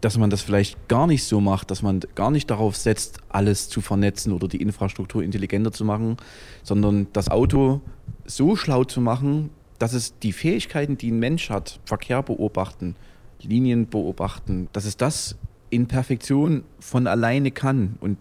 dass 0.00 0.18
man 0.18 0.28
das 0.28 0.42
vielleicht 0.42 0.88
gar 0.88 1.06
nicht 1.06 1.24
so 1.24 1.40
macht, 1.40 1.70
dass 1.70 1.82
man 1.82 2.00
gar 2.14 2.30
nicht 2.30 2.50
darauf 2.50 2.76
setzt, 2.76 3.18
alles 3.30 3.68
zu 3.68 3.80
vernetzen 3.80 4.32
oder 4.32 4.48
die 4.48 4.60
Infrastruktur 4.60 5.22
intelligenter 5.22 5.72
zu 5.72 5.84
machen, 5.84 6.18
sondern 6.62 7.06
das 7.12 7.30
Auto 7.30 7.80
so 8.26 8.54
schlau 8.54 8.84
zu 8.84 9.00
machen, 9.00 9.50
dass 9.78 9.94
es 9.94 10.18
die 10.18 10.32
Fähigkeiten, 10.32 10.98
die 10.98 11.10
ein 11.10 11.18
Mensch 11.18 11.48
hat, 11.48 11.80
Verkehr 11.84 12.22
beobachten, 12.22 12.96
Linien 13.44 13.88
beobachten, 13.88 14.68
dass 14.72 14.84
es 14.84 14.96
das 14.96 15.36
in 15.70 15.86
Perfektion 15.86 16.64
von 16.78 17.06
alleine 17.06 17.50
kann 17.50 17.96
und 18.00 18.18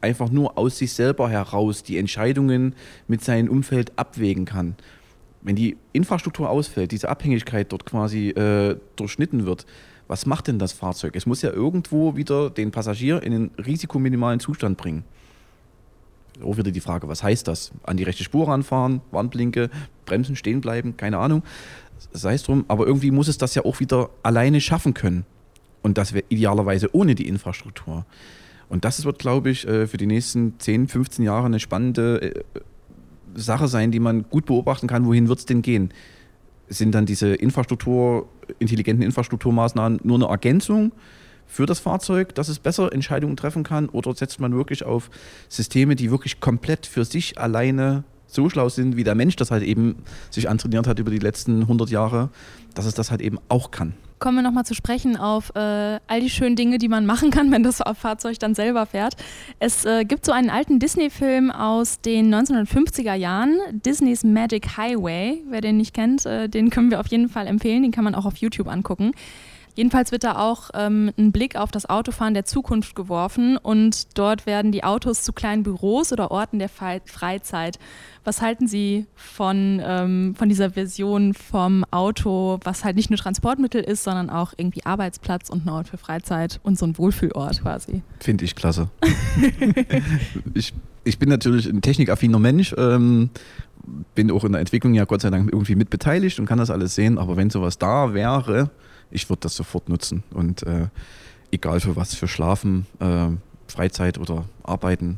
einfach 0.00 0.30
nur 0.30 0.58
aus 0.58 0.78
sich 0.78 0.92
selber 0.92 1.28
heraus 1.28 1.82
die 1.82 1.98
Entscheidungen 1.98 2.74
mit 3.06 3.22
seinem 3.22 3.48
Umfeld 3.48 3.92
abwägen 3.96 4.44
kann. 4.44 4.76
Wenn 5.42 5.56
die 5.56 5.76
Infrastruktur 5.92 6.50
ausfällt, 6.50 6.92
diese 6.92 7.08
Abhängigkeit 7.08 7.72
dort 7.72 7.84
quasi 7.86 8.30
äh, 8.30 8.76
durchschnitten 8.96 9.46
wird, 9.46 9.66
was 10.08 10.26
macht 10.26 10.48
denn 10.48 10.58
das 10.58 10.72
Fahrzeug? 10.72 11.14
Es 11.16 11.26
muss 11.26 11.42
ja 11.42 11.50
irgendwo 11.50 12.16
wieder 12.16 12.50
den 12.50 12.70
Passagier 12.70 13.22
in 13.22 13.34
einen 13.34 13.50
risikominimalen 13.64 14.40
Zustand 14.40 14.78
bringen. 14.78 15.04
Auch 16.42 16.56
wieder 16.56 16.70
die 16.70 16.80
Frage, 16.80 17.08
was 17.08 17.22
heißt 17.22 17.46
das? 17.48 17.72
An 17.82 17.96
die 17.96 18.04
rechte 18.04 18.24
Spur 18.24 18.48
ranfahren, 18.48 19.00
Warnblinke, 19.10 19.70
bremsen, 20.06 20.36
stehen 20.36 20.60
bleiben, 20.60 20.96
keine 20.96 21.18
Ahnung 21.18 21.42
sei 22.12 22.34
es 22.34 22.42
drum, 22.42 22.64
aber 22.68 22.86
irgendwie 22.86 23.10
muss 23.10 23.28
es 23.28 23.38
das 23.38 23.54
ja 23.54 23.64
auch 23.64 23.80
wieder 23.80 24.10
alleine 24.22 24.60
schaffen 24.60 24.94
können. 24.94 25.24
Und 25.82 25.98
das 25.98 26.12
wäre 26.12 26.24
idealerweise 26.28 26.94
ohne 26.94 27.14
die 27.14 27.28
Infrastruktur. 27.28 28.04
Und 28.68 28.84
das 28.84 29.04
wird, 29.04 29.18
glaube 29.18 29.50
ich, 29.50 29.66
äh, 29.66 29.86
für 29.86 29.96
die 29.96 30.06
nächsten 30.06 30.58
10, 30.58 30.88
15 30.88 31.24
Jahre 31.24 31.46
eine 31.46 31.60
spannende 31.60 32.34
äh, 32.34 32.44
Sache 33.34 33.68
sein, 33.68 33.90
die 33.90 34.00
man 34.00 34.24
gut 34.28 34.46
beobachten 34.46 34.86
kann, 34.86 35.06
wohin 35.06 35.28
wird 35.28 35.38
es 35.38 35.46
denn 35.46 35.62
gehen. 35.62 35.92
Sind 36.68 36.94
dann 36.94 37.06
diese 37.06 37.34
Infrastruktur, 37.34 38.28
intelligenten 38.58 39.02
Infrastrukturmaßnahmen 39.02 40.00
nur 40.02 40.16
eine 40.16 40.26
Ergänzung 40.26 40.92
für 41.46 41.64
das 41.64 41.78
Fahrzeug, 41.78 42.34
dass 42.34 42.48
es 42.48 42.58
besser 42.58 42.92
Entscheidungen 42.92 43.36
treffen 43.36 43.62
kann? 43.62 43.88
Oder 43.88 44.14
setzt 44.14 44.40
man 44.40 44.54
wirklich 44.54 44.84
auf 44.84 45.10
Systeme, 45.48 45.96
die 45.96 46.10
wirklich 46.10 46.40
komplett 46.40 46.84
für 46.84 47.04
sich 47.04 47.38
alleine 47.38 48.04
so 48.28 48.48
schlau 48.48 48.68
sind, 48.68 48.96
wie 48.96 49.04
der 49.04 49.14
Mensch 49.14 49.34
das 49.36 49.50
halt 49.50 49.64
eben 49.64 49.96
sich 50.30 50.48
antrainiert 50.48 50.86
hat 50.86 50.98
über 50.98 51.10
die 51.10 51.18
letzten 51.18 51.62
100 51.62 51.90
Jahre, 51.90 52.28
dass 52.74 52.86
es 52.86 52.94
das 52.94 53.10
halt 53.10 53.20
eben 53.20 53.38
auch 53.48 53.70
kann. 53.72 53.94
Kommen 54.18 54.38
wir 54.38 54.42
nochmal 54.42 54.64
zu 54.64 54.74
sprechen 54.74 55.16
auf 55.16 55.50
äh, 55.54 55.58
all 56.06 56.20
die 56.20 56.30
schönen 56.30 56.56
Dinge, 56.56 56.78
die 56.78 56.88
man 56.88 57.06
machen 57.06 57.30
kann, 57.30 57.50
wenn 57.52 57.62
das 57.62 57.82
Fahrzeug 57.98 58.38
dann 58.38 58.54
selber 58.54 58.86
fährt. 58.86 59.14
Es 59.58 59.84
äh, 59.84 60.04
gibt 60.04 60.26
so 60.26 60.32
einen 60.32 60.50
alten 60.50 60.78
Disney-Film 60.78 61.50
aus 61.50 62.00
den 62.00 62.34
1950er 62.34 63.14
Jahren, 63.14 63.58
Disneys 63.70 64.24
Magic 64.24 64.76
Highway. 64.76 65.42
Wer 65.48 65.60
den 65.60 65.76
nicht 65.76 65.94
kennt, 65.94 66.26
äh, 66.26 66.48
den 66.48 66.70
können 66.70 66.90
wir 66.90 67.00
auf 67.00 67.06
jeden 67.08 67.28
Fall 67.28 67.46
empfehlen. 67.46 67.82
Den 67.82 67.92
kann 67.92 68.04
man 68.04 68.14
auch 68.14 68.26
auf 68.26 68.36
YouTube 68.36 68.68
angucken. 68.68 69.12
Jedenfalls 69.78 70.10
wird 70.10 70.24
da 70.24 70.34
auch 70.34 70.70
ähm, 70.74 71.12
ein 71.16 71.30
Blick 71.30 71.54
auf 71.54 71.70
das 71.70 71.88
Autofahren 71.88 72.34
der 72.34 72.44
Zukunft 72.44 72.96
geworfen 72.96 73.56
und 73.56 74.18
dort 74.18 74.44
werden 74.44 74.72
die 74.72 74.82
Autos 74.82 75.22
zu 75.22 75.32
kleinen 75.32 75.62
Büros 75.62 76.12
oder 76.12 76.32
Orten 76.32 76.58
der 76.58 76.68
Freizeit. 76.68 77.78
Was 78.24 78.42
halten 78.42 78.66
Sie 78.66 79.06
von, 79.14 79.80
ähm, 79.80 80.34
von 80.36 80.48
dieser 80.48 80.70
Version 80.70 81.32
vom 81.32 81.84
Auto, 81.92 82.58
was 82.64 82.84
halt 82.84 82.96
nicht 82.96 83.10
nur 83.10 83.20
Transportmittel 83.20 83.80
ist, 83.80 84.02
sondern 84.02 84.30
auch 84.30 84.52
irgendwie 84.56 84.84
Arbeitsplatz 84.84 85.48
und 85.48 85.64
ein 85.64 85.68
Ort 85.68 85.86
für 85.86 85.96
Freizeit 85.96 86.58
und 86.64 86.76
so 86.76 86.84
ein 86.84 86.98
Wohlfühlort 86.98 87.62
quasi? 87.62 88.02
Finde 88.18 88.46
ich 88.46 88.56
klasse. 88.56 88.88
ich, 90.54 90.74
ich 91.04 91.20
bin 91.20 91.28
natürlich 91.28 91.66
ein 91.66 91.82
technikaffiner 91.82 92.40
Mensch. 92.40 92.74
Ähm, 92.76 93.30
bin 94.16 94.32
auch 94.32 94.42
in 94.42 94.50
der 94.50 94.60
Entwicklung 94.60 94.94
ja 94.94 95.04
Gott 95.04 95.20
sei 95.20 95.30
Dank 95.30 95.52
irgendwie 95.52 95.76
mit 95.76 95.88
beteiligt 95.88 96.40
und 96.40 96.46
kann 96.46 96.58
das 96.58 96.70
alles 96.70 96.96
sehen. 96.96 97.16
Aber 97.16 97.36
wenn 97.36 97.48
sowas 97.48 97.78
da 97.78 98.12
wäre, 98.12 98.72
ich 99.10 99.28
würde 99.28 99.40
das 99.40 99.56
sofort 99.56 99.88
nutzen. 99.88 100.22
Und 100.30 100.62
äh, 100.64 100.88
egal 101.50 101.80
für 101.80 101.96
was, 101.96 102.14
für 102.14 102.28
Schlafen, 102.28 102.86
äh, 103.00 103.28
Freizeit 103.66 104.18
oder 104.18 104.44
Arbeiten, 104.62 105.16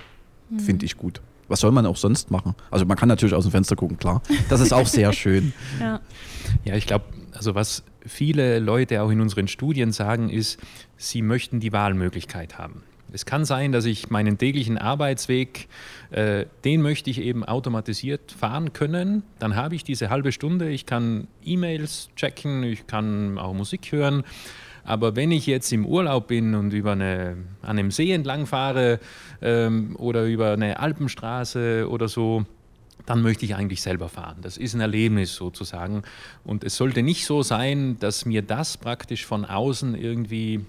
mhm. 0.49 0.61
finde 0.61 0.87
ich 0.87 0.97
gut. 0.97 1.21
Was 1.49 1.61
soll 1.61 1.73
man 1.73 1.85
auch 1.87 1.97
sonst 1.97 2.31
machen? 2.31 2.55
Also 2.71 2.87
man 2.87 2.97
kann 2.97 3.09
natürlich 3.09 3.35
aus 3.35 3.45
dem 3.45 3.51
Fenster 3.51 3.75
gucken, 3.75 3.99
klar. 3.99 4.23
Das 4.49 4.61
ist 4.61 4.73
auch 4.73 4.87
sehr 4.87 5.13
schön. 5.15 5.53
Ja, 5.81 6.01
ja 6.65 6.77
ich 6.77 6.87
glaube, 6.87 7.07
also 7.33 7.55
was 7.55 7.83
viele 8.07 8.61
Leute 8.61 9.03
auch 9.03 9.11
in 9.11 9.21
unseren 9.21 9.49
Studien 9.49 9.93
sagen, 9.93 10.31
ist, 10.31 10.59
sie 10.97 11.23
möchten 11.23 11.59
die 11.59 11.73
Wahlmöglichkeit 11.73 12.59
haben. 12.59 12.83
Es 13.13 13.27
kann 13.27 13.45
sein, 13.45 13.73
dass 13.73 13.85
ich 13.85 14.11
meinen 14.11 14.39
täglichen 14.39 14.79
Arbeitsweg, 14.79 15.69
äh, 16.11 16.47
den 16.65 16.83
möchte 16.83 17.11
ich 17.11 17.21
eben 17.21 17.45
automatisiert 17.45 18.33
fahren 18.33 18.73
können. 18.73 19.23
Dann 19.39 19.57
habe 19.57 19.75
ich 19.75 19.85
diese 19.85 20.11
halbe 20.11 20.33
Stunde, 20.33 20.69
ich 20.71 20.87
kann 20.87 21.27
E-Mails 21.45 22.11
checken, 22.17 22.63
ich 22.63 22.87
kann 22.87 23.39
auch 23.39 23.55
Musik 23.55 23.93
hören. 23.93 24.25
Aber 24.85 25.15
wenn 25.17 25.31
ich 25.31 25.47
jetzt 25.47 25.73
im 25.73 25.87
Urlaub 25.87 26.29
bin 26.29 26.55
und 26.55 26.73
über 26.73 26.93
eine, 26.93 27.37
an 27.63 27.79
einem 27.79 27.91
See 27.91 28.13
entlang 28.13 28.47
fahre 28.47 28.99
ähm, 29.43 29.95
oder 29.97 30.25
über 30.25 30.53
eine 30.53 30.81
Alpenstraße 30.81 31.89
oder 31.89 32.09
so, 32.09 32.45
dann 33.07 33.23
möchte 33.23 33.45
ich 33.45 33.55
eigentlich 33.55 33.83
selber 33.83 34.09
fahren. 34.09 34.39
Das 34.43 34.57
ist 34.57 34.75
ein 34.75 34.81
Erlebnis 34.81 35.35
sozusagen. 35.35 36.03
Und 36.45 36.65
es 36.65 36.77
sollte 36.77 37.03
nicht 37.03 37.27
so 37.27 37.43
sein, 37.43 37.99
dass 37.99 38.25
mir 38.25 38.43
das 38.43 38.77
praktisch 38.77 39.27
von 39.27 39.45
außen 39.45 39.95
irgendwie 39.95 40.65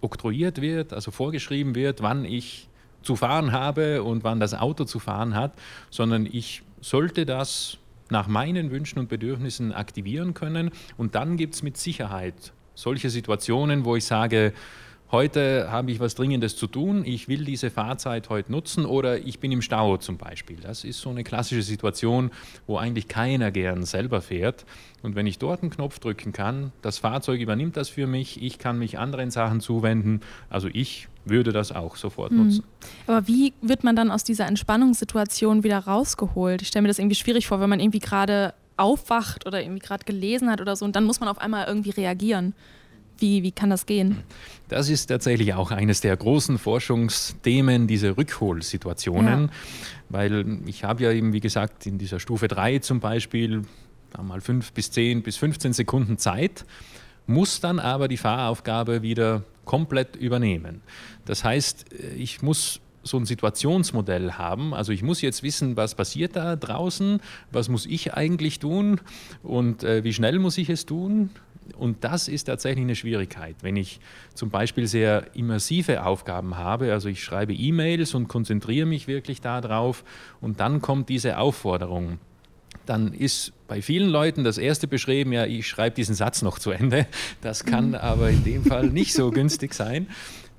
oktroyiert 0.00 0.60
wird, 0.60 0.92
also 0.92 1.10
vorgeschrieben 1.10 1.74
wird, 1.74 2.02
wann 2.02 2.24
ich 2.24 2.68
zu 3.02 3.16
fahren 3.16 3.52
habe 3.52 4.02
und 4.02 4.24
wann 4.24 4.40
das 4.40 4.54
Auto 4.54 4.84
zu 4.84 4.98
fahren 4.98 5.34
hat, 5.34 5.52
sondern 5.90 6.26
ich 6.26 6.62
sollte 6.80 7.24
das 7.24 7.78
nach 8.10 8.28
meinen 8.28 8.70
Wünschen 8.70 8.98
und 8.98 9.08
Bedürfnissen 9.08 9.72
aktivieren 9.72 10.34
können. 10.34 10.70
Und 10.96 11.14
dann 11.14 11.36
gibt 11.36 11.54
es 11.54 11.62
mit 11.62 11.76
Sicherheit 11.76 12.52
solche 12.74 13.10
Situationen, 13.10 13.84
wo 13.84 13.96
ich 13.96 14.04
sage, 14.04 14.52
heute 15.12 15.70
habe 15.70 15.90
ich 15.90 16.00
was 16.00 16.14
Dringendes 16.14 16.56
zu 16.56 16.66
tun, 16.66 17.04
ich 17.04 17.28
will 17.28 17.44
diese 17.44 17.70
Fahrzeit 17.70 18.28
heute 18.28 18.50
nutzen 18.52 18.84
oder 18.84 19.18
ich 19.18 19.38
bin 19.38 19.52
im 19.52 19.62
Stau 19.62 19.96
zum 19.96 20.16
Beispiel. 20.18 20.56
Das 20.56 20.84
ist 20.84 21.00
so 21.00 21.10
eine 21.10 21.24
klassische 21.24 21.62
Situation, 21.62 22.30
wo 22.66 22.76
eigentlich 22.78 23.08
keiner 23.08 23.50
gern 23.50 23.84
selber 23.84 24.20
fährt. 24.20 24.64
Und 25.02 25.14
wenn 25.14 25.26
ich 25.26 25.38
dort 25.38 25.62
einen 25.62 25.70
Knopf 25.70 25.98
drücken 25.98 26.32
kann, 26.32 26.72
das 26.82 26.98
Fahrzeug 26.98 27.40
übernimmt 27.40 27.76
das 27.76 27.88
für 27.88 28.06
mich, 28.06 28.42
ich 28.42 28.58
kann 28.58 28.78
mich 28.78 28.98
anderen 28.98 29.30
Sachen 29.30 29.60
zuwenden, 29.60 30.20
also 30.50 30.68
ich 30.72 31.08
würde 31.24 31.52
das 31.52 31.72
auch 31.72 31.96
sofort 31.96 32.32
mhm. 32.32 32.44
nutzen. 32.44 32.64
Aber 33.06 33.26
wie 33.28 33.52
wird 33.60 33.84
man 33.84 33.96
dann 33.96 34.10
aus 34.10 34.24
dieser 34.24 34.46
Entspannungssituation 34.46 35.62
wieder 35.64 35.78
rausgeholt? 35.78 36.62
Ich 36.62 36.68
stelle 36.68 36.82
mir 36.82 36.88
das 36.88 36.98
irgendwie 36.98 37.16
schwierig 37.16 37.46
vor, 37.46 37.60
wenn 37.60 37.70
man 37.70 37.80
irgendwie 37.80 37.98
gerade 37.98 38.54
aufwacht 38.76 39.46
oder 39.46 39.62
irgendwie 39.62 39.80
gerade 39.80 40.04
gelesen 40.04 40.50
hat 40.50 40.60
oder 40.60 40.76
so 40.76 40.84
und 40.84 40.96
dann 40.96 41.04
muss 41.04 41.20
man 41.20 41.28
auf 41.28 41.38
einmal 41.38 41.66
irgendwie 41.66 41.90
reagieren. 41.90 42.54
Wie, 43.18 43.42
wie 43.42 43.52
kann 43.52 43.70
das 43.70 43.86
gehen? 43.86 44.22
Das 44.68 44.88
ist 44.88 45.06
tatsächlich 45.06 45.54
auch 45.54 45.70
eines 45.70 46.00
der 46.00 46.16
großen 46.16 46.58
Forschungsthemen, 46.58 47.86
diese 47.86 48.16
Rückholsituationen, 48.16 49.44
ja. 49.44 49.50
weil 50.08 50.60
ich 50.66 50.84
habe 50.84 51.04
ja 51.04 51.12
eben, 51.12 51.32
wie 51.32 51.40
gesagt, 51.40 51.86
in 51.86 51.98
dieser 51.98 52.20
Stufe 52.20 52.48
3 52.48 52.80
zum 52.80 53.00
Beispiel 53.00 53.62
mal 54.22 54.40
5 54.40 54.72
bis 54.72 54.90
10 54.90 55.22
bis 55.22 55.36
15 55.36 55.72
Sekunden 55.72 56.18
Zeit, 56.18 56.64
muss 57.26 57.60
dann 57.60 57.78
aber 57.78 58.08
die 58.08 58.16
Fahraufgabe 58.16 59.02
wieder 59.02 59.42
komplett 59.64 60.16
übernehmen. 60.16 60.80
Das 61.24 61.44
heißt, 61.44 61.86
ich 62.16 62.42
muss 62.42 62.80
so 63.02 63.16
ein 63.18 63.24
Situationsmodell 63.24 64.32
haben. 64.32 64.74
Also 64.74 64.92
ich 64.92 65.02
muss 65.02 65.20
jetzt 65.20 65.42
wissen, 65.42 65.76
was 65.76 65.94
passiert 65.94 66.36
da 66.36 66.56
draußen, 66.56 67.20
was 67.52 67.68
muss 67.68 67.86
ich 67.86 68.14
eigentlich 68.14 68.58
tun 68.58 69.00
und 69.42 69.84
äh, 69.84 70.02
wie 70.04 70.12
schnell 70.12 70.38
muss 70.38 70.58
ich 70.58 70.68
es 70.68 70.86
tun 70.86 71.30
und 71.76 72.04
das 72.04 72.28
ist 72.28 72.44
tatsächlich 72.44 72.84
eine 72.84 72.96
Schwierigkeit. 72.96 73.56
Wenn 73.62 73.76
ich 73.76 74.00
zum 74.34 74.50
Beispiel 74.50 74.86
sehr 74.86 75.34
immersive 75.34 76.04
Aufgaben 76.04 76.56
habe, 76.56 76.92
also 76.92 77.08
ich 77.08 77.22
schreibe 77.22 77.54
E-Mails 77.54 78.14
und 78.14 78.28
konzentriere 78.28 78.86
mich 78.86 79.08
wirklich 79.08 79.40
darauf 79.40 80.04
und 80.40 80.60
dann 80.60 80.80
kommt 80.80 81.08
diese 81.08 81.38
Aufforderung, 81.38 82.18
dann 82.86 83.12
ist 83.12 83.52
bei 83.68 83.82
vielen 83.82 84.08
Leuten 84.08 84.44
das 84.44 84.58
erste 84.58 84.86
beschrieben, 84.86 85.32
ja, 85.32 85.44
ich 85.44 85.66
schreibe 85.66 85.96
diesen 85.96 86.14
Satz 86.14 86.42
noch 86.42 86.58
zu 86.58 86.70
Ende. 86.70 87.06
Das 87.40 87.64
kann 87.64 87.88
mhm. 87.88 87.94
aber 87.96 88.30
in 88.30 88.44
dem 88.44 88.64
Fall 88.64 88.86
nicht 88.88 89.12
so 89.12 89.30
günstig 89.32 89.74
sein. 89.74 90.08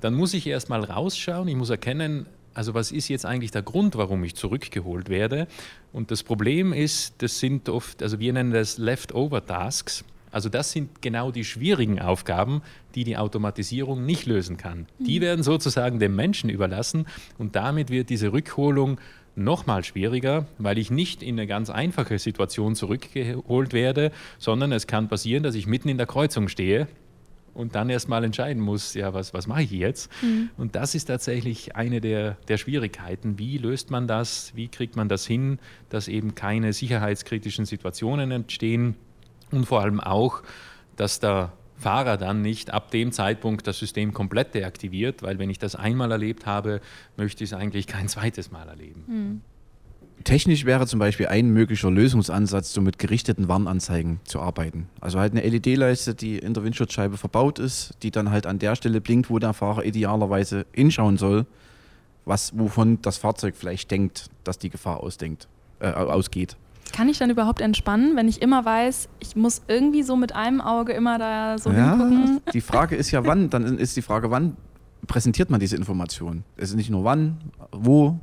Dann 0.02 0.14
muss 0.14 0.34
ich 0.34 0.46
erstmal 0.46 0.84
rausschauen, 0.84 1.48
ich 1.48 1.56
muss 1.56 1.70
erkennen, 1.70 2.28
also 2.54 2.74
was 2.74 2.92
ist 2.92 3.08
jetzt 3.08 3.26
eigentlich 3.26 3.52
der 3.52 3.62
Grund, 3.62 3.96
warum 3.96 4.24
ich 4.24 4.36
zurückgeholt 4.36 5.10
werde? 5.10 5.48
Und 5.94 6.10
das 6.10 6.24
Problem 6.24 6.74
ist, 6.74 7.14
das 7.20 7.40
sind 7.40 7.70
oft, 7.70 8.02
also 8.02 8.20
wir 8.20 8.34
nennen 8.34 8.52
das 8.52 8.80
Leftover-Tasks. 8.80 10.04
Also 10.32 10.50
das 10.50 10.72
sind 10.72 11.02
genau 11.02 11.32
die 11.32 11.46
schwierigen 11.46 12.00
Aufgaben, 12.00 12.62
die 12.96 13.04
die 13.04 13.18
Automatisierung 13.18 14.06
nicht 14.06 14.26
lösen 14.26 14.58
kann. 14.58 14.88
Die 15.00 15.20
mhm. 15.20 15.24
werden 15.24 15.44
sozusagen 15.44 16.00
dem 16.00 16.16
Menschen 16.16 16.50
überlassen 16.50 17.06
und 17.38 17.56
damit 17.56 17.90
wird 17.90 18.10
diese 18.10 18.34
Rückholung 18.34 19.00
noch 19.36 19.68
mal 19.68 19.84
schwieriger, 19.84 20.48
weil 20.58 20.78
ich 20.78 20.90
nicht 20.90 21.22
in 21.22 21.36
eine 21.36 21.48
ganz 21.48 21.70
einfache 21.70 22.18
Situation 22.18 22.76
zurückgeholt 22.76 23.72
werde, 23.72 24.12
sondern 24.40 24.72
es 24.72 24.88
kann 24.88 25.08
passieren, 25.08 25.44
dass 25.44 25.56
ich 25.56 25.68
mitten 25.68 25.90
in 25.90 25.98
der 25.98 26.08
Kreuzung 26.08 26.48
stehe 26.48 26.88
und 27.58 27.74
dann 27.76 27.90
erst 27.90 28.08
mal 28.08 28.24
entscheiden 28.24 28.62
muss, 28.62 28.94
ja, 28.94 29.14
was, 29.14 29.34
was 29.34 29.48
mache 29.48 29.64
ich 29.64 29.72
jetzt? 29.72 30.12
Mhm. 30.22 30.50
Und 30.58 30.76
das 30.76 30.94
ist 30.94 31.06
tatsächlich 31.06 31.76
eine 31.76 32.02
der, 32.02 32.38
der 32.48 32.58
Schwierigkeiten. 32.58 33.40
Wie 33.40 33.58
löst 33.58 33.90
man 33.90 34.08
das? 34.08 34.52
Wie 34.56 34.68
kriegt 34.68 34.96
man 34.96 35.10
das 35.10 35.26
hin, 35.26 35.58
dass 35.90 36.08
eben 36.08 36.36
keine 36.36 36.72
sicherheitskritischen 36.72 37.66
Situationen 37.66 38.30
entstehen? 38.32 38.96
Und 39.52 39.66
vor 39.66 39.82
allem 39.82 40.00
auch, 40.00 40.42
dass 40.96 41.20
der 41.20 41.54
Fahrer 41.78 42.18
dann 42.18 42.42
nicht 42.42 42.74
ab 42.74 42.92
dem 42.92 43.12
Zeitpunkt 43.12 43.68
das 43.68 43.78
System 43.78 44.14
komplett 44.14 44.56
deaktiviert, 44.56 45.22
weil 45.22 45.38
wenn 45.38 45.50
ich 45.50 45.60
das 45.60 45.76
einmal 45.76 46.12
erlebt 46.12 46.46
habe, 46.46 46.82
möchte 47.18 47.44
ich 47.44 47.52
es 47.52 47.58
eigentlich 47.58 47.86
kein 47.86 48.08
zweites 48.08 48.52
Mal 48.52 48.68
erleben. 48.68 49.04
Mhm. 49.08 49.42
Technisch 50.24 50.66
wäre 50.66 50.88
zum 50.88 51.00
Beispiel 51.00 51.28
ein 51.28 51.52
möglicher 51.52 51.92
Lösungsansatz, 51.92 52.74
so 52.74 52.82
mit 52.82 52.98
gerichteten 52.98 53.48
Warnanzeigen 53.48 54.20
zu 54.24 54.42
arbeiten. 54.42 54.90
Also 55.00 55.20
halt 55.20 55.34
eine 55.34 55.48
LED-Leiste, 55.48 56.16
die 56.16 56.40
in 56.40 56.56
der 56.56 56.64
Windschutzscheibe 56.64 57.18
verbaut 57.18 57.60
ist, 57.60 57.94
die 58.02 58.10
dann 58.10 58.32
halt 58.32 58.48
an 58.48 58.58
der 58.58 58.76
Stelle 58.76 59.00
blinkt, 59.00 59.30
wo 59.30 59.38
der 59.38 59.54
Fahrer 59.54 59.86
idealerweise 59.86 60.66
hinschauen 60.74 61.18
soll, 61.18 61.46
was, 62.26 62.58
wovon 62.58 63.00
das 63.04 63.18
Fahrzeug 63.18 63.56
vielleicht 63.56 63.92
denkt, 63.92 64.30
dass 64.44 64.58
die 64.58 64.70
Gefahr 64.70 65.02
ausdenkt, 65.02 65.48
äh, 65.80 65.92
ausgeht. 65.92 66.58
Kann 66.98 67.10
ich 67.10 67.20
dann 67.20 67.30
überhaupt 67.30 67.62
entspannen, 67.62 68.16
wenn 68.16 68.28
ich 68.28 68.42
immer 68.42 68.66
weiß, 68.66 69.08
ich 69.20 69.36
muss 69.36 69.62
irgendwie 69.68 70.02
so 70.02 70.16
mit 70.16 70.34
einem 70.34 70.62
Auge 70.62 70.94
immer 70.94 71.20
da 71.20 71.60
so 71.60 71.70
ja, 71.70 71.92
hingucken? 71.92 72.42
Die 72.54 72.62
Frage 72.62 72.96
ist 72.96 73.12
ja, 73.12 73.24
wann, 73.24 73.52
dann 73.52 73.78
ist 73.78 73.96
die 73.98 74.02
Frage, 74.02 74.32
wann 74.32 74.58
präsentiert 75.06 75.52
man 75.52 75.60
diese 75.60 75.76
Information? 75.76 76.44
Es 76.56 76.72
ist 76.72 76.76
nicht 76.76 76.90
nur 76.90 77.04
wann, 77.04 77.38
wo, 77.72 78.18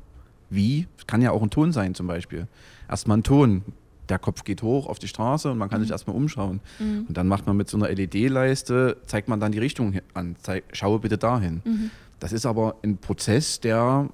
wie, 0.50 0.88
es 0.98 1.06
kann 1.06 1.22
ja 1.22 1.30
auch 1.30 1.40
ein 1.40 1.50
Ton 1.50 1.70
sein 1.70 1.94
zum 1.94 2.08
Beispiel. 2.08 2.48
Erstmal 2.88 3.18
ein 3.18 3.22
Ton, 3.22 3.62
der 4.08 4.18
Kopf 4.18 4.42
geht 4.42 4.60
hoch 4.62 4.88
auf 4.88 4.98
die 4.98 5.06
Straße 5.06 5.52
und 5.52 5.56
man 5.58 5.70
kann 5.70 5.78
mhm. 5.78 5.84
sich 5.84 5.92
erstmal 5.92 6.16
umschauen. 6.16 6.58
Mhm. 6.80 7.04
Und 7.06 7.16
dann 7.16 7.28
macht 7.28 7.46
man 7.46 7.56
mit 7.56 7.68
so 7.68 7.76
einer 7.76 7.88
LED-Leiste, 7.90 8.96
zeigt 9.06 9.28
man 9.28 9.38
dann 9.38 9.52
die 9.52 9.60
Richtung 9.60 10.00
an, 10.14 10.34
zeig, 10.42 10.64
schaue 10.72 10.98
bitte 10.98 11.16
dahin. 11.16 11.62
Mhm. 11.64 11.90
Das 12.18 12.32
ist 12.32 12.44
aber 12.44 12.74
ein 12.82 12.98
Prozess, 12.98 13.60
der 13.60 14.08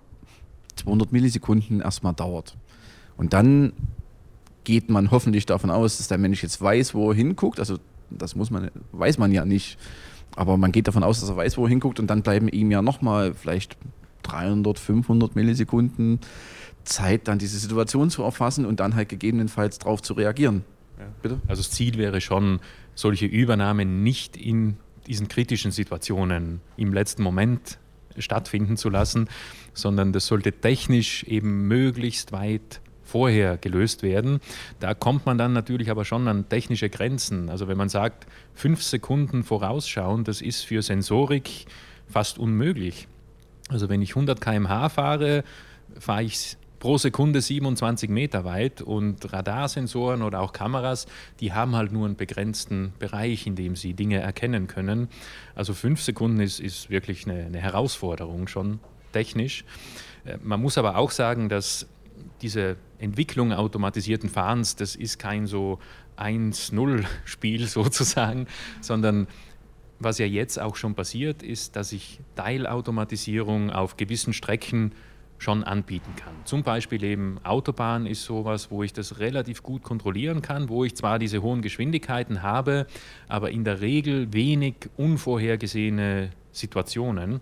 200 0.76 1.12
Millisekunden 1.12 1.80
erstmal 1.80 2.12
dauert. 2.12 2.58
Und 3.16 3.32
dann 3.32 3.72
geht 4.70 4.88
man 4.88 5.10
hoffentlich 5.10 5.46
davon 5.46 5.68
aus, 5.68 5.96
dass 5.96 6.06
der 6.06 6.18
Mensch 6.18 6.44
jetzt 6.44 6.62
weiß, 6.62 6.94
wo 6.94 7.10
er 7.10 7.16
hinguckt. 7.16 7.58
Also 7.58 7.78
das 8.08 8.36
muss 8.36 8.52
man, 8.52 8.70
weiß 8.92 9.18
man 9.18 9.32
ja 9.32 9.44
nicht. 9.44 9.78
Aber 10.36 10.56
man 10.56 10.70
geht 10.70 10.86
davon 10.86 11.02
aus, 11.02 11.18
dass 11.18 11.28
er 11.28 11.36
weiß, 11.36 11.58
wo 11.58 11.64
er 11.64 11.70
hinguckt 11.70 11.98
und 11.98 12.06
dann 12.06 12.22
bleiben 12.22 12.46
ihm 12.46 12.70
ja 12.70 12.80
nochmal 12.80 13.34
vielleicht 13.34 13.76
300, 14.22 14.78
500 14.78 15.34
Millisekunden 15.34 16.20
Zeit, 16.84 17.26
dann 17.26 17.40
diese 17.40 17.58
Situation 17.58 18.10
zu 18.10 18.22
erfassen 18.22 18.64
und 18.64 18.78
dann 18.78 18.94
halt 18.94 19.08
gegebenenfalls 19.08 19.80
darauf 19.80 20.02
zu 20.02 20.14
reagieren. 20.14 20.62
Ja. 21.24 21.30
Also 21.48 21.62
das 21.62 21.72
Ziel 21.72 21.98
wäre 21.98 22.20
schon, 22.20 22.60
solche 22.94 23.26
Übernahmen 23.26 24.04
nicht 24.04 24.36
in 24.36 24.76
diesen 25.08 25.26
kritischen 25.26 25.72
Situationen 25.72 26.60
im 26.76 26.92
letzten 26.92 27.24
Moment 27.24 27.80
stattfinden 28.16 28.76
zu 28.76 28.88
lassen, 28.88 29.26
sondern 29.74 30.12
das 30.12 30.26
sollte 30.26 30.52
technisch 30.52 31.24
eben 31.24 31.66
möglichst 31.66 32.30
weit 32.30 32.80
vorher 33.10 33.56
gelöst 33.56 34.02
werden. 34.02 34.40
Da 34.78 34.94
kommt 34.94 35.26
man 35.26 35.36
dann 35.36 35.52
natürlich 35.52 35.90
aber 35.90 36.04
schon 36.04 36.28
an 36.28 36.48
technische 36.48 36.88
Grenzen. 36.88 37.50
Also 37.50 37.66
wenn 37.66 37.76
man 37.76 37.88
sagt, 37.88 38.26
fünf 38.54 38.82
Sekunden 38.82 39.42
vorausschauen, 39.42 40.22
das 40.24 40.40
ist 40.40 40.62
für 40.62 40.80
Sensorik 40.82 41.66
fast 42.08 42.38
unmöglich. 42.38 43.08
Also 43.68 43.88
wenn 43.88 44.00
ich 44.00 44.10
100 44.10 44.40
km/h 44.40 44.88
fahre, 44.90 45.44
fahre 45.98 46.22
ich 46.22 46.56
pro 46.78 46.98
Sekunde 46.98 47.40
27 47.40 48.08
Meter 48.08 48.44
weit 48.44 48.80
und 48.80 49.32
Radarsensoren 49.32 50.22
oder 50.22 50.40
auch 50.40 50.52
Kameras, 50.52 51.06
die 51.40 51.52
haben 51.52 51.76
halt 51.76 51.92
nur 51.92 52.06
einen 52.06 52.16
begrenzten 52.16 52.92
Bereich, 52.98 53.46
in 53.46 53.54
dem 53.54 53.76
sie 53.76 53.92
Dinge 53.92 54.18
erkennen 54.18 54.66
können. 54.66 55.08
Also 55.54 55.74
fünf 55.74 56.00
Sekunden 56.00 56.40
ist, 56.40 56.58
ist 56.58 56.90
wirklich 56.90 57.26
eine, 57.26 57.44
eine 57.44 57.58
Herausforderung 57.58 58.48
schon 58.48 58.78
technisch. 59.12 59.64
Äh, 60.24 60.38
man 60.42 60.60
muss 60.60 60.78
aber 60.78 60.96
auch 60.96 61.10
sagen, 61.10 61.48
dass 61.48 61.86
diese 62.42 62.76
Entwicklung 62.98 63.52
automatisierten 63.52 64.28
Fahrens, 64.28 64.76
das 64.76 64.96
ist 64.96 65.18
kein 65.18 65.46
so 65.46 65.78
1-0-Spiel 66.16 67.66
sozusagen, 67.66 68.46
sondern 68.80 69.26
was 69.98 70.18
ja 70.18 70.26
jetzt 70.26 70.58
auch 70.58 70.76
schon 70.76 70.94
passiert, 70.94 71.42
ist, 71.42 71.76
dass 71.76 71.92
ich 71.92 72.20
Teilautomatisierung 72.34 73.70
auf 73.70 73.96
gewissen 73.96 74.32
Strecken 74.32 74.92
schon 75.40 75.64
anbieten 75.64 76.14
kann. 76.16 76.34
Zum 76.44 76.62
Beispiel 76.62 77.02
eben 77.02 77.38
Autobahn 77.44 78.06
ist 78.06 78.24
sowas, 78.24 78.70
wo 78.70 78.82
ich 78.82 78.92
das 78.92 79.18
relativ 79.18 79.62
gut 79.62 79.82
kontrollieren 79.82 80.42
kann, 80.42 80.68
wo 80.68 80.84
ich 80.84 80.94
zwar 80.94 81.18
diese 81.18 81.42
hohen 81.42 81.62
Geschwindigkeiten 81.62 82.42
habe, 82.42 82.86
aber 83.28 83.50
in 83.50 83.64
der 83.64 83.80
Regel 83.80 84.32
wenig 84.32 84.74
unvorhergesehene 84.96 86.30
Situationen. 86.52 87.40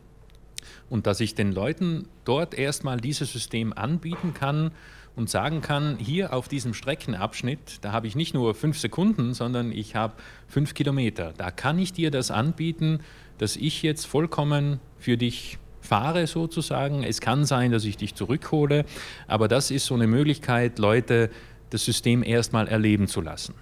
Und 0.90 1.06
dass 1.06 1.20
ich 1.20 1.34
den 1.34 1.52
Leuten 1.52 2.08
dort 2.24 2.54
erstmal 2.54 3.00
dieses 3.00 3.32
System 3.32 3.72
anbieten 3.72 4.34
kann 4.34 4.72
und 5.16 5.28
sagen 5.28 5.60
kann, 5.60 5.98
hier 5.98 6.32
auf 6.32 6.48
diesem 6.48 6.74
Streckenabschnitt, 6.74 7.78
da 7.80 7.92
habe 7.92 8.06
ich 8.06 8.14
nicht 8.14 8.34
nur 8.34 8.54
fünf 8.54 8.78
Sekunden, 8.78 9.34
sondern 9.34 9.72
ich 9.72 9.96
habe 9.96 10.14
fünf 10.46 10.74
Kilometer. 10.74 11.32
Da 11.36 11.50
kann 11.50 11.78
ich 11.78 11.92
dir 11.92 12.10
das 12.10 12.30
anbieten, 12.30 13.00
dass 13.38 13.56
ich 13.56 13.82
jetzt 13.82 14.06
vollkommen 14.06 14.78
für 14.98 15.16
dich 15.16 15.58
fahre 15.80 16.26
sozusagen. 16.26 17.02
Es 17.02 17.20
kann 17.20 17.44
sein, 17.44 17.72
dass 17.72 17.84
ich 17.84 17.96
dich 17.96 18.14
zurückhole, 18.14 18.84
aber 19.26 19.48
das 19.48 19.70
ist 19.70 19.86
so 19.86 19.94
eine 19.94 20.06
Möglichkeit, 20.06 20.78
Leute 20.78 21.30
das 21.70 21.84
System 21.84 22.22
erstmal 22.22 22.68
erleben 22.68 23.08
zu 23.08 23.20
lassen. 23.20 23.54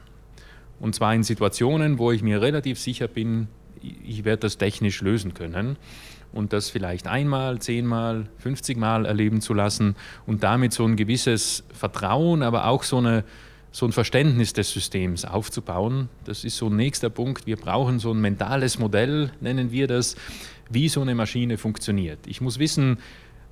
Und 0.78 0.94
zwar 0.94 1.14
in 1.14 1.22
Situationen, 1.22 1.98
wo 1.98 2.12
ich 2.12 2.22
mir 2.22 2.42
relativ 2.42 2.78
sicher 2.78 3.08
bin, 3.08 3.48
ich 3.80 4.24
werde 4.24 4.40
das 4.40 4.58
technisch 4.58 5.00
lösen 5.00 5.32
können 5.32 5.78
und 6.36 6.52
das 6.52 6.68
vielleicht 6.70 7.06
einmal, 7.06 7.58
zehnmal, 7.60 8.26
50 8.38 8.76
Mal 8.76 9.06
erleben 9.06 9.40
zu 9.40 9.54
lassen 9.54 9.96
und 10.26 10.42
damit 10.42 10.72
so 10.72 10.84
ein 10.84 10.96
gewisses 10.96 11.64
Vertrauen, 11.72 12.42
aber 12.42 12.66
auch 12.66 12.82
so, 12.82 12.98
eine, 12.98 13.24
so 13.72 13.86
ein 13.86 13.92
Verständnis 13.92 14.52
des 14.52 14.70
Systems 14.70 15.24
aufzubauen. 15.24 16.08
Das 16.24 16.44
ist 16.44 16.58
so 16.58 16.68
ein 16.68 16.76
nächster 16.76 17.10
Punkt. 17.10 17.46
Wir 17.46 17.56
brauchen 17.56 17.98
so 17.98 18.12
ein 18.12 18.20
mentales 18.20 18.78
Modell, 18.78 19.32
nennen 19.40 19.72
wir 19.72 19.86
das, 19.86 20.16
wie 20.68 20.88
so 20.88 21.00
eine 21.00 21.14
Maschine 21.14 21.56
funktioniert. 21.56 22.18
Ich 22.26 22.40
muss 22.40 22.58
wissen, 22.58 22.98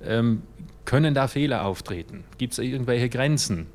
ähm, 0.03 0.43
können 0.85 1.15
da 1.15 1.27
Fehler 1.27 1.65
auftreten? 1.65 2.23
Gibt 2.37 2.53
es 2.53 2.59
irgendwelche 2.59 3.09
Grenzen? 3.09 3.65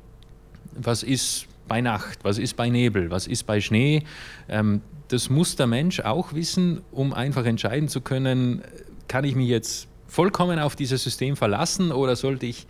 Was 0.73 1.03
ist 1.03 1.47
bei 1.67 1.81
Nacht? 1.81 2.19
Was 2.23 2.37
ist 2.37 2.55
bei 2.55 2.69
Nebel? 2.69 3.11
Was 3.11 3.27
ist 3.27 3.43
bei 3.43 3.59
Schnee? 3.59 4.03
Ähm, 4.47 4.81
das 5.09 5.29
muss 5.29 5.57
der 5.57 5.67
Mensch 5.67 5.99
auch 5.99 6.33
wissen, 6.33 6.81
um 6.91 7.13
einfach 7.13 7.45
entscheiden 7.45 7.89
zu 7.89 7.99
können, 7.99 8.61
kann 9.07 9.23
ich 9.23 9.35
mich 9.35 9.47
jetzt 9.47 9.87
vollkommen 10.07 10.59
auf 10.59 10.75
dieses 10.75 11.03
System 11.03 11.35
verlassen 11.35 11.91
oder 11.91 12.15
sollte 12.15 12.45
ich 12.45 12.67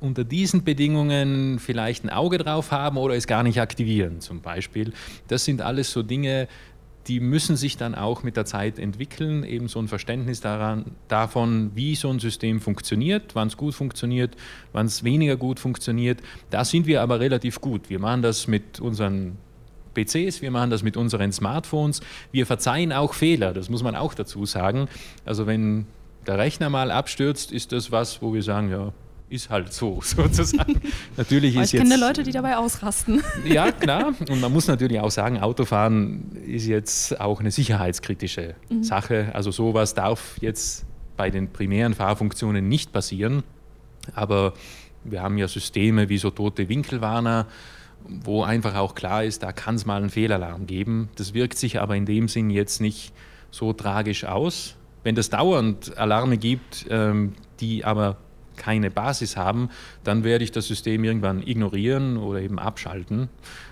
unter 0.00 0.24
diesen 0.24 0.64
Bedingungen 0.64 1.58
vielleicht 1.58 2.04
ein 2.04 2.10
Auge 2.10 2.38
drauf 2.38 2.70
haben 2.70 2.96
oder 2.96 3.14
es 3.14 3.26
gar 3.26 3.42
nicht 3.42 3.60
aktivieren 3.60 4.20
zum 4.20 4.40
Beispiel. 4.40 4.92
Das 5.26 5.44
sind 5.44 5.60
alles 5.60 5.92
so 5.92 6.02
Dinge, 6.02 6.48
die 7.08 7.20
müssen 7.20 7.56
sich 7.56 7.76
dann 7.76 7.94
auch 7.94 8.22
mit 8.22 8.36
der 8.36 8.44
Zeit 8.44 8.78
entwickeln, 8.78 9.42
eben 9.42 9.68
so 9.68 9.78
ein 9.78 9.88
Verständnis 9.88 10.40
daran, 10.40 10.92
davon, 11.08 11.70
wie 11.74 11.94
so 11.94 12.10
ein 12.10 12.18
System 12.18 12.60
funktioniert, 12.60 13.34
wann 13.34 13.48
es 13.48 13.56
gut 13.56 13.74
funktioniert, 13.74 14.36
wann 14.72 14.86
es 14.86 15.04
weniger 15.04 15.36
gut 15.36 15.58
funktioniert. 15.58 16.20
Da 16.50 16.64
sind 16.64 16.86
wir 16.86 17.00
aber 17.00 17.18
relativ 17.18 17.60
gut. 17.60 17.88
Wir 17.88 17.98
machen 17.98 18.22
das 18.22 18.46
mit 18.46 18.78
unseren 18.78 19.38
PCs, 19.94 20.42
wir 20.42 20.50
machen 20.50 20.70
das 20.70 20.82
mit 20.82 20.96
unseren 20.96 21.32
Smartphones. 21.32 22.00
Wir 22.32 22.46
verzeihen 22.46 22.92
auch 22.92 23.14
Fehler, 23.14 23.52
das 23.52 23.68
muss 23.68 23.82
man 23.82 23.94
auch 23.94 24.14
dazu 24.14 24.46
sagen. 24.46 24.88
Also 25.24 25.46
wenn 25.46 25.86
der 26.26 26.38
Rechner 26.38 26.70
mal 26.70 26.90
abstürzt, 26.90 27.52
ist 27.52 27.72
das 27.72 27.90
was, 27.90 28.20
wo 28.22 28.34
wir 28.34 28.42
sagen, 28.42 28.70
ja, 28.70 28.92
ist 29.30 29.50
halt 29.50 29.72
so 29.72 30.00
sozusagen. 30.02 30.80
natürlich 31.16 31.56
ist 31.56 31.74
ich 31.74 31.80
kenne 31.80 31.96
Leute, 31.96 32.22
die 32.22 32.32
dabei 32.32 32.56
ausrasten. 32.56 33.22
ja, 33.44 33.72
klar. 33.72 34.14
Und 34.28 34.40
man 34.40 34.52
muss 34.52 34.66
natürlich 34.66 35.00
auch 35.00 35.10
sagen, 35.10 35.38
Autofahren 35.38 36.36
ist 36.46 36.66
jetzt 36.66 37.20
auch 37.20 37.40
eine 37.40 37.50
sicherheitskritische 37.50 38.54
mhm. 38.70 38.82
Sache. 38.82 39.30
Also 39.34 39.50
sowas 39.50 39.94
darf 39.94 40.36
jetzt 40.40 40.86
bei 41.16 41.30
den 41.30 41.50
primären 41.52 41.94
Fahrfunktionen 41.94 42.68
nicht 42.68 42.92
passieren. 42.92 43.42
Aber 44.14 44.54
wir 45.04 45.22
haben 45.22 45.38
ja 45.38 45.48
Systeme 45.48 46.08
wie 46.08 46.18
so 46.18 46.30
tote 46.30 46.68
Winkelwarner, 46.68 47.46
wo 48.06 48.42
einfach 48.42 48.74
auch 48.74 48.94
klar 48.94 49.24
ist, 49.24 49.42
da 49.42 49.52
kann 49.52 49.74
es 49.74 49.86
mal 49.86 50.00
einen 50.00 50.10
Fehlalarm 50.10 50.66
geben. 50.66 51.08
Das 51.16 51.34
wirkt 51.34 51.58
sich 51.58 51.80
aber 51.80 51.96
in 51.96 52.06
dem 52.06 52.28
Sinn 52.28 52.50
jetzt 52.50 52.80
nicht 52.80 53.12
so 53.50 53.72
tragisch 53.72 54.24
aus. 54.24 54.76
Wenn 55.02 55.16
es 55.16 55.30
dauernd 55.30 55.96
Alarme 55.96 56.38
gibt, 56.38 56.86
ähm, 56.90 57.34
die 57.60 57.84
aber 57.84 58.16
keine 58.56 58.90
Basis 58.90 59.36
haben, 59.36 59.70
dann 60.04 60.24
werde 60.24 60.44
ich 60.44 60.52
das 60.52 60.66
System 60.66 61.04
irgendwann 61.04 61.42
ignorieren 61.42 62.16
oder 62.16 62.40
eben 62.40 62.58
abschalten. 62.58 63.28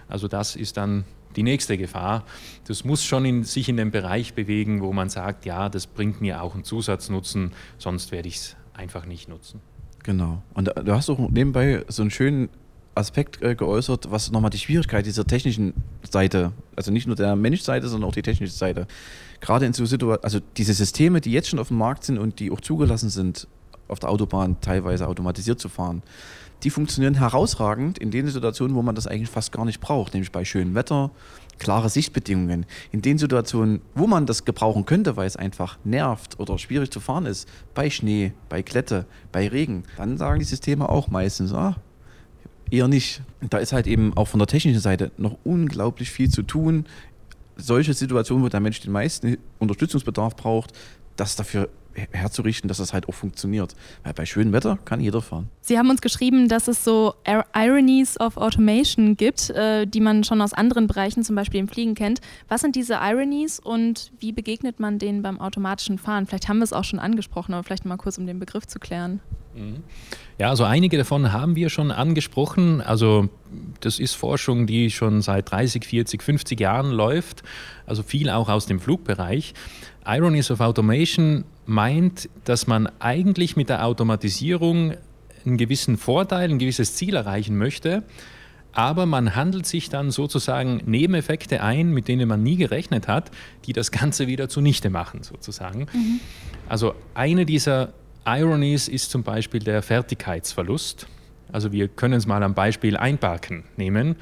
Also 0.09 0.29
das 0.29 0.57
ist 0.57 0.77
dann 0.77 1.05
die 1.35 1.43
nächste 1.43 1.77
Gefahr. 1.77 2.25
Das 2.67 2.85
muss 2.85 3.05
schon 3.05 3.25
in, 3.25 3.45
sich 3.45 3.69
in 3.69 3.77
den 3.77 3.91
Bereich 3.91 4.35
bewegen, 4.35 4.81
wo 4.81 4.93
man 4.93 5.11
sagt, 5.11 5.45
ja, 5.45 5.69
das 5.69 5.87
bringt 5.87 6.21
mir 6.21 6.43
auch 6.43 6.55
einen 6.55 6.65
Zusatznutzen, 6.65 7.53
sonst 7.79 8.13
werde 8.13 8.29
ich 8.29 8.37
es 8.37 8.57
einfach 8.73 9.07
nicht 9.07 9.29
nutzen. 9.29 9.61
Genau. 10.03 10.43
Und 10.55 10.69
du 10.69 10.95
hast 10.95 11.11
auch 11.11 11.19
nebenbei 11.31 11.85
so 11.89 12.03
einen 12.03 12.11
schönen 12.11 12.49
Aspekt 12.97 13.43
äh, 13.43 13.55
geäußert, 13.55 14.11
was 14.11 14.31
nochmal 14.31 14.51
die 14.51 14.59
Schwierigkeit 14.59 15.05
dieser 15.07 15.27
technischen 15.27 15.75
Seite, 16.09 16.53
also 16.75 16.91
nicht 16.91 17.07
nur 17.07 17.17
der 17.17 17.37
Menschseite, 17.37 17.89
sondern 17.89 18.09
auch 18.09 18.15
die 18.15 18.23
technische 18.23 18.55
Seite. 18.55 18.87
Gerade 19.41 19.67
in 19.67 19.73
so 19.73 19.85
Situationen, 19.85 20.25
also 20.25 20.41
diese 20.57 20.73
Systeme, 20.73 21.21
die 21.21 21.33
jetzt 21.33 21.49
schon 21.49 21.59
auf 21.59 21.69
dem 21.69 21.79
Markt 21.79 22.05
sind 22.05 22.19
und 22.19 22.41
die 22.41 22.51
auch 22.51 22.61
zugelassen 22.61 23.11
sind, 23.11 23.49
auf 23.89 23.99
der 23.99 24.09
Autobahn 24.09 24.61
teilweise 24.61 25.07
automatisiert 25.07 25.61
zu 25.61 25.69
fahren, 25.69 26.03
die 26.63 26.71
funktionieren 26.71 27.15
herausragend 27.15 27.99
in 27.99 28.11
den 28.11 28.27
Situationen, 28.29 28.75
wo 28.75 28.83
man 28.83 28.95
das 28.95 29.07
eigentlich 29.07 29.29
fast 29.29 29.53
gar 29.53 29.65
nicht 29.65 29.81
braucht, 29.81 30.15
nämlich 30.15 30.33
bei 30.33 30.45
schönem 30.45 30.75
Wetter, 30.75 31.11
klare 31.59 31.91
Sichtbedingungen. 31.91 32.65
In 32.93 33.03
den 33.03 33.19
Situationen, 33.19 33.83
wo 33.95 34.07
man 34.07 34.27
das 34.27 34.45
gebrauchen 34.45 34.87
könnte, 34.87 35.17
weil 35.17 35.27
es 35.27 35.37
einfach 35.37 35.79
nervt 35.85 36.41
oder 36.41 36.59
schwierig 36.59 36.91
zu 36.91 37.01
fahren 37.01 37.27
ist, 37.27 37.49
bei 37.75 37.91
Schnee, 37.91 38.33
bei 38.49 38.63
Glätte, 38.63 39.07
bei 39.33 39.49
Regen, 39.49 39.85
dann 39.99 40.17
sagen 40.17 40.39
die 40.39 40.47
Systeme 40.47 40.89
auch 40.89 41.09
meistens, 41.09 41.53
ah, 41.53 41.77
eher 42.71 42.89
nicht. 42.89 43.23
Da 43.41 43.59
ist 43.59 43.73
halt 43.73 43.87
eben 43.87 44.17
auch 44.17 44.29
von 44.29 44.39
der 44.39 44.47
technischen 44.47 44.81
Seite 44.81 45.11
noch 45.17 45.37
unglaublich 45.45 46.11
viel 46.11 46.31
zu 46.31 46.43
tun. 46.43 46.87
Solche 47.57 47.95
Situationen, 47.95 48.45
wo 48.45 48.49
der 48.49 48.61
Mensch 48.61 48.81
den 48.81 48.93
meisten 48.93 49.39
Unterstützungsbedarf 49.59 50.37
braucht, 50.37 50.73
das 51.17 51.37
dafür 51.37 51.69
herzurichten, 52.13 52.69
dass 52.69 52.79
das 52.79 52.93
halt 52.93 53.09
auch 53.09 53.15
funktioniert. 53.15 53.75
Weil 54.05 54.13
bei 54.13 54.27
schönem 54.27 54.53
Wetter 54.53 54.79
kann 54.85 55.01
jeder 55.01 55.23
fahren. 55.23 55.49
Sie 55.61 55.79
haben 55.79 55.91
uns 55.91 56.01
geschrieben, 56.01 56.49
dass 56.49 56.69
es 56.69 56.85
so 56.85 57.15
Ironies 57.55 58.21
of 58.21 58.37
Automation 58.37 59.17
gibt, 59.17 59.51
äh, 59.51 59.87
die 59.87 60.01
man 60.01 60.25
schon 60.25 60.43
aus 60.43 60.53
anderen 60.53 60.87
Bereichen, 60.87 61.23
zum 61.23 61.37
Beispiel 61.37 61.61
im 61.61 61.69
Fliegen 61.69 61.95
kennt. 61.95 62.21
Was 62.49 62.61
sind 62.61 62.77
diese 62.77 62.95
Ironies 62.95 63.59
und 63.59 64.13
wie 64.21 64.33
begegnet 64.33 64.81
man 64.81 64.99
denen 64.99 65.23
beim 65.23 65.41
automatischen 65.41 65.99
Fahren? 65.99 66.27
Vielleicht 66.27 66.49
haben 66.49 66.59
wir 66.59 66.65
es 66.65 66.73
auch 66.73 66.85
schon 66.85 66.99
angesprochen, 66.99 67.55
aber 67.55 67.63
vielleicht 67.63 67.85
mal 67.85 67.97
kurz, 67.97 68.19
um 68.19 68.27
den 68.27 68.39
Begriff 68.39 68.67
zu 68.67 68.79
klären. 68.79 69.21
Mhm. 69.57 69.83
Ja, 70.39 70.51
also 70.51 70.65
einige 70.65 70.99
davon 70.99 71.33
haben 71.33 71.57
wir 71.57 71.71
schon 71.71 71.91
angesprochen. 71.91 72.83
Also 72.83 73.29
das 73.81 73.99
ist 73.99 74.15
Forschung, 74.15 74.67
die 74.67 74.91
schon 74.91 75.23
seit 75.23 75.51
30, 75.51 75.85
40, 75.85 76.23
50 76.23 76.61
Jahren 76.61 76.91
läuft, 76.91 77.43
also 77.87 78.03
viel 78.03 78.29
auch 78.29 78.49
aus 78.49 78.67
dem 78.67 78.81
Flugbereich. 78.81 79.55
Ironies 80.07 80.51
of 80.51 80.61
Automation 80.61 81.45
meint, 81.65 82.29
dass 82.45 82.67
man 82.67 82.89
eigentlich 82.99 83.57
mit 83.57 83.71
der 83.71 83.85
Automatisierung 83.85 84.95
einen 85.45 85.57
gewissen 85.57 85.97
Vorteil, 85.97 86.51
ein 86.51 86.59
gewisses 86.59 86.95
Ziel 86.95 87.17
erreichen 87.17 87.57
möchte, 87.57 88.03
aber 88.73 89.07
man 89.07 89.35
handelt 89.35 89.65
sich 89.65 89.89
dann 89.89 90.11
sozusagen 90.11 90.83
Nebeneffekte 90.85 91.63
ein, 91.63 91.93
mit 91.93 92.09
denen 92.09 92.29
man 92.29 92.43
nie 92.43 92.57
gerechnet 92.57 93.09
hat, 93.09 93.31
die 93.65 93.73
das 93.73 93.91
Ganze 93.91 94.27
wieder 94.27 94.51
zunichte 94.51 94.91
machen, 94.91 95.23
sozusagen. 95.23 95.87
Mhm. 95.95 96.21
Also 96.69 96.95
eine 97.15 97.47
dieser 97.47 97.95
Ironies 98.27 98.89
ist 98.89 99.11
zum 99.11 99.23
Beispiel 99.23 99.61
der 99.61 99.83
Fertigkeitsverlust. 99.83 101.07
Also 101.53 101.73
wir 101.73 101.89
können 101.89 102.15
es 102.15 102.27
mal 102.27 102.43
am 102.43 102.55
Beispiel 102.55 102.97
Einparken 102.97 103.65
nehmen. 103.77 104.17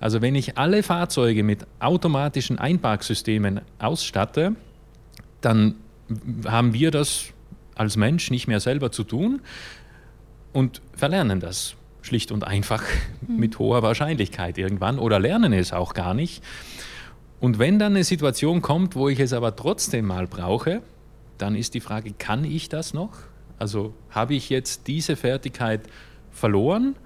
Also 0.00 0.22
wenn 0.22 0.34
ich 0.34 0.56
alle 0.56 0.82
Fahrzeuge 0.82 1.42
mit 1.42 1.66
automatischen 1.78 2.58
Einparksystemen 2.58 3.60
ausstatte, 3.78 4.56
dann 5.40 5.74
haben 6.46 6.72
wir 6.72 6.90
das 6.90 7.26
als 7.74 7.96
Mensch 7.96 8.30
nicht 8.30 8.48
mehr 8.48 8.60
selber 8.60 8.92
zu 8.92 9.04
tun 9.04 9.40
und 10.52 10.80
verlernen 10.94 11.40
das 11.40 11.76
schlicht 12.02 12.32
und 12.32 12.46
einfach 12.46 12.82
mhm. 13.26 13.36
mit 13.36 13.58
hoher 13.58 13.82
Wahrscheinlichkeit 13.82 14.58
irgendwann 14.58 14.98
oder 14.98 15.18
lernen 15.18 15.52
es 15.52 15.72
auch 15.72 15.94
gar 15.94 16.14
nicht. 16.14 16.42
Und 17.40 17.58
wenn 17.58 17.78
dann 17.78 17.92
eine 17.92 18.04
Situation 18.04 18.62
kommt, 18.62 18.96
wo 18.96 19.08
ich 19.08 19.20
es 19.20 19.32
aber 19.32 19.54
trotzdem 19.54 20.06
mal 20.06 20.26
brauche, 20.26 20.82
dann 21.38 21.54
ist 21.54 21.74
die 21.74 21.80
Frage, 21.80 22.12
kann 22.12 22.44
ich 22.44 22.68
das 22.68 22.92
noch? 22.92 23.12
Also 23.60 23.94
habe 24.10 24.34
ich 24.34 24.50
jetzt 24.50 24.88
diese 24.88 25.14
Fertigkeit 25.14 25.82
verloren 26.32 26.96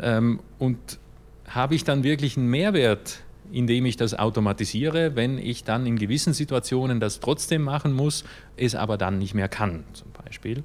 ähm, 0.00 0.40
und 0.58 0.98
habe 1.46 1.76
ich 1.76 1.84
dann 1.84 2.02
wirklich 2.02 2.36
einen 2.36 2.48
Mehrwert 2.48 3.22
indem 3.52 3.86
ich 3.86 3.96
das 3.96 4.18
automatisiere, 4.18 5.16
wenn 5.16 5.38
ich 5.38 5.64
dann 5.64 5.86
in 5.86 5.96
gewissen 5.96 6.32
Situationen 6.32 7.00
das 7.00 7.20
trotzdem 7.20 7.62
machen 7.62 7.92
muss, 7.92 8.24
es 8.56 8.74
aber 8.74 8.96
dann 8.96 9.18
nicht 9.18 9.34
mehr 9.34 9.48
kann, 9.48 9.84
zum 9.92 10.10
Beispiel. 10.24 10.62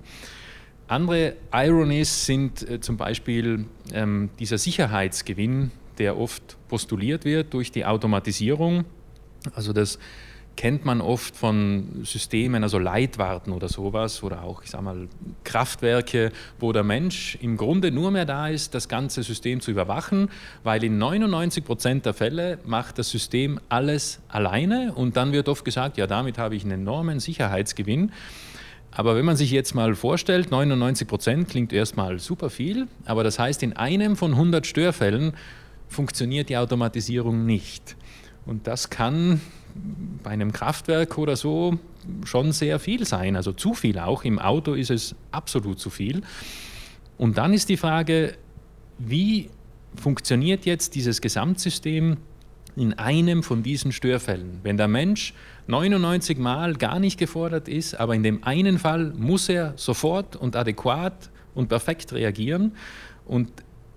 Andere 0.87 1.35
Ironies 1.51 2.25
sind 2.25 2.67
äh, 2.69 2.79
zum 2.79 2.97
Beispiel 2.97 3.65
ähm, 3.91 4.29
dieser 4.39 4.57
Sicherheitsgewinn, 4.57 5.71
der 5.97 6.17
oft 6.17 6.57
postuliert 6.67 7.25
wird 7.25 7.53
durch 7.53 7.71
die 7.71 7.85
Automatisierung. 7.85 8.85
Also 9.55 9.73
das 9.73 9.97
kennt 10.55 10.85
man 10.85 11.01
oft 11.01 11.35
von 11.35 12.03
Systemen, 12.03 12.63
also 12.63 12.79
Leitwarten 12.79 13.51
oder 13.51 13.67
sowas 13.67 14.23
oder 14.23 14.43
auch, 14.43 14.63
ich 14.63 14.71
sag 14.71 14.81
mal, 14.81 15.07
Kraftwerke, 15.43 16.31
wo 16.59 16.71
der 16.71 16.83
Mensch 16.83 17.37
im 17.41 17.57
Grunde 17.57 17.91
nur 17.91 18.11
mehr 18.11 18.25
da 18.25 18.47
ist, 18.47 18.73
das 18.73 18.87
ganze 18.87 19.23
System 19.23 19.61
zu 19.61 19.71
überwachen, 19.71 20.29
weil 20.63 20.83
in 20.83 20.97
99 20.97 21.63
Prozent 21.65 22.05
der 22.05 22.13
Fälle 22.13 22.59
macht 22.65 22.99
das 22.99 23.09
System 23.09 23.59
alles 23.69 24.19
alleine 24.29 24.93
und 24.93 25.17
dann 25.17 25.31
wird 25.31 25.49
oft 25.49 25.65
gesagt, 25.65 25.97
ja, 25.97 26.07
damit 26.07 26.37
habe 26.37 26.55
ich 26.55 26.63
einen 26.63 26.81
enormen 26.81 27.19
Sicherheitsgewinn. 27.19 28.11
Aber 28.91 29.17
wenn 29.17 29.25
man 29.25 29.35
sich 29.35 29.51
jetzt 29.51 29.75
mal 29.75 29.93
vorstellt, 29.93 30.51
99 30.51 31.05
Prozent 31.05 31.49
klingt 31.49 31.73
erstmal 31.73 32.17
super 32.19 32.49
viel, 32.49 32.87
aber 33.05 33.25
das 33.25 33.39
heißt, 33.39 33.61
in 33.61 33.73
einem 33.73 34.15
von 34.15 34.31
100 34.31 34.65
Störfällen 34.65 35.33
funktioniert 35.89 36.47
die 36.47 36.57
Automatisierung 36.57 37.45
nicht. 37.45 37.97
Und 38.45 38.67
das 38.67 38.89
kann 38.89 39.41
bei 40.23 40.31
einem 40.31 40.51
Kraftwerk 40.51 41.17
oder 41.17 41.35
so 41.35 41.77
schon 42.23 42.51
sehr 42.51 42.79
viel 42.79 43.05
sein, 43.05 43.35
also 43.35 43.51
zu 43.51 43.73
viel 43.73 43.99
auch. 43.99 44.23
Im 44.23 44.39
Auto 44.39 44.73
ist 44.73 44.91
es 44.91 45.15
absolut 45.31 45.79
zu 45.79 45.89
viel. 45.89 46.21
Und 47.17 47.37
dann 47.37 47.53
ist 47.53 47.69
die 47.69 47.77
Frage, 47.77 48.35
wie 48.97 49.49
funktioniert 49.95 50.65
jetzt 50.65 50.95
dieses 50.95 51.21
Gesamtsystem 51.21 52.17
in 52.75 52.93
einem 52.93 53.43
von 53.43 53.63
diesen 53.63 53.91
Störfällen? 53.91 54.59
Wenn 54.63 54.77
der 54.77 54.87
Mensch 54.87 55.33
99 55.67 56.37
Mal 56.37 56.75
gar 56.75 56.99
nicht 56.99 57.17
gefordert 57.17 57.67
ist, 57.67 57.95
aber 57.95 58.15
in 58.15 58.23
dem 58.23 58.43
einen 58.43 58.79
Fall 58.79 59.13
muss 59.17 59.49
er 59.49 59.73
sofort 59.77 60.35
und 60.35 60.55
adäquat 60.55 61.29
und 61.53 61.69
perfekt 61.69 62.13
reagieren. 62.13 62.73
Und 63.25 63.51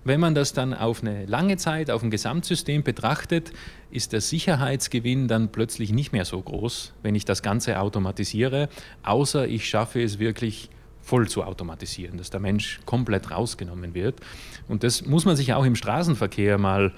wenn 0.09 0.19
man 0.19 0.33
das 0.33 0.53
dann 0.53 0.73
auf 0.73 1.01
eine 1.03 1.27
lange 1.27 1.57
Zeit, 1.57 1.91
auf 1.91 2.01
ein 2.01 2.09
Gesamtsystem 2.09 2.81
betrachtet, 2.81 3.53
ist 3.91 4.11
der 4.11 4.21
Sicherheitsgewinn 4.21 5.27
dann 5.27 5.51
plötzlich 5.51 5.93
nicht 5.93 6.11
mehr 6.11 6.25
so 6.25 6.41
groß, 6.41 6.93
wenn 7.03 7.13
ich 7.13 7.25
das 7.25 7.43
Ganze 7.43 7.79
automatisiere, 7.79 8.69
außer 9.03 9.47
ich 9.47 9.69
schaffe 9.69 10.01
es 10.01 10.17
wirklich 10.17 10.69
voll 11.03 11.29
zu 11.29 11.43
automatisieren, 11.43 12.17
dass 12.17 12.31
der 12.31 12.39
Mensch 12.39 12.79
komplett 12.85 13.29
rausgenommen 13.29 13.93
wird. 13.93 14.19
Und 14.67 14.83
das 14.83 15.05
muss 15.05 15.25
man 15.25 15.35
sich 15.35 15.53
auch 15.53 15.63
im 15.63 15.75
Straßenverkehr 15.75 16.57
mal 16.57 16.91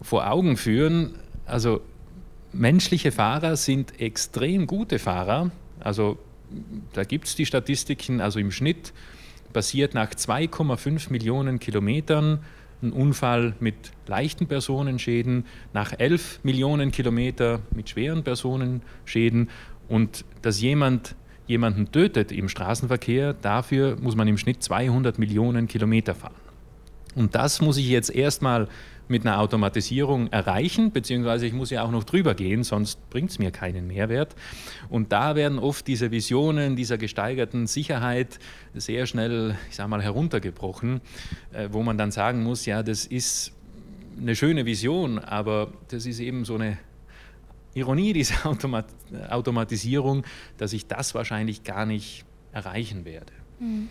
vor 0.00 0.30
Augen 0.30 0.56
führen. 0.56 1.16
Also 1.46 1.80
menschliche 2.52 3.10
Fahrer 3.10 3.56
sind 3.56 4.00
extrem 4.00 4.68
gute 4.68 5.00
Fahrer. 5.00 5.50
Also 5.80 6.16
da 6.92 7.02
gibt 7.02 7.26
es 7.26 7.34
die 7.34 7.46
Statistiken, 7.46 8.20
also 8.20 8.38
im 8.38 8.52
Schnitt 8.52 8.92
passiert 9.52 9.94
nach 9.94 10.10
2,5 10.10 11.10
Millionen 11.10 11.58
Kilometern 11.58 12.40
ein 12.82 12.92
Unfall 12.92 13.54
mit 13.60 13.92
leichten 14.06 14.46
Personenschäden, 14.46 15.46
nach 15.72 15.92
11 15.96 16.40
Millionen 16.42 16.90
Kilometern 16.90 17.60
mit 17.74 17.88
schweren 17.88 18.24
Personenschäden 18.24 19.50
und 19.88 20.24
dass 20.42 20.60
jemand 20.60 21.14
jemanden 21.46 21.90
tötet 21.92 22.32
im 22.32 22.48
Straßenverkehr, 22.48 23.34
dafür 23.34 23.96
muss 24.00 24.16
man 24.16 24.28
im 24.28 24.38
Schnitt 24.38 24.62
200 24.62 25.18
Millionen 25.18 25.68
Kilometer 25.68 26.14
fahren. 26.14 26.34
Und 27.14 27.34
das 27.34 27.60
muss 27.60 27.76
ich 27.76 27.88
jetzt 27.88 28.10
erstmal 28.10 28.68
mit 29.12 29.24
einer 29.24 29.38
Automatisierung 29.38 30.26
erreichen, 30.32 30.90
beziehungsweise 30.90 31.46
ich 31.46 31.52
muss 31.52 31.70
ja 31.70 31.84
auch 31.84 31.92
noch 31.92 32.02
drüber 32.02 32.34
gehen, 32.34 32.64
sonst 32.64 33.08
bringt 33.10 33.30
es 33.30 33.38
mir 33.38 33.52
keinen 33.52 33.86
Mehrwert. 33.86 34.34
Und 34.88 35.12
da 35.12 35.36
werden 35.36 35.60
oft 35.60 35.86
diese 35.86 36.10
Visionen 36.10 36.74
dieser 36.74 36.98
gesteigerten 36.98 37.68
Sicherheit 37.68 38.40
sehr 38.74 39.06
schnell, 39.06 39.54
ich 39.68 39.76
sage 39.76 39.88
mal, 39.88 40.02
heruntergebrochen, 40.02 41.00
äh, 41.52 41.68
wo 41.70 41.82
man 41.82 41.96
dann 41.96 42.10
sagen 42.10 42.42
muss, 42.42 42.66
ja, 42.66 42.82
das 42.82 43.06
ist 43.06 43.52
eine 44.20 44.34
schöne 44.34 44.66
Vision, 44.66 45.18
aber 45.18 45.72
das 45.88 46.06
ist 46.06 46.18
eben 46.18 46.44
so 46.44 46.54
eine 46.54 46.78
Ironie 47.74 48.12
dieser 48.12 48.46
Automat 48.50 48.86
Automatisierung, 49.28 50.24
dass 50.56 50.72
ich 50.72 50.86
das 50.86 51.14
wahrscheinlich 51.14 51.64
gar 51.64 51.84
nicht 51.84 52.24
erreichen 52.52 53.04
werde. 53.04 53.32
Mhm. 53.60 53.88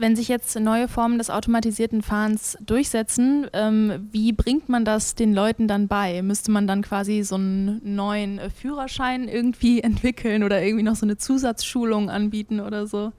Wenn 0.00 0.16
sich 0.16 0.28
jetzt 0.28 0.58
neue 0.58 0.88
Formen 0.88 1.18
des 1.18 1.28
automatisierten 1.28 2.00
Fahrens 2.00 2.56
durchsetzen, 2.64 3.46
ähm, 3.52 4.08
wie 4.10 4.32
bringt 4.32 4.70
man 4.70 4.86
das 4.86 5.14
den 5.14 5.34
Leuten 5.34 5.68
dann 5.68 5.88
bei? 5.88 6.22
Müsste 6.22 6.50
man 6.50 6.66
dann 6.66 6.80
quasi 6.80 7.22
so 7.22 7.34
einen 7.34 7.82
neuen 7.84 8.38
äh, 8.38 8.48
Führerschein 8.48 9.28
irgendwie 9.28 9.80
entwickeln 9.82 10.42
oder 10.42 10.62
irgendwie 10.62 10.84
noch 10.84 10.96
so 10.96 11.04
eine 11.04 11.18
Zusatzschulung 11.18 12.08
anbieten 12.08 12.60
oder 12.60 12.86
so? 12.86 13.12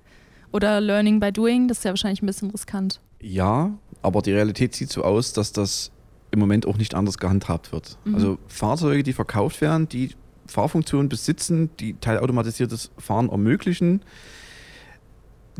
Oder 0.51 0.81
Learning 0.81 1.19
by 1.19 1.31
Doing, 1.31 1.67
das 1.67 1.77
ist 1.77 1.83
ja 1.83 1.91
wahrscheinlich 1.91 2.23
ein 2.23 2.25
bisschen 2.25 2.49
riskant. 2.49 2.99
Ja, 3.21 3.77
aber 4.01 4.23
die 4.23 4.31
Realität 4.31 4.73
sieht 4.73 4.89
so 4.91 5.03
aus, 5.03 5.33
dass 5.33 5.53
das 5.53 5.91
im 6.31 6.39
Moment 6.39 6.65
auch 6.65 6.77
nicht 6.77 6.95
anders 6.95 7.19
gehandhabt 7.19 7.71
wird. 7.71 7.99
Mhm. 8.05 8.15
Also 8.15 8.37
Fahrzeuge, 8.47 9.03
die 9.03 9.13
verkauft 9.13 9.61
werden, 9.61 9.87
die 9.87 10.15
Fahrfunktionen 10.47 11.09
besitzen, 11.09 11.69
die 11.79 11.93
teilautomatisiertes 11.93 12.89
Fahren 12.97 13.29
ermöglichen, 13.29 14.01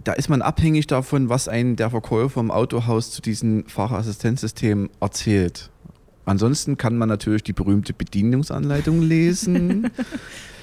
da 0.03 0.13
ist 0.13 0.29
man 0.29 0.41
abhängig 0.41 0.87
davon, 0.87 1.29
was 1.29 1.47
ein 1.47 1.75
der 1.75 1.89
Verkäufer 1.89 2.39
im 2.39 2.51
Autohaus 2.51 3.11
zu 3.11 3.21
diesem 3.21 3.65
Fahrerassistenzsystem 3.67 4.89
erzählt. 4.99 5.69
Ansonsten 6.25 6.77
kann 6.77 6.97
man 6.97 7.09
natürlich 7.09 7.43
die 7.43 7.53
berühmte 7.53 7.93
Bedienungsanleitung 7.93 9.01
lesen. 9.01 9.91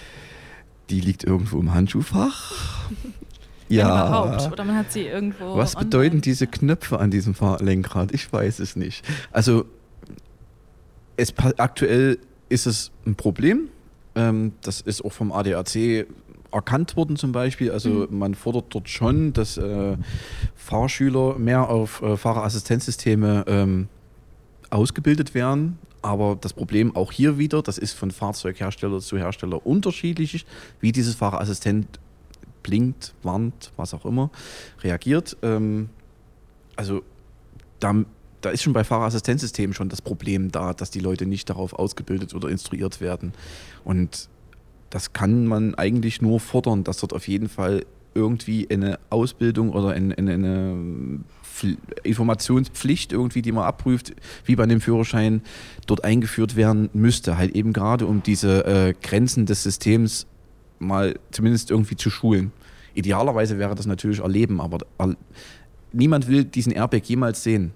die 0.90 1.00
liegt 1.00 1.24
irgendwo 1.24 1.58
im 1.60 1.74
Handschuhfach. 1.74 2.88
Ja. 3.68 4.06
Überhaupt. 4.06 4.52
Oder 4.52 4.64
man 4.64 4.76
hat 4.76 4.92
sie 4.92 5.02
irgendwo. 5.02 5.56
Was 5.56 5.74
online. 5.74 5.90
bedeuten 5.90 6.20
diese 6.20 6.46
Knöpfe 6.46 6.98
an 6.98 7.10
diesem 7.10 7.34
Fahrlenkrad? 7.34 8.12
Ich 8.12 8.32
weiß 8.32 8.60
es 8.60 8.76
nicht. 8.76 9.04
Also 9.30 9.66
es, 11.16 11.34
aktuell 11.36 12.18
ist 12.48 12.66
es 12.66 12.90
ein 13.04 13.14
Problem. 13.14 13.68
Ähm, 14.14 14.52
das 14.62 14.80
ist 14.80 15.04
auch 15.04 15.12
vom 15.12 15.32
ADAC 15.32 16.06
erkannt 16.50 16.96
worden 16.96 17.16
zum 17.16 17.32
Beispiel. 17.32 17.70
Also 17.70 17.90
mhm. 17.90 18.18
man 18.18 18.34
fordert 18.34 18.66
dort 18.70 18.88
schon, 18.88 19.32
dass 19.32 19.56
äh, 19.56 19.96
Fahrschüler 20.54 21.38
mehr 21.38 21.68
auf 21.68 22.02
äh, 22.02 22.16
Fahrerassistenzsysteme 22.16 23.44
ähm, 23.46 23.88
ausgebildet 24.70 25.34
werden. 25.34 25.78
Aber 26.00 26.38
das 26.40 26.52
Problem 26.52 26.94
auch 26.94 27.12
hier 27.12 27.38
wieder, 27.38 27.62
das 27.62 27.76
ist 27.76 27.92
von 27.92 28.10
Fahrzeughersteller 28.10 29.00
zu 29.00 29.18
Hersteller 29.18 29.66
unterschiedlich, 29.66 30.46
wie 30.80 30.92
dieses 30.92 31.16
Fahrerassistent 31.16 31.98
blinkt, 32.62 33.14
warnt, 33.22 33.72
was 33.76 33.94
auch 33.94 34.04
immer, 34.04 34.30
reagiert. 34.82 35.36
Ähm, 35.42 35.88
also 36.76 37.02
da, 37.80 38.04
da 38.40 38.50
ist 38.50 38.62
schon 38.62 38.72
bei 38.72 38.84
Fahrerassistenzsystemen 38.84 39.74
schon 39.74 39.88
das 39.88 40.00
Problem 40.00 40.52
da, 40.52 40.72
dass 40.72 40.90
die 40.90 41.00
Leute 41.00 41.26
nicht 41.26 41.50
darauf 41.50 41.72
ausgebildet 41.72 42.34
oder 42.34 42.48
instruiert 42.48 43.00
werden. 43.00 43.32
Und 43.84 44.28
das 44.90 45.12
kann 45.12 45.46
man 45.46 45.74
eigentlich 45.74 46.22
nur 46.22 46.40
fordern, 46.40 46.84
dass 46.84 46.98
dort 46.98 47.12
auf 47.12 47.28
jeden 47.28 47.48
Fall 47.48 47.84
irgendwie 48.14 48.68
eine 48.70 48.98
Ausbildung 49.10 49.70
oder 49.70 49.90
eine, 49.90 50.16
eine, 50.16 50.32
eine 50.34 51.20
Informationspflicht 52.02 53.12
irgendwie, 53.12 53.42
die 53.42 53.52
man 53.52 53.64
abprüft, 53.64 54.14
wie 54.44 54.56
bei 54.56 54.66
dem 54.66 54.80
Führerschein, 54.80 55.42
dort 55.86 56.04
eingeführt 56.04 56.56
werden 56.56 56.90
müsste. 56.92 57.38
Halt 57.38 57.54
eben 57.54 57.72
gerade, 57.72 58.06
um 58.06 58.22
diese 58.22 58.64
äh, 58.64 58.94
Grenzen 59.00 59.46
des 59.46 59.62
Systems 59.62 60.26
mal 60.78 61.18
zumindest 61.30 61.70
irgendwie 61.70 61.96
zu 61.96 62.10
schulen. 62.10 62.52
Idealerweise 62.94 63.58
wäre 63.58 63.74
das 63.74 63.86
natürlich 63.86 64.20
erleben, 64.20 64.60
aber 64.60 64.78
er, 64.98 65.16
niemand 65.92 66.28
will 66.28 66.44
diesen 66.44 66.72
Airbag 66.72 67.02
jemals 67.04 67.42
sehen. 67.42 67.72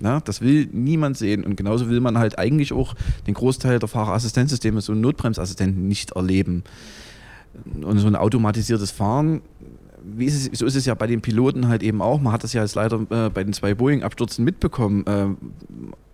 Na, 0.00 0.20
das 0.20 0.40
will 0.40 0.68
niemand 0.72 1.18
sehen. 1.18 1.44
Und 1.44 1.56
genauso 1.56 1.88
will 1.88 2.00
man 2.00 2.18
halt 2.18 2.38
eigentlich 2.38 2.72
auch 2.72 2.94
den 3.26 3.34
Großteil 3.34 3.78
der 3.78 3.88
Fahrerassistenzsysteme, 3.88 4.80
so 4.80 4.94
Notbremsassistenten, 4.94 5.86
nicht 5.86 6.12
erleben. 6.12 6.64
Und 7.82 7.98
so 7.98 8.06
ein 8.06 8.16
automatisiertes 8.16 8.90
Fahren, 8.90 9.42
ist 10.18 10.52
es, 10.52 10.58
so 10.58 10.66
ist 10.66 10.76
es 10.76 10.86
ja 10.86 10.94
bei 10.94 11.06
den 11.06 11.20
Piloten 11.20 11.68
halt 11.68 11.82
eben 11.82 12.00
auch. 12.00 12.20
Man 12.20 12.32
hat 12.32 12.44
das 12.44 12.52
ja 12.52 12.62
jetzt 12.62 12.74
leider 12.74 13.00
äh, 13.10 13.28
bei 13.28 13.44
den 13.44 13.52
zwei 13.52 13.74
Boeing-Abstürzen 13.74 14.44
mitbekommen, 14.44 15.06
äh, 15.06 15.26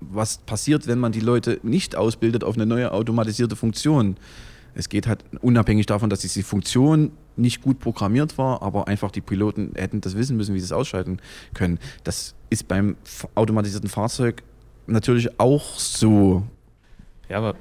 was 0.00 0.38
passiert, 0.38 0.86
wenn 0.86 0.98
man 0.98 1.12
die 1.12 1.20
Leute 1.20 1.60
nicht 1.62 1.96
ausbildet 1.96 2.44
auf 2.44 2.56
eine 2.56 2.66
neue 2.66 2.92
automatisierte 2.92 3.56
Funktion. 3.56 4.16
Es 4.76 4.88
geht 4.88 5.06
halt 5.06 5.24
unabhängig 5.40 5.86
davon, 5.86 6.10
dass 6.10 6.20
diese 6.20 6.42
Funktion 6.42 7.12
nicht 7.36 7.62
gut 7.62 7.80
programmiert 7.80 8.38
war, 8.38 8.62
aber 8.62 8.88
einfach 8.88 9.10
die 9.10 9.20
Piloten 9.20 9.72
hätten 9.74 10.00
das 10.00 10.16
wissen 10.16 10.36
müssen, 10.36 10.54
wie 10.54 10.60
sie 10.60 10.66
es 10.66 10.72
ausschalten 10.72 11.18
können. 11.54 11.78
Das 12.04 12.34
ist 12.50 12.68
beim 12.68 12.96
automatisierten 13.34 13.88
Fahrzeug 13.88 14.42
natürlich 14.86 15.40
auch 15.40 15.78
so. 15.78 16.44
Ja, 17.28 17.38
aber 17.38 17.56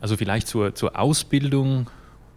also 0.00 0.16
vielleicht 0.16 0.48
zur, 0.48 0.74
zur 0.74 0.98
Ausbildung 0.98 1.88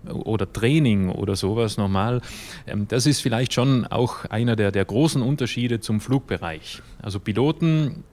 oder 0.06 0.52
Training 0.52 1.10
oder 1.10 1.36
sowas 1.36 1.78
nochmal. 1.78 2.22
Ähm, 2.66 2.88
das 2.88 3.06
ist 3.06 3.22
vielleicht 3.22 3.54
schon 3.54 3.86
auch 3.86 4.26
einer 4.26 4.56
der, 4.56 4.72
der 4.72 4.86
großen 4.86 5.22
Unterschiede 5.22 5.80
zum 5.80 6.00
Flugbereich. 6.00 6.82
Also 7.02 7.20
Piloten 7.20 8.04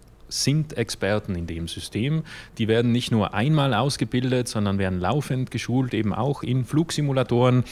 sind 0.42 0.76
Experten 0.76 1.34
in 1.34 1.46
dem 1.46 1.68
System. 1.68 2.24
Die 2.58 2.68
werden 2.68 2.92
nicht 2.92 3.10
nur 3.12 3.34
einmal 3.34 3.74
ausgebildet, 3.74 4.48
sondern 4.48 4.78
werden 4.78 5.00
laufend 5.00 5.50
geschult, 5.50 5.94
eben 5.94 6.12
auch 6.12 6.42
in 6.42 6.64
Flugsimulatoren. 6.64 7.64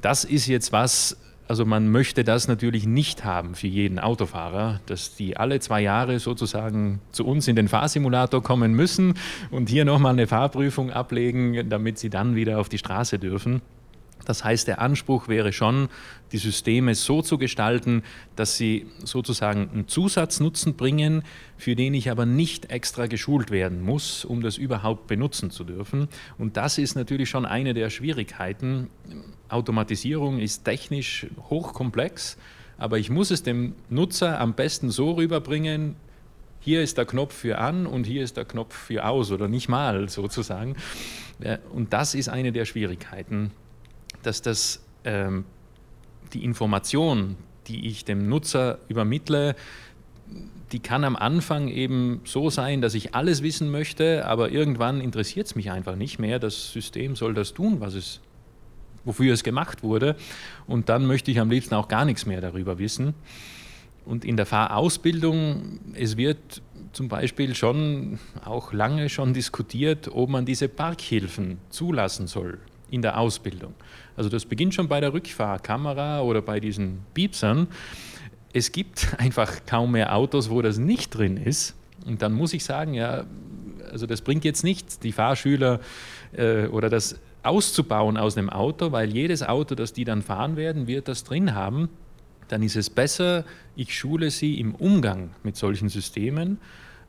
Das 0.00 0.24
ist 0.24 0.46
jetzt 0.46 0.72
was, 0.72 1.16
also 1.48 1.64
man 1.64 1.88
möchte 1.88 2.24
das 2.24 2.48
natürlich 2.48 2.86
nicht 2.86 3.24
haben 3.24 3.54
für 3.54 3.66
jeden 3.66 3.98
Autofahrer, 3.98 4.80
dass 4.86 5.16
die 5.16 5.36
alle 5.36 5.60
zwei 5.60 5.80
Jahre 5.80 6.18
sozusagen 6.18 7.00
zu 7.12 7.26
uns 7.26 7.48
in 7.48 7.56
den 7.56 7.68
Fahrsimulator 7.68 8.42
kommen 8.42 8.74
müssen 8.74 9.14
und 9.50 9.68
hier 9.68 9.84
nochmal 9.84 10.12
eine 10.12 10.26
Fahrprüfung 10.26 10.90
ablegen, 10.90 11.68
damit 11.68 11.98
sie 11.98 12.10
dann 12.10 12.34
wieder 12.34 12.58
auf 12.58 12.68
die 12.68 12.78
Straße 12.78 13.18
dürfen. 13.18 13.62
Das 14.24 14.44
heißt, 14.44 14.68
der 14.68 14.80
Anspruch 14.80 15.28
wäre 15.28 15.52
schon, 15.52 15.88
die 16.32 16.38
Systeme 16.38 16.94
so 16.94 17.22
zu 17.22 17.38
gestalten, 17.38 18.02
dass 18.36 18.56
sie 18.56 18.86
sozusagen 19.04 19.70
einen 19.70 19.88
Zusatznutzen 19.88 20.74
bringen, 20.74 21.22
für 21.56 21.76
den 21.76 21.94
ich 21.94 22.10
aber 22.10 22.26
nicht 22.26 22.70
extra 22.70 23.06
geschult 23.06 23.50
werden 23.50 23.82
muss, 23.82 24.24
um 24.24 24.40
das 24.40 24.56
überhaupt 24.56 25.06
benutzen 25.06 25.50
zu 25.50 25.64
dürfen. 25.64 26.08
Und 26.38 26.56
das 26.56 26.78
ist 26.78 26.94
natürlich 26.94 27.28
schon 27.28 27.44
eine 27.44 27.74
der 27.74 27.90
Schwierigkeiten. 27.90 28.88
Automatisierung 29.48 30.38
ist 30.38 30.64
technisch 30.64 31.26
hochkomplex, 31.50 32.38
aber 32.78 32.98
ich 32.98 33.10
muss 33.10 33.30
es 33.30 33.42
dem 33.42 33.74
Nutzer 33.90 34.40
am 34.40 34.54
besten 34.54 34.90
so 34.90 35.12
rüberbringen, 35.12 35.96
hier 36.64 36.80
ist 36.80 36.96
der 36.96 37.06
Knopf 37.06 37.34
für 37.34 37.58
an 37.58 37.86
und 37.86 38.04
hier 38.04 38.22
ist 38.22 38.36
der 38.36 38.44
Knopf 38.44 38.74
für 38.74 39.04
aus 39.04 39.32
oder 39.32 39.48
nicht 39.48 39.68
mal 39.68 40.08
sozusagen. 40.08 40.76
Und 41.72 41.92
das 41.92 42.14
ist 42.14 42.28
eine 42.28 42.52
der 42.52 42.66
Schwierigkeiten 42.66 43.50
dass 44.22 44.42
das, 44.42 44.82
ähm, 45.04 45.44
die 46.32 46.44
Information, 46.44 47.36
die 47.66 47.88
ich 47.88 48.04
dem 48.04 48.28
Nutzer 48.28 48.78
übermittle, 48.88 49.54
die 50.72 50.80
kann 50.80 51.04
am 51.04 51.16
Anfang 51.16 51.68
eben 51.68 52.20
so 52.24 52.48
sein, 52.48 52.80
dass 52.80 52.94
ich 52.94 53.14
alles 53.14 53.42
wissen 53.42 53.70
möchte, 53.70 54.26
aber 54.26 54.50
irgendwann 54.50 55.00
interessiert 55.00 55.46
es 55.46 55.54
mich 55.54 55.70
einfach 55.70 55.96
nicht 55.96 56.18
mehr. 56.18 56.38
Das 56.38 56.72
System 56.72 57.14
soll 57.14 57.34
das 57.34 57.52
tun, 57.52 57.80
was 57.80 57.94
es, 57.94 58.20
wofür 59.04 59.34
es 59.34 59.44
gemacht 59.44 59.82
wurde. 59.82 60.16
Und 60.66 60.88
dann 60.88 61.06
möchte 61.06 61.30
ich 61.30 61.40
am 61.40 61.50
liebsten 61.50 61.74
auch 61.74 61.88
gar 61.88 62.06
nichts 62.06 62.24
mehr 62.24 62.40
darüber 62.40 62.78
wissen. 62.78 63.14
Und 64.06 64.24
in 64.24 64.36
der 64.36 64.46
Fahrausbildung, 64.46 65.78
es 65.94 66.16
wird 66.16 66.62
zum 66.92 67.08
Beispiel 67.08 67.54
schon 67.54 68.18
auch 68.44 68.72
lange 68.72 69.08
schon 69.08 69.34
diskutiert, 69.34 70.08
ob 70.12 70.30
man 70.30 70.44
diese 70.44 70.68
Parkhilfen 70.68 71.58
zulassen 71.68 72.26
soll 72.26 72.58
in 72.90 73.02
der 73.02 73.18
Ausbildung. 73.18 73.74
Also 74.16 74.28
das 74.28 74.44
beginnt 74.44 74.74
schon 74.74 74.88
bei 74.88 75.00
der 75.00 75.12
Rückfahrkamera 75.12 76.20
oder 76.22 76.42
bei 76.42 76.60
diesen 76.60 77.00
Piepsern. 77.14 77.68
Es 78.52 78.72
gibt 78.72 79.14
einfach 79.18 79.64
kaum 79.66 79.92
mehr 79.92 80.14
Autos, 80.14 80.50
wo 80.50 80.62
das 80.62 80.78
nicht 80.78 81.10
drin 81.10 81.36
ist. 81.36 81.74
Und 82.06 82.22
dann 82.22 82.32
muss 82.32 82.52
ich 82.52 82.64
sagen, 82.64 82.94
ja, 82.94 83.24
also 83.90 84.06
das 84.06 84.22
bringt 84.22 84.44
jetzt 84.44 84.64
nichts, 84.64 84.98
die 84.98 85.12
Fahrschüler 85.12 85.80
äh, 86.32 86.66
oder 86.66 86.88
das 86.88 87.18
auszubauen 87.42 88.16
aus 88.16 88.36
einem 88.36 88.50
Auto, 88.50 88.92
weil 88.92 89.12
jedes 89.12 89.42
Auto, 89.42 89.74
das 89.74 89.92
die 89.92 90.04
dann 90.04 90.22
fahren 90.22 90.56
werden, 90.56 90.86
wird 90.86 91.08
das 91.08 91.24
drin 91.24 91.54
haben. 91.54 91.88
Dann 92.48 92.62
ist 92.62 92.76
es 92.76 92.90
besser, 92.90 93.44
ich 93.76 93.96
schule 93.96 94.30
sie 94.30 94.58
im 94.60 94.74
Umgang 94.74 95.30
mit 95.42 95.56
solchen 95.56 95.88
Systemen 95.88 96.58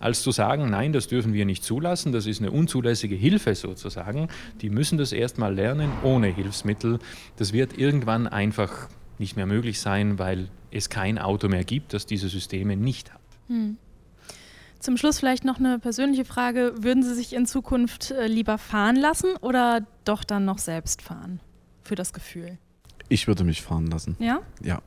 als 0.04 0.22
zu 0.22 0.32
sagen, 0.32 0.70
nein, 0.70 0.91
das 0.91 1.08
dürfen 1.08 1.34
wir 1.34 1.45
nicht 1.45 1.64
zulassen, 1.64 2.12
das 2.12 2.26
ist 2.26 2.41
eine 2.41 2.51
unzulässige 2.51 3.16
Hilfe 3.16 3.56
sozusagen. 3.56 4.28
Die 4.62 4.70
müssen 4.70 4.97
das 4.97 5.14
erstmal 5.14 5.56
lernen 5.56 5.91
ohne 6.04 6.28
Hilfsmittel. 6.28 6.99
Das 7.38 7.54
wird 7.54 7.78
irgendwann 7.78 8.28
einfach 8.28 8.89
nicht 9.18 9.38
mehr 9.38 9.45
möglich 9.45 9.80
sein, 9.80 10.20
weil 10.20 10.49
es 10.72 10.89
kein 10.89 11.18
Auto 11.18 11.47
mehr 11.47 11.64
gibt, 11.64 11.93
das 11.93 12.06
diese 12.06 12.28
Systeme 12.28 12.76
nicht 12.76 13.14
hat. 13.14 13.22
Hm. 13.47 13.78
Zum 14.80 14.97
Schluss 14.97 15.20
vielleicht 15.20 15.45
noch 15.45 15.60
eine 15.60 15.80
persönliche 15.80 16.26
Frage. 16.26 16.74
Würden 16.80 17.04
Sie 17.04 17.16
sich 17.16 17.32
in 17.32 17.45
Zukunft 17.45 18.12
äh, 18.12 18.28
lieber 18.28 18.58
fahren 18.58 18.97
lassen 18.97 19.38
oder 19.39 19.88
doch 20.04 20.26
dann 20.26 20.43
noch 20.43 20.58
selbst 20.58 21.01
fahren? 21.01 21.39
Für 21.82 21.95
das 21.95 22.12
Gefühl. 22.12 22.58
Ich 23.08 23.28
würde 23.28 23.45
mich 23.45 23.62
fahren 23.62 23.88
lassen. 23.88 24.18
Ja? 24.20 24.41
Ja 24.62 24.82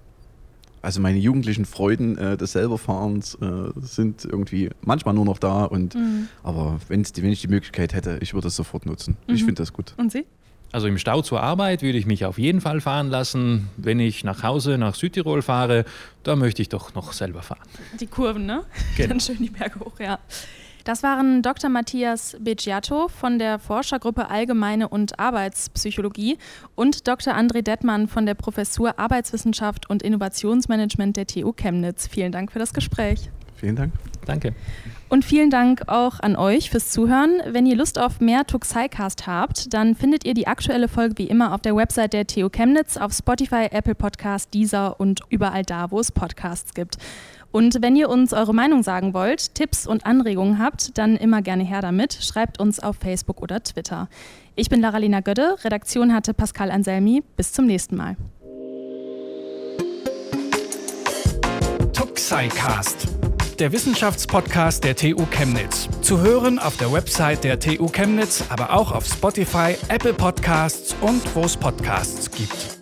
also 0.86 1.00
meine 1.00 1.18
jugendlichen 1.18 1.64
Freuden 1.64 2.16
äh, 2.16 2.36
des 2.36 2.52
Selberfahrens 2.52 3.34
äh, 3.42 3.72
sind 3.80 4.24
irgendwie 4.24 4.70
manchmal 4.82 5.14
nur 5.14 5.24
noch 5.24 5.38
da. 5.38 5.64
Und, 5.64 5.96
mhm. 5.96 6.28
Aber 6.44 6.78
wenn's 6.86 7.12
die, 7.12 7.24
wenn 7.24 7.32
ich 7.32 7.40
die 7.40 7.48
Möglichkeit 7.48 7.92
hätte, 7.92 8.18
ich 8.20 8.34
würde 8.34 8.46
es 8.46 8.54
sofort 8.54 8.86
nutzen. 8.86 9.16
Mhm. 9.26 9.34
Ich 9.34 9.42
finde 9.42 9.62
das 9.62 9.72
gut. 9.72 9.94
Und 9.96 10.12
Sie? 10.12 10.26
Also 10.70 10.86
im 10.86 10.96
Stau 10.98 11.22
zur 11.22 11.42
Arbeit 11.42 11.82
würde 11.82 11.98
ich 11.98 12.06
mich 12.06 12.24
auf 12.24 12.38
jeden 12.38 12.60
Fall 12.60 12.80
fahren 12.80 13.10
lassen. 13.10 13.68
Wenn 13.76 13.98
ich 13.98 14.22
nach 14.22 14.44
Hause 14.44 14.78
nach 14.78 14.94
Südtirol 14.94 15.42
fahre, 15.42 15.86
da 16.22 16.36
möchte 16.36 16.62
ich 16.62 16.68
doch 16.68 16.94
noch 16.94 17.12
selber 17.12 17.42
fahren. 17.42 17.66
Die 17.98 18.06
Kurven, 18.06 18.46
ne? 18.46 18.62
Genau. 18.96 19.08
Dann 19.08 19.20
schön 19.20 19.38
die 19.38 19.50
Berge 19.50 19.80
hoch, 19.80 19.98
ja. 19.98 20.20
Das 20.86 21.02
waren 21.02 21.42
Dr. 21.42 21.68
Matthias 21.68 22.36
Beggiato 22.38 23.08
von 23.08 23.40
der 23.40 23.58
Forschergruppe 23.58 24.30
Allgemeine 24.30 24.88
und 24.88 25.18
Arbeitspsychologie 25.18 26.38
und 26.76 27.08
Dr. 27.08 27.34
André 27.34 27.62
Dettmann 27.62 28.06
von 28.06 28.24
der 28.24 28.34
Professur 28.34 28.96
Arbeitswissenschaft 28.96 29.90
und 29.90 30.04
Innovationsmanagement 30.04 31.16
der 31.16 31.26
TU 31.26 31.52
Chemnitz. 31.52 32.06
Vielen 32.06 32.30
Dank 32.30 32.52
für 32.52 32.60
das 32.60 32.72
Gespräch. 32.72 33.32
Vielen 33.56 33.74
Dank. 33.74 33.94
Danke. 34.26 34.54
Und 35.08 35.24
vielen 35.24 35.50
Dank 35.50 35.88
auch 35.88 36.20
an 36.20 36.36
euch 36.36 36.70
fürs 36.70 36.90
Zuhören. 36.90 37.40
Wenn 37.46 37.66
ihr 37.66 37.76
Lust 37.76 37.98
auf 37.98 38.20
mehr 38.20 38.46
Tuxicast 38.46 39.26
habt, 39.26 39.74
dann 39.74 39.96
findet 39.96 40.24
ihr 40.24 40.34
die 40.34 40.46
aktuelle 40.46 40.86
Folge 40.86 41.18
wie 41.18 41.26
immer 41.26 41.52
auf 41.52 41.62
der 41.62 41.74
Website 41.74 42.12
der 42.12 42.28
TU 42.28 42.48
Chemnitz, 42.48 42.96
auf 42.96 43.12
Spotify, 43.12 43.66
Apple 43.72 43.96
Podcast, 43.96 44.54
Deezer 44.54 45.00
und 45.00 45.20
überall 45.30 45.64
da, 45.64 45.90
wo 45.90 45.98
es 45.98 46.12
Podcasts 46.12 46.74
gibt. 46.74 46.98
Und 47.56 47.80
wenn 47.80 47.96
ihr 47.96 48.10
uns 48.10 48.34
eure 48.34 48.52
Meinung 48.52 48.82
sagen 48.82 49.14
wollt, 49.14 49.54
Tipps 49.54 49.86
und 49.86 50.04
Anregungen 50.04 50.58
habt, 50.58 50.98
dann 50.98 51.16
immer 51.16 51.40
gerne 51.40 51.64
her 51.64 51.80
damit. 51.80 52.12
Schreibt 52.12 52.60
uns 52.60 52.80
auf 52.80 52.96
Facebook 52.96 53.40
oder 53.40 53.62
Twitter. 53.62 54.10
Ich 54.56 54.68
bin 54.68 54.82
Laralina 54.82 55.20
Gödde, 55.20 55.56
Redaktion 55.64 56.12
hatte 56.12 56.34
Pascal 56.34 56.70
Anselmi. 56.70 57.22
Bis 57.34 57.54
zum 57.54 57.64
nächsten 57.64 57.96
Mal. 57.96 58.18
Tuxicast, 61.94 63.08
der 63.58 63.72
Wissenschaftspodcast 63.72 64.84
der 64.84 64.94
TU 64.94 65.24
Chemnitz. 65.30 65.88
Zu 66.02 66.20
hören 66.20 66.58
auf 66.58 66.76
der 66.76 66.92
Website 66.92 67.42
der 67.42 67.58
TU 67.58 67.88
Chemnitz, 67.88 68.44
aber 68.50 68.74
auch 68.74 68.92
auf 68.92 69.06
Spotify, 69.06 69.76
Apple 69.88 70.12
Podcasts 70.12 70.94
und 71.00 71.22
wo 71.34 71.40
es 71.40 71.56
Podcasts 71.56 72.30
gibt. 72.30 72.75